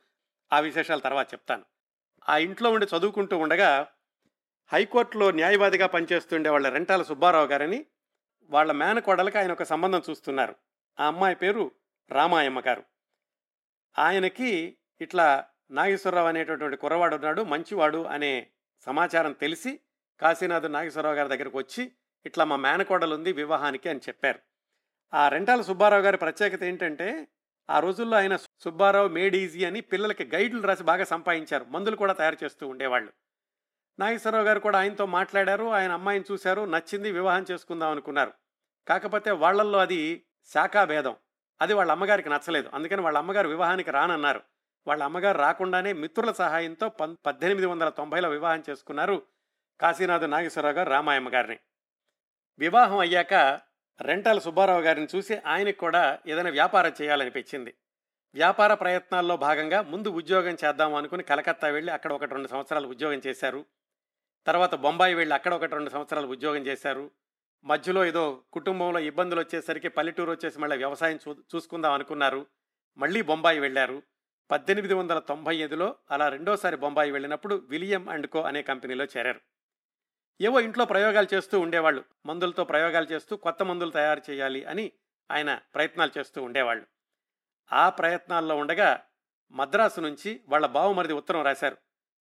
ఆ 0.53 0.61
విశేషాలు 0.61 1.01
తర్వాత 1.01 1.33
చెప్తాను. 1.33 1.65
ఆ 2.29 2.39
ఇంట్లో 2.39 2.71
ఉండి 2.71 2.87
చదువుకుంటూ 2.99 3.39
ఉండగా 3.39 3.87
హైకోర్టులో 4.73 5.31
న్యాయవాదిగా 5.31 5.87
పనిచేస్తుండే 5.87 6.51
వాళ్ళ 6.51 6.69
రెంటాల 6.69 7.03
సుబ్బారావు 7.03 7.47
గారని 7.47 7.87
వాళ్ళ 8.51 8.73
మేనకోడలకి 8.73 9.39
ఆయన 9.39 9.53
ఒక 9.53 9.63
సంబంధం 9.63 10.03
చూస్తున్నారు. 10.11 10.55
ఆ 11.01 11.07
అమ్మాయి 11.07 11.37
పేరు 11.37 11.71
రామాయమ్మ 12.11 12.61
గారు. 12.61 12.85
ఆయనకి 13.99 14.77
ఇట్లా 15.01 15.49
నాగేశ్వరరావు 15.71 16.29
అనేటటువంటి 16.29 16.77
కుర్రవాడు 16.77 17.15
ఉన్నాడు 17.15 17.43
మంచివాడు 17.43 18.05
అనే 18.05 18.49
సమాచారం 18.81 19.33
తెలిసి 19.33 19.81
కాశీనాథ్ 20.21 20.73
నాగేశ్వరరావు 20.73 21.15
గారి 21.15 21.29
దగ్గరకు 21.29 21.59
వచ్చి 21.59 21.93
ఇట్లా 22.27 22.45
మా 22.45 22.57
మేనకోడలు 22.57 23.15
ఉంది 23.15 23.33
వివాహానికి 23.33 23.89
అని 23.89 23.99
చెప్పారు. 23.99 24.39
ఆ 25.15 25.29
రెంటాల 25.29 25.61
సుబ్బారావు 25.61 26.03
గారి 26.03 26.17
ప్రత్యేకత 26.17 26.63
ఏంటంటే 26.63 27.29
ఆ 27.71 27.79
రోజుల్లో 27.79 28.17
ఆయన 28.17 28.37
సుబ్బారావు 28.37 29.09
మేడ్ 29.09 29.37
ఈజీ 29.37 29.65
అని 29.65 29.81
పిల్లలకి 29.81 30.25
గైడ్లు 30.25 30.63
రాసి 30.63 30.83
బాగా 30.83 31.05
సంపాదించారు. 31.05 31.65
మందులు 31.65 31.97
కూడా 31.97 32.13
తయారు 32.13 32.37
చేస్తూ 32.45 32.69
ఉండేవాళ్ళు. 32.69 33.13
నాగేశ్వరరావు 33.99 34.45
గారు 34.45 34.61
కూడా 34.61 34.79
ఆయనతో 34.79 35.07
మాట్లాడారు. 35.07 35.65
ఆయన 35.65 35.93
అమ్మాయిని 35.93 36.25
చూశారు. 36.33 36.63
నచ్చింది 36.63 37.13
వివాహం 37.13 37.47
చేసుకుందాం 37.51 37.91
అనుకున్నారు. 37.91 38.33
కాకపోతే 38.89 39.31
వాళ్ళల్లో 39.31 39.79
అది 39.79 40.25
శాఖాభేదం 40.45 41.17
అది 41.61 41.75
వాళ్ళ 41.75 41.93
అమ్మగారికి 41.93 42.29
నచ్చలేదు. 42.29 42.71
అందుకని 42.75 43.01
వాళ్ళ 43.01 43.19
అమ్మగారు 43.19 43.49
వివాహానికి 43.49 43.91
రానన్నారు. 43.91 44.41
వాళ్ళ 44.87 45.03
అమ్మగారు 45.03 45.39
రాకుండానే 45.39 45.93
మిత్రుల 45.93 46.33
సహాయంతో 46.33 46.89
పం 46.89 47.17
పద్దెనిమిది 47.27 47.67
వందల 47.67 47.89
తొంభైలో 47.89 48.29
వివాహం 48.29 48.63
చేసుకున్నారు 48.71 49.23
కాశీనాథ్ 49.81 50.31
నాగేశ్వరరావు 50.31 50.75
గారు 50.75 50.91
రామాయమ్మ 50.91 51.35
గారిని. 51.35 51.59
వివాహం 52.59 52.99
అయ్యాక 52.99 53.61
రెంటల్ 54.01 54.41
సుబ్బారావు 54.41 54.81
గారిని 54.81 55.07
చూసి 55.17 55.37
ఆయనకు 55.37 55.77
కూడా 55.77 56.19
ఏదైనా 56.27 56.51
వ్యాపారం 56.51 56.93
చేయాలనిపించింది. 57.03 57.75
వ్యాపార 58.35 58.75
ప్రయత్నాల్లో 58.75 59.37
భాగంగా 59.37 59.83
ముందు 59.83 60.09
ఉద్యోగం 60.09 60.57
చేద్దాం 60.65 60.95
అనుకుని 60.95 61.23
కలకత్తా 61.23 61.69
వెళ్ళి 61.69 61.93
అక్కడ 61.93 62.13
ఒకటి 62.13 62.31
రెండు 62.31 62.49
సంవత్సరాలు 62.49 62.89
ఉద్యోగం 62.89 63.21
చేశారు. 63.27 63.67
తర్వాత 64.47 64.75
బొంబాయి 64.75 65.15
వెళ్ళి 65.15 65.35
అక్కడ 65.35 65.55
ఒకటి 65.55 65.73
రెండు 65.73 65.91
సంవత్సరాలు 65.91 66.27
ఉద్యోగం 66.27 66.67
చేశారు. 66.67 67.11
మధ్యలో 67.65 68.05
ఏదో 68.05 68.43
కుటుంబంలో 68.53 69.01
ఇబ్బందులు 69.01 69.41
వచ్చేసరికి 69.41 69.89
పల్లెటూరు 69.89 70.31
వచ్చేసి 70.31 70.61
మళ్ళీ 70.61 70.77
వ్యవసాయం 70.77 71.19
చూ 71.29 71.35
చూసుకుందాం 71.55 71.93
అనుకున్నారు. 71.93 72.47
మళ్ళీ 72.99 73.23
బొంబాయి 73.23 73.61
వెళ్ళారు. 73.61 74.03
పద్దెనిమిది 74.51 74.95
వందల 74.95 75.19
తొంభై 75.19 75.57
ఐదులో 75.57 75.95
అలా 76.11 76.29
రెండోసారి 76.29 76.77
బొంబాయి 76.77 77.11
వెళ్ళినప్పుడు 77.11 77.55
విలియం 77.55 78.09
అండ్ 78.09 78.27
కో 78.27 78.43
అనే 78.43 78.63
కంపెనీలో 78.63 79.05
చేరారు. 79.05 79.41
ఏవో 80.41 80.61
ఇంట్లో 80.61 80.85
ప్రయోగాలు 80.85 81.35
చేస్తూ 81.35 81.61
ఉండేవాళ్ళు. 81.61 82.05
మందులతో 82.27 82.65
ప్రయోగాలు 82.65 83.07
చేస్తూ 83.07 83.37
కొత్త 83.37 83.63
మందులు 83.63 83.91
తయారు 83.91 84.23
చేయాలి 84.31 84.65
అని 84.65 84.93
ఆయన 85.31 85.61
ప్రయత్నాలు 85.75 86.11
చేస్తూ 86.19 86.43
ఉండేవాళ్ళు. 86.43 86.87
ఆ 87.73 87.89
ప్రయత్నాల్లో 87.89 88.57
ఉండగా 88.57 89.05
మద్రాసు 89.51 90.01
నుంచి 90.01 90.41
వాళ్ళ 90.49 90.67
బావమరిది 90.67 91.13
ఉత్తరం 91.13 91.43
రాశారు. 91.43 91.77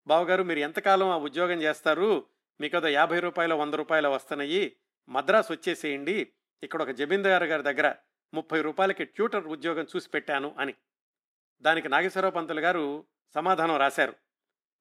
బావగారు 0.08 0.44
మీరు 0.44 0.60
ఎంతకాలం 0.60 1.10
ఆ 1.10 1.18
ఉద్యోగం 1.18 1.62
చేస్తారు? 1.62 2.26
మీకు 2.62 2.88
యాభై 2.88 3.20
రూపాయలు 3.20 3.56
వంద 3.56 3.74
రూపాయలు 3.74 4.10
వస్తున్నాయి. 4.10 4.76
మద్రాసు 5.10 5.54
వచ్చేసేయండి. 5.54 6.32
ఇక్కడ 6.64 6.82
ఒక 6.82 6.90
జమీందారు 6.90 7.44
గారి 7.44 7.64
దగ్గర 7.64 7.96
ముప్పై 8.34 8.62
రూపాయలకి 8.62 9.06
ట్యూటర్ 9.06 9.48
ఉద్యోగం 9.48 9.88
చూసి 9.96 10.10
పెట్టాను 10.10 10.56
అని. 10.60 10.74
దానికి 11.62 11.90
నాగేశ్వరరావు 11.90 12.34
పంతులు 12.34 12.62
గారు 12.62 13.06
సమాధానం 13.36 13.78
రాశారు. 13.78 14.14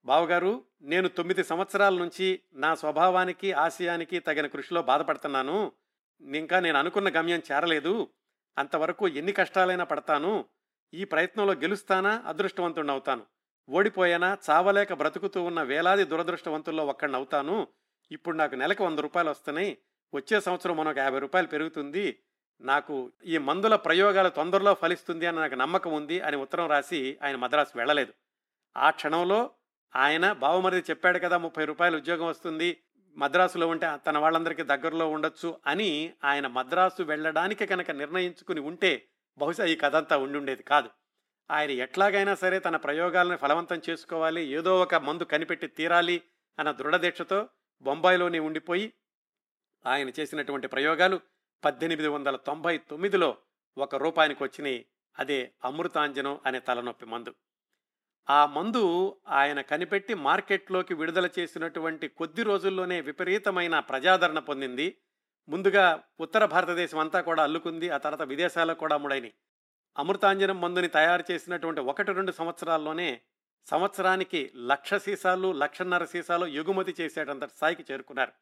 బావగారు 0.04 0.64
నేను 0.82 1.08
తొమ్మిది 1.08 1.44
సంవత్సరాల 1.44 1.98
నుంచి 1.98 2.40
నా 2.52 2.74
స్వభావానికి 2.74 3.52
ఆశయానికి 3.52 4.18
తగిన 4.18 4.46
కృషిలో 4.46 4.82
బాధపడుతున్నాను. 4.82 5.72
ఇంకా 6.20 6.60
నేను 6.60 6.78
అనుకున్న 6.78 7.08
గమ్యం 7.08 7.42
చేరలేదు. 7.52 8.08
అంతవరకు 8.58 9.08
ఎన్ని 9.08 9.32
కష్టాలైనా 9.32 9.84
పడతాను. 9.84 10.44
ఈ 10.94 11.04
ప్రయత్నంలో 11.04 11.52
గెలుస్తానా? 11.52 12.22
అదృష్టవంతుణ్ణవుతాను 12.26 13.20
అవుతాను. 13.20 13.76
ఓడిపోయానా? 13.76 14.38
చావలేక 14.50 14.92
బ్రతుకుతూ 14.92 15.42
ఉన్న 15.42 15.62
వేలాది 15.62 16.04
దురదృష్టవంతుల్లో 16.04 16.86
ఒక్కడినవుతాను 16.86 17.66
ఇప్పుడు 18.12 18.36
నాకు 18.36 18.54
నెలకు 18.54 18.84
వంద 18.84 18.98
రూపాయలు 18.98 19.30
వస్తున్నాయి. 19.30 19.78
వచ్చే 20.14 20.40
సంవత్సరం 20.40 20.76
మనకు 20.76 20.98
యాభై 20.98 21.18
రూపాయలు 21.18 21.46
పెరుగుతుంది. 21.46 22.18
నాకు 22.60 23.12
ఈ 23.24 23.38
మందుల 23.38 23.76
ప్రయోగాలు 23.76 24.28
తొందరలో 24.28 24.74
ఫలిస్తుంది 24.74 25.26
అని 25.26 25.36
నాకు 25.36 25.54
నమ్మకం 25.54 25.92
ఉంది 25.92 26.20
అని 26.20 26.36
ఉత్తరం 26.36 26.70
రాసి 26.70 27.18
ఆయన 27.22 27.36
మద్రాసు 27.36 27.78
వెళ్ళలేదు. 27.78 28.12
ఆ 28.76 28.90
క్షణంలో 28.90 29.50
ఆయన 29.96 30.32
బావమరిది 30.32 30.84
చెప్పాడు 30.90 31.18
కదా 31.18 31.38
ముప్పై 31.38 31.64
రూపాయలు 31.64 31.96
ఉద్యోగం 31.96 32.26
వస్తుంది 32.26 32.82
మద్రాసులో 33.16 33.68
ఉంటే 33.68 33.96
తన 34.06 34.18
వాళ్ళందరికీ 34.18 34.62
దగ్గరలో 34.62 35.10
ఉండొచ్చు 35.10 35.60
అని 35.66 36.12
ఆయన 36.24 36.46
మద్రాసు 36.46 37.02
వెళ్ళడానికి 37.02 37.66
కనుక 37.66 37.90
నిర్ణయించుకుని 37.90 38.60
ఉంటే 38.60 39.06
బహుశా 39.38 39.64
ఈ 39.64 39.76
కథ 39.76 39.96
అంతా 39.96 40.16
ఉండుండేది 40.16 40.62
కాదు. 40.62 40.90
ఆయన 41.50 41.70
ఎట్లాగైనా 41.70 42.34
సరే 42.34 42.58
తన 42.58 42.76
ప్రయోగాలను 42.76 43.36
ఫలవంతం 43.36 43.82
చేసుకోవాలి 43.90 44.46
ఏదో 44.46 44.82
ఒక 44.82 44.94
మందు 44.94 45.24
కనిపెట్టి 45.24 45.66
తీరాలి 45.66 46.22
అన్న 46.58 46.70
దృఢదీక్షతో 46.70 47.48
బొంబాయిలోనే 47.82 48.38
ఉండిపోయి 48.38 48.92
ఆయన 49.86 50.08
చేసినటువంటి 50.20 50.66
ప్రయోగాలు 50.66 51.20
పద్దెనిమిది 51.64 52.08
వందల 52.08 52.36
తొంభై 52.36 52.78
తొమ్మిదిలో 52.78 53.38
ఒక 53.78 53.94
రూపాయికి 53.94 54.42
వచ్చినాయి 54.42 54.86
అదే 55.18 55.52
అమృతాంజనం 55.64 56.40
అనే 56.46 56.58
తలనొప్పి 56.58 57.06
మందు. 57.06 57.34
ఆ 58.28 58.46
మందు 58.46 59.16
ఆయన 59.28 59.60
కనిపెట్టి 59.60 60.14
మార్కెట్లోకి 60.14 60.94
విడుదల 60.94 61.28
చేసినటువంటి 61.38 62.08
కొద్ది 62.08 62.42
రోజుల్లోనే 62.42 63.00
విపరీతమైన 63.00 63.80
ప్రజాదరణ 63.80 64.38
పొందింది. 64.38 64.96
ముందుగా 65.48 66.02
ఉత్తర 66.20 66.44
భారతదేశం 66.44 66.98
అంతా 66.98 67.20
కూడా 67.20 67.42
అల్లుకుంది. 67.42 67.90
ఆ 67.90 67.96
తర్వాత 67.96 68.28
విదేశాలకు 68.28 68.78
కూడా 68.78 68.94
అమ్ముడైనవి 68.94 69.34
అమృతాంజనం 69.98 70.60
మందుని 70.60 70.88
తయారు 70.88 71.24
చేసినటువంటి 71.30 71.80
ఒకటి 71.80 72.12
రెండు 72.12 72.32
సంవత్సరాల్లోనే 72.32 73.20
సంవత్సరానికి 73.66 74.52
లక్ష 74.56 74.94
సీసాలు 74.94 75.52
లక్షన్నర 75.52 76.04
సీసాలు 76.04 76.46
ఎగుమతి 76.46 76.94
చేసేటంత 77.00 77.44
స్థాయికి 77.44 77.84
చేరుకున్నారు. 77.92 78.32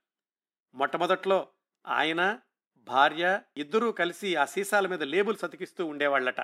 మొట్టమొదట్లో 0.75 1.49
ఆయన 1.87 2.39
భార్య 2.79 3.41
ఇద్దరూ 3.57 3.93
కలిసి 3.93 4.37
ఆ 4.37 4.45
సీసాల 4.45 4.87
మీద 4.87 5.03
లేబుల్స్ 5.03 5.45
అతికిస్తూ 5.45 5.87
ఉండేవాళ్ళట. 5.87 6.41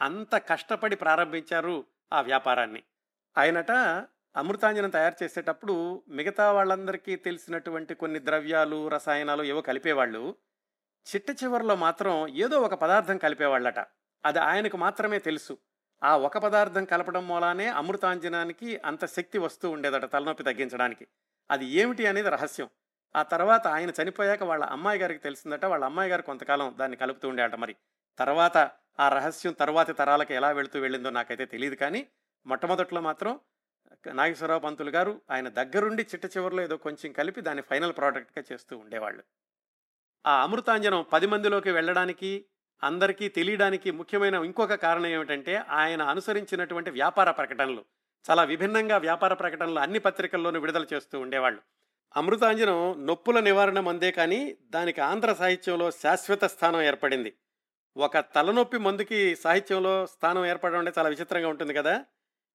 అంత 0.00 0.36
కష్టపడి 0.36 0.96
ప్రారంభించారు 0.96 1.84
ఆ 2.12 2.20
వ్యాపారాన్ని. 2.20 2.82
ఆయనట 3.38 3.70
అమృతాంజనం 4.36 4.90
తయారు 4.90 5.24
చేసేటప్పుడు 5.24 6.04
మిగతా 6.08 6.52
వాళ్ళందరికీ 6.52 7.16
తెలిసినటువంటి 7.16 7.94
కొన్ని 7.94 8.18
ద్రవ్యాలు 8.18 8.88
రసాయనాలు 8.88 9.42
ఏవో 9.42 9.60
కలిపేవాళ్ళు. 9.60 10.34
చిట్ట 11.14 11.42
చివరిలో 11.44 11.76
మాత్రం 11.76 12.28
ఏదో 12.28 12.60
ఒక 12.60 12.74
పదార్థం 12.74 13.18
కలిపేవాళ్ళట. 13.18 13.78
అది 14.24 14.38
ఆయనకు 14.38 14.76
మాత్రమే 14.76 15.18
తెలుసు. 15.18 15.58
ఆ 16.02 16.16
ఒక 16.16 16.38
పదార్థం 16.38 16.84
కలపడం 16.84 17.28
మూలానే 17.28 17.66
అమృతాంజనానికి 17.66 18.80
అంత 18.84 19.04
శక్తి 19.04 19.38
వస్తూ 19.38 19.70
ఉండేదట 19.70 20.12
తలనొప్పి 20.12 20.44
తగ్గించడానికి. 20.44 21.06
అది 21.50 21.66
ఏమిటి 21.66 22.06
అనేది 22.06 22.28
రహస్యం. 22.28 22.68
ఆ 23.16 23.22
తర్వాత 23.22 23.66
ఆయన 23.66 23.92
చనిపోయాక 24.02 24.42
వాళ్ళ 24.42 24.64
అమ్మాయి 24.64 25.00
గారికి 25.00 25.20
తెలిసిందట 25.20 25.64
వాళ్ళ 25.64 25.84
అమ్మాయి 25.84 26.10
గారు 26.10 26.22
కొంతకాలం 26.22 26.74
దాన్ని 26.80 26.96
కలుపుతూ 26.96 27.28
ఉండేట 27.28 27.54
మరి. 27.54 27.76
తర్వాత 28.18 28.70
ఆ 29.00 29.08
రహస్యం 29.08 29.52
తర్వాతి 29.52 29.92
తరాలకు 29.92 30.32
ఎలా 30.32 30.50
వెళుతూ 30.50 30.80
వెళ్ళిందో 30.80 31.10
నాకైతే 31.10 31.44
తెలియదు 31.44 31.74
కానీ 31.74 32.06
మొట్టమొదట్లో 32.46 33.00
మాత్రం 33.00 33.40
నాగేశ్వరరావు 34.06 34.60
పంతులు 34.60 34.90
గారు 34.90 35.20
ఆయన 35.30 35.48
దగ్గరుండి 35.48 36.02
చిట్ట 36.02 36.36
చివరిలో 36.36 36.62
ఏదో 36.62 36.76
కొంచెం 36.76 37.12
కలిపి 37.12 37.40
దాన్ని 37.40 37.62
ఫైనల్ 37.62 37.92
ప్రోడక్ట్గా 37.92 38.44
చేస్తూ 38.52 38.78
ఉండేవాళ్ళు. 38.78 39.22
ఆ 40.26 40.42
అమృతాంజనం 40.42 41.06
పది 41.12 41.26
మందిలోకి 41.26 41.70
వెళ్ళడానికి 41.70 42.44
అందరికీ 42.82 43.28
తెలియడానికి 43.28 43.90
ముఖ్యమైన 43.90 44.34
ఇంకొక 44.34 44.74
కారణం 44.74 45.06
ఏమిటంటే 45.06 45.56
ఆయన 45.56 46.02
అనుసరించినటువంటి 46.02 46.90
వ్యాపార 46.90 47.30
ప్రకటనలు. 47.30 47.84
చాలా 48.30 48.44
విభిన్నంగా 48.44 48.96
వ్యాపార 48.96 49.34
ప్రకటనలు 49.34 49.78
అన్ని 49.78 49.98
పత్రికల్లోనూ 49.98 50.60
విడుదల 50.60 50.86
చేస్తూ 50.92 51.20
ఉండేవాళ్ళు. 51.20 51.62
అమృతాంజనం 52.16 53.06
నొప్పుల 53.06 53.40
నివారణ 53.40 53.80
మందే 53.80 54.10
కానీ 54.10 54.56
దానికి 54.62 55.00
ఆంధ్ర 55.00 55.32
సాహిత్యంలో 55.32 55.90
శాశ్వత 55.90 56.44
స్థానం 56.44 56.82
ఏర్పడింది. 56.82 57.34
ఒక 57.96 58.18
తలనొప్పి 58.18 58.78
మందుకి 58.78 59.36
సాహిత్యంలో 59.36 60.06
స్థానం 60.06 60.46
ఏర్పడడం 60.46 60.78
అంటే 60.78 60.92
చాలా 60.98 61.08
విచిత్రంగా 61.08 61.48
ఉంటుంది 61.48 61.74
కదా? 61.74 62.04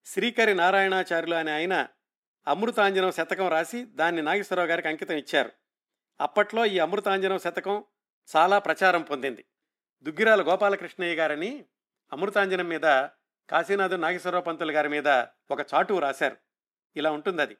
శ్రీకరి 0.05 0.53
నారాయణాచార్యులు 0.53 1.36
అనే 1.36 1.51
ఆయన 1.51 1.88
అమృతాంజనం 2.47 3.11
శతకం 3.11 3.47
రాసి 3.47 3.83
దాన్ని 3.83 4.21
నాగేశ్వరరావు 4.21 4.69
గారికి 4.69 4.88
అంకితం 4.88 5.15
ఇచ్చారు. 5.15 5.51
అప్పట్లో 6.21 6.65
ఈ 6.65 6.79
అమృతాంజనం 6.79 7.39
శతకం 7.39 7.83
చాలా 8.36 8.59
ప్రచారం 8.59 9.01
పొందింది. 9.01 9.45
దుగ్గిరాల 10.03 10.41
గోపాలకృష్ణయ్య 10.41 11.15
గారని 11.15 11.65
అమృతాంజనం 12.13 12.67
మీద 12.67 12.81
కాశీనాథు 13.49 13.95
నాగేశ్వరరావు 13.95 14.43
పంతులు 14.43 14.71
గారి 14.71 14.89
మీద 14.89 15.07
ఒక 15.51 15.61
చాటు 15.73 15.99
రాశారు. 15.99 16.38
ఇలా 16.95 17.11
ఉంటుంది 17.11 17.41
అది 17.41 17.57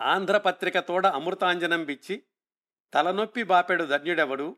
ఆంధ్రపత్రిక 0.00 0.78
తోడ 0.78 1.06
అమృతాంజనం 1.06 1.84
బిచ్చి 1.84 2.22
తలనొప్పి 2.94 3.42
బాపెడు 3.42 3.84
ధన్యుడెవడు? 3.84 4.56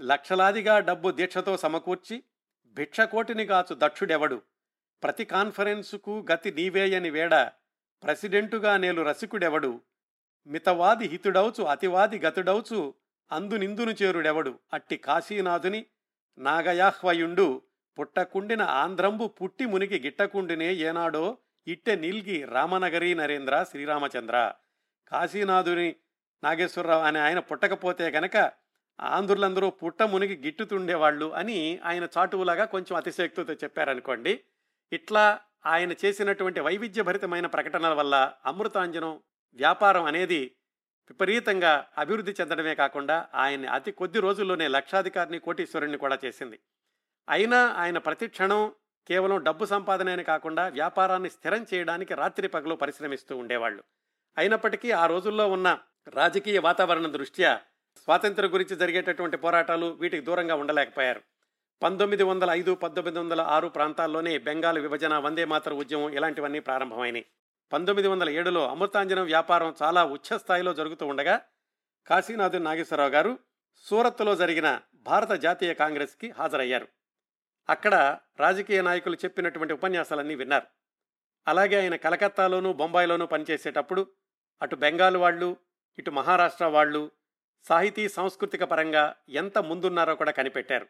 లక్షలాదిగా 0.00 0.78
డబ్బు 0.78 1.10
దీక్షతో 1.10 1.56
సమకూర్చి 1.56 2.22
భిక్షకోటిని 2.66 3.46
కాచు 3.46 3.74
దక్షుడెవడు? 3.74 4.42
ప్రతి 5.02 5.24
కాన్ఫరెన్సుకు 5.24 6.26
గతి 6.32 6.50
నీవేయని 6.52 7.10
వేడ 7.10 7.34
ప్రెసిడెంటుగా 8.02 8.76
నేలు 8.76 9.02
రసికుడెవడు? 9.02 9.80
మితవాది 10.46 11.06
హితుడవుచు 11.06 11.64
అతివాది 11.64 12.18
గతుడవుచు 12.18 12.94
అందునిందును 13.32 13.90
చేరుడెవడు? 13.90 14.58
అట్టి 14.72 14.96
కాశీనాథుని 14.96 15.86
నాగయాహ్వయుండు 16.38 17.62
పుట్టకుండిన 17.98 18.62
ఆంధ్రంబు 18.62 19.26
పుట్టి 19.26 19.66
మునికి 19.66 19.98
గిట్టకుండినే 19.98 20.74
ఏనాడో 20.74 21.38
ఇట్టె 21.66 21.96
నిల్గి 21.96 22.44
రామనగరీ 22.44 23.14
నరేంద్ర 23.14 23.64
శ్రీరామచంద్ర. 23.70 24.52
కాశీనాథుని 25.08 25.96
నాగేశ్వరరావు 26.44 27.02
అనే 27.02 27.20
ఆయన 27.20 27.38
పుట్టకపోతే 27.38 28.08
గనక 28.08 28.65
ఆంధ్రులందరూ 29.00 29.70
పుట్ట 29.70 30.02
మునిగి 30.02 30.36
గిట్టుతుండేవాళ్ళు 30.36 31.32
అని 31.32 31.80
ఆయన 31.84 32.08
చాటువులాగా 32.18 32.64
కొంచెం 32.64 32.96
అతిశక్తితో 32.96 33.52
చెప్పారనుకోండి. 33.52 34.44
ఇట్లా 34.92 35.40
ఆయన 35.66 35.92
చేసినటువంటి 36.04 36.60
వైవిధ్యభరితమైన 36.60 37.46
ప్రకటనల 37.46 37.92
వల్ల 37.92 38.32
అమృతాంజనం 38.46 39.20
వ్యాపారం 39.54 40.04
అనేది 40.04 40.56
విపరీతంగా 41.10 41.86
అభివృద్ధి 41.98 42.34
చెందడమే 42.40 42.74
కాకుండా 42.74 43.28
ఆయన్ని 43.34 43.68
అతి 43.68 43.92
కొద్ది 43.92 44.20
రోజుల్లోనే 44.20 44.68
లక్షాధికారిని 44.68 45.38
కోటీశ్వరుణ్ణి 45.38 45.98
కూడా 45.98 46.18
చేసింది. 46.24 46.60
అయినా 47.28 47.66
ఆయన 47.66 47.98
ప్రతి 47.98 48.26
క్షణం 48.26 48.72
కేవలం 49.08 49.42
డబ్బు 49.42 49.64
సంపాదనే 49.64 50.22
కాకుండా 50.22 50.68
వ్యాపారాన్ని 50.68 51.30
స్థిరం 51.30 51.66
చేయడానికి 51.74 52.14
రాత్రి 52.14 52.48
పగలు 52.48 52.74
పరిశ్రమిస్తూ 52.74 53.36
ఉండేవాళ్ళు. 53.36 53.84
అయినప్పటికీ 54.38 54.90
ఆ 54.90 55.06
రోజుల్లో 55.06 55.48
ఉన్న 55.48 55.78
రాజకీయ 56.08 56.58
వాతావరణం 56.58 57.12
దృష్ట్యా 57.12 57.60
స్వాతంత్ర్యం 57.96 58.54
గురించి 58.54 58.76
జరిగేటటువంటి 58.76 59.36
పోరాటాలు 59.36 59.86
వీటికి 59.86 60.22
దూరంగా 60.22 60.54
ఉండలేకపోయారు. 60.54 61.22
పంతొమ్మిది 61.82 62.22
వందల 62.22 62.50
ఐదు 62.50 62.74
పంతొమ్మిది 62.74 63.18
వందల 63.18 63.40
ఆరు 63.40 63.68
ప్రాంతాల్లోనే 63.68 64.38
బెంగాల్ 64.38 64.78
విభజన 64.78 65.18
వందే 65.18 65.44
మాతర 65.44 65.72
ఉద్యమం 65.72 66.10
ఇలాంటివన్నీ 66.10 66.60
ప్రారంభమైనాయి. 66.60 67.26
పంతొమ్మిది 67.72 68.08
వందల 68.08 68.28
ఏడులో 68.30 68.68
అమృతాంజనం 68.68 69.24
వ్యాపారం 69.24 69.74
చాలా 69.82 70.04
ఉచ్చ 70.04 70.38
స్థాయిలో 70.38 70.74
జరుగుతూ 70.74 71.06
ఉండగా 71.06 71.40
కాశీనాథు 72.06 72.58
నాగేశ్వరరావు 72.58 73.10
గారు 73.10 73.38
సూరత్లో 73.82 74.36
జరిగిన 74.36 74.80
భారత 74.94 75.32
జాతీయ 75.32 75.74
కాంగ్రెస్కి 75.74 76.30
హాజరయ్యారు. 76.30 76.88
అక్కడ 77.68 78.18
రాజకీయ 78.40 78.82
నాయకులు 78.82 79.14
చెప్పినటువంటి 79.14 79.74
ఉపన్యాసాలన్నీ 79.74 80.34
విన్నారు. 80.34 80.66
అలాగే 81.48 81.80
ఆయన 81.80 81.96
కలకత్తాలోనూ 81.96 82.72
బొంబాయిలోనూ 82.72 83.26
పనిచేసేటప్పుడు 83.26 84.06
అటు 84.62 84.76
బెంగాల్ 84.76 85.16
వాళ్ళు 85.16 85.56
ఇటు 85.98 86.10
మహారాష్ట్ర 86.10 86.64
వాళ్ళు 86.64 87.10
సాహితీ 87.64 88.08
సాంస్కృతిక 88.08 88.64
పరంగా 88.64 89.14
ఎంత 89.28 89.58
ముందున్నారో 89.58 90.14
కూడా 90.14 90.32
కనిపెట్టారు. 90.32 90.86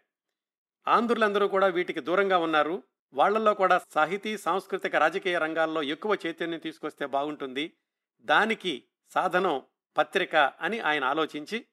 ఆంధ్రులందరూ 0.89 1.49
కూడా 1.49 1.67
వీటికి 1.67 2.01
దూరంగా 2.01 2.39
ఉన్నారు. 2.39 2.83
వాళ్ళలో 3.13 3.55
కూడా 3.55 3.81
సాహితీ 3.91 4.39
సాంస్కృతిక 4.39 4.97
రాజకీయ 4.97 5.39
రంగాల్లో 5.39 5.83
ఎక్కువ 5.83 6.17
చైతన్యం 6.27 6.59
తీసుకొస్తే 6.59 7.07
బాగుంటుంది. 7.07 7.73
దానికి 8.23 8.85
సాధనం 9.11 9.63
పత్రిక 9.97 10.37
అని 10.37 10.81
ఆయన 10.81 11.05
ఆలోచించి 11.05 11.67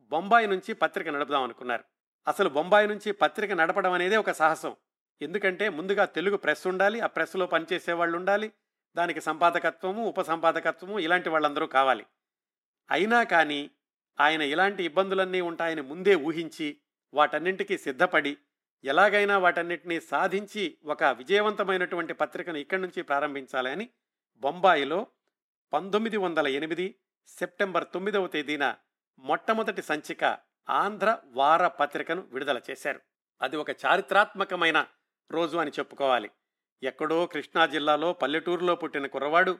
బొంబాయి 0.00 0.46
నుంచి 0.46 0.72
పత్రిక 0.72 1.08
నడుపుదాం 1.08 1.42
అనుకున్నారు. 1.42 1.84
అసలు 2.28 2.48
బొంబాయి 2.48 2.86
నుంచి 2.86 3.12
పత్రిక 3.12 3.52
నడపడం 3.52 3.92
అనేది 3.92 4.16
ఒక 4.16 4.30
సాహసం. 4.30 4.76
ఎందుకంటే 5.22 5.68
ముందుగా 5.68 6.04
తెలుగు 6.04 6.36
ప్రెస్ 6.36 6.66
ఉండాలి 6.66 7.00
ఆ 7.00 7.06
ప్రెస్లో 7.06 7.46
పనిచేసే 7.46 7.92
వాళ్ళు 7.92 8.16
ఉండాలి 8.16 8.52
దానికి 8.96 9.20
సంపాదకత్వము 9.20 10.08
ఉపసంపాదకత్వము 10.08 10.98
ఇలాంటి 10.98 11.28
వాళ్ళందరూ 11.28 11.66
కావాలి. 11.66 12.06
అయినా 12.90 13.22
కానీ 13.22 13.70
ఆయన 14.20 14.42
ఇలాంటి 14.42 14.84
ఇబ్బందులన్నీ 14.84 15.40
ఉంటాయని 15.40 15.80
ముందే 15.80 16.14
ఊహించి 16.14 16.76
వాటన్నింటికీ 17.14 17.78
సిద్ధపడి 17.78 18.36
ఎలాగైనా 18.84 19.38
వాటన్నిటినీ 19.38 20.00
సాధించి 20.00 20.78
ఒక 20.84 21.04
విజయవంతమైనటువంటి 21.04 22.12
పత్రికను 22.12 22.56
ఇక్కడి 22.56 22.82
నుంచి 22.82 23.02
ప్రారంభించాలని 23.02 23.88
బొంబాయిలో 24.36 25.06
పంతొమ్మిది 25.72 26.16
వందల 26.16 26.48
ఎనిమిది 26.48 26.94
సెప్టెంబర్ 27.28 27.84
తొమ్మిదవ 27.94 28.26
తేదీన 28.26 28.76
మొట్టమొదటి 29.18 29.82
సంచిక 29.82 30.38
ఆంధ్ర 30.70 31.18
వార 31.26 31.66
పత్రికను 31.66 32.22
విడుదల 32.32 32.60
చేశారు. 32.70 33.00
అది 33.42 33.56
ఒక 33.56 33.70
చారిత్రాత్మకమైన 33.70 34.86
రోజు 35.30 35.56
అని 35.56 35.70
చెప్పుకోవాలి. 35.70 36.30
ఎక్కడో 36.82 37.26
కృష్ణా 37.26 37.66
జిల్లాలో 37.66 38.12
పల్లెటూరులో 38.12 38.74
పుట్టిన 38.74 39.06
కుర్రవాడు 39.06 39.58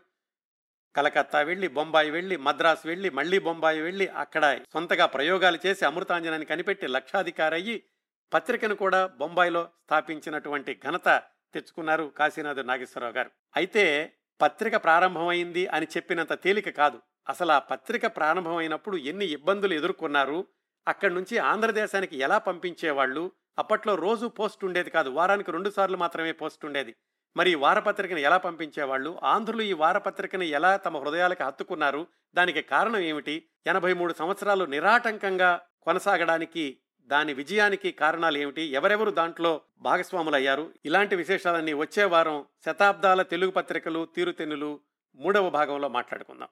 కలకత్తా 0.96 1.40
వెళ్ళి 1.40 1.68
బొంబాయి 1.68 2.10
వెళ్ళి 2.10 2.36
మద్రాసు 2.36 2.88
వెళ్ళి 2.88 3.10
మళ్ళీ 3.10 3.38
బొంబాయి 3.38 3.80
వెళ్ళి 3.80 4.06
అక్కడ 4.06 4.60
సొంతగా 4.72 5.06
ప్రయోగాలు 5.06 5.58
చేసి 5.66 5.84
అమృతాంజనాన్ని 5.84 6.46
కనిపెట్టి 6.46 6.86
లక్షాధికారయ్యి 6.86 7.82
పత్రికను 8.32 8.74
కూడా 8.74 9.06
బొంబాయిలో 9.06 9.64
స్థాపించినటువంటి 9.64 10.80
ఘనత 10.84 11.22
తెచ్చుకున్నారు 11.54 12.12
కాశీనాథ్ 12.18 12.66
నాగేశ్వరరావు 12.66 13.14
గారు. 13.14 13.30
అయితే 13.56 14.12
పత్రిక 14.40 14.76
ప్రారంభమైంది 14.76 15.66
అని 15.66 15.86
చెప్పినంత 15.86 16.32
తేలిక 16.32 16.76
కాదు. 16.76 17.00
అసలు 17.28 17.52
ఆ 17.52 17.58
పత్రిక 17.58 18.06
ప్రారంభమైనప్పుడు 18.06 18.96
ఎన్ని 18.96 19.26
ఇబ్బందులు 19.26 19.74
ఎదుర్కొన్నారు? 19.74 20.46
అక్కడి 20.88 21.14
నుంచి 21.14 21.38
ఆంధ్రదేశానికి 21.38 22.16
ఎలా 22.16 22.38
పంపించేవాళ్ళు? 22.38 23.32
అప్పట్లో 23.58 23.94
రోజు 23.94 24.26
పోస్ట్ 24.26 24.64
ఉండేది 24.64 24.90
కాదు. 24.90 25.10
వారానికి 25.10 25.52
రెండు 25.52 25.70
సార్లు 25.70 25.96
మాత్రమే 25.96 26.32
పోస్ట్ 26.32 26.64
ఉండేది. 26.64 26.94
మరి 27.36 27.50
ఈ 27.50 27.54
వారపత్రికను 27.54 28.18
ఎలా 28.18 28.36
పంపించేవాళ్ళు? 28.36 29.20
ఆంధ్రులు 29.22 29.62
ఈ 29.62 29.72
వారపత్రికను 29.72 30.42
ఎలా 30.42 30.76
తమ 30.76 30.96
హృదయాలకు 30.96 31.44
హత్తుకున్నారు? 31.44 32.06
దానికి 32.34 32.62
కారణం 32.62 32.98
ఏమిటి? 32.98 33.48
ఎనభై 33.66 33.92
మూడు 33.92 34.12
సంవత్సరాలు 34.12 34.64
నిరాటంకంగా 34.64 35.60
కొనసాగడానికి 35.82 36.78
దాని 37.06 37.32
విజయానికి 37.32 37.92
కారణాలు 37.92 38.38
ఏమిటి? 38.38 38.62
ఎవరెవరు 38.62 39.10
దాంట్లో 39.10 39.60
భాగస్వాములయ్యారు? 39.78 40.70
ఇలాంటి 40.84 41.16
విశేషాలన్నీ 41.16 41.72
వచ్చే 41.72 42.04
వారం 42.04 42.44
శతాబ్దాల 42.66 43.22
తెలుగు 43.22 43.50
పత్రికలు 43.50 44.08
తీరుతెన్నులు 44.16 44.80
మూడవ 45.16 45.50
భాగంలో 45.50 45.88
మాట్లాడుకుందాం. 45.88 46.48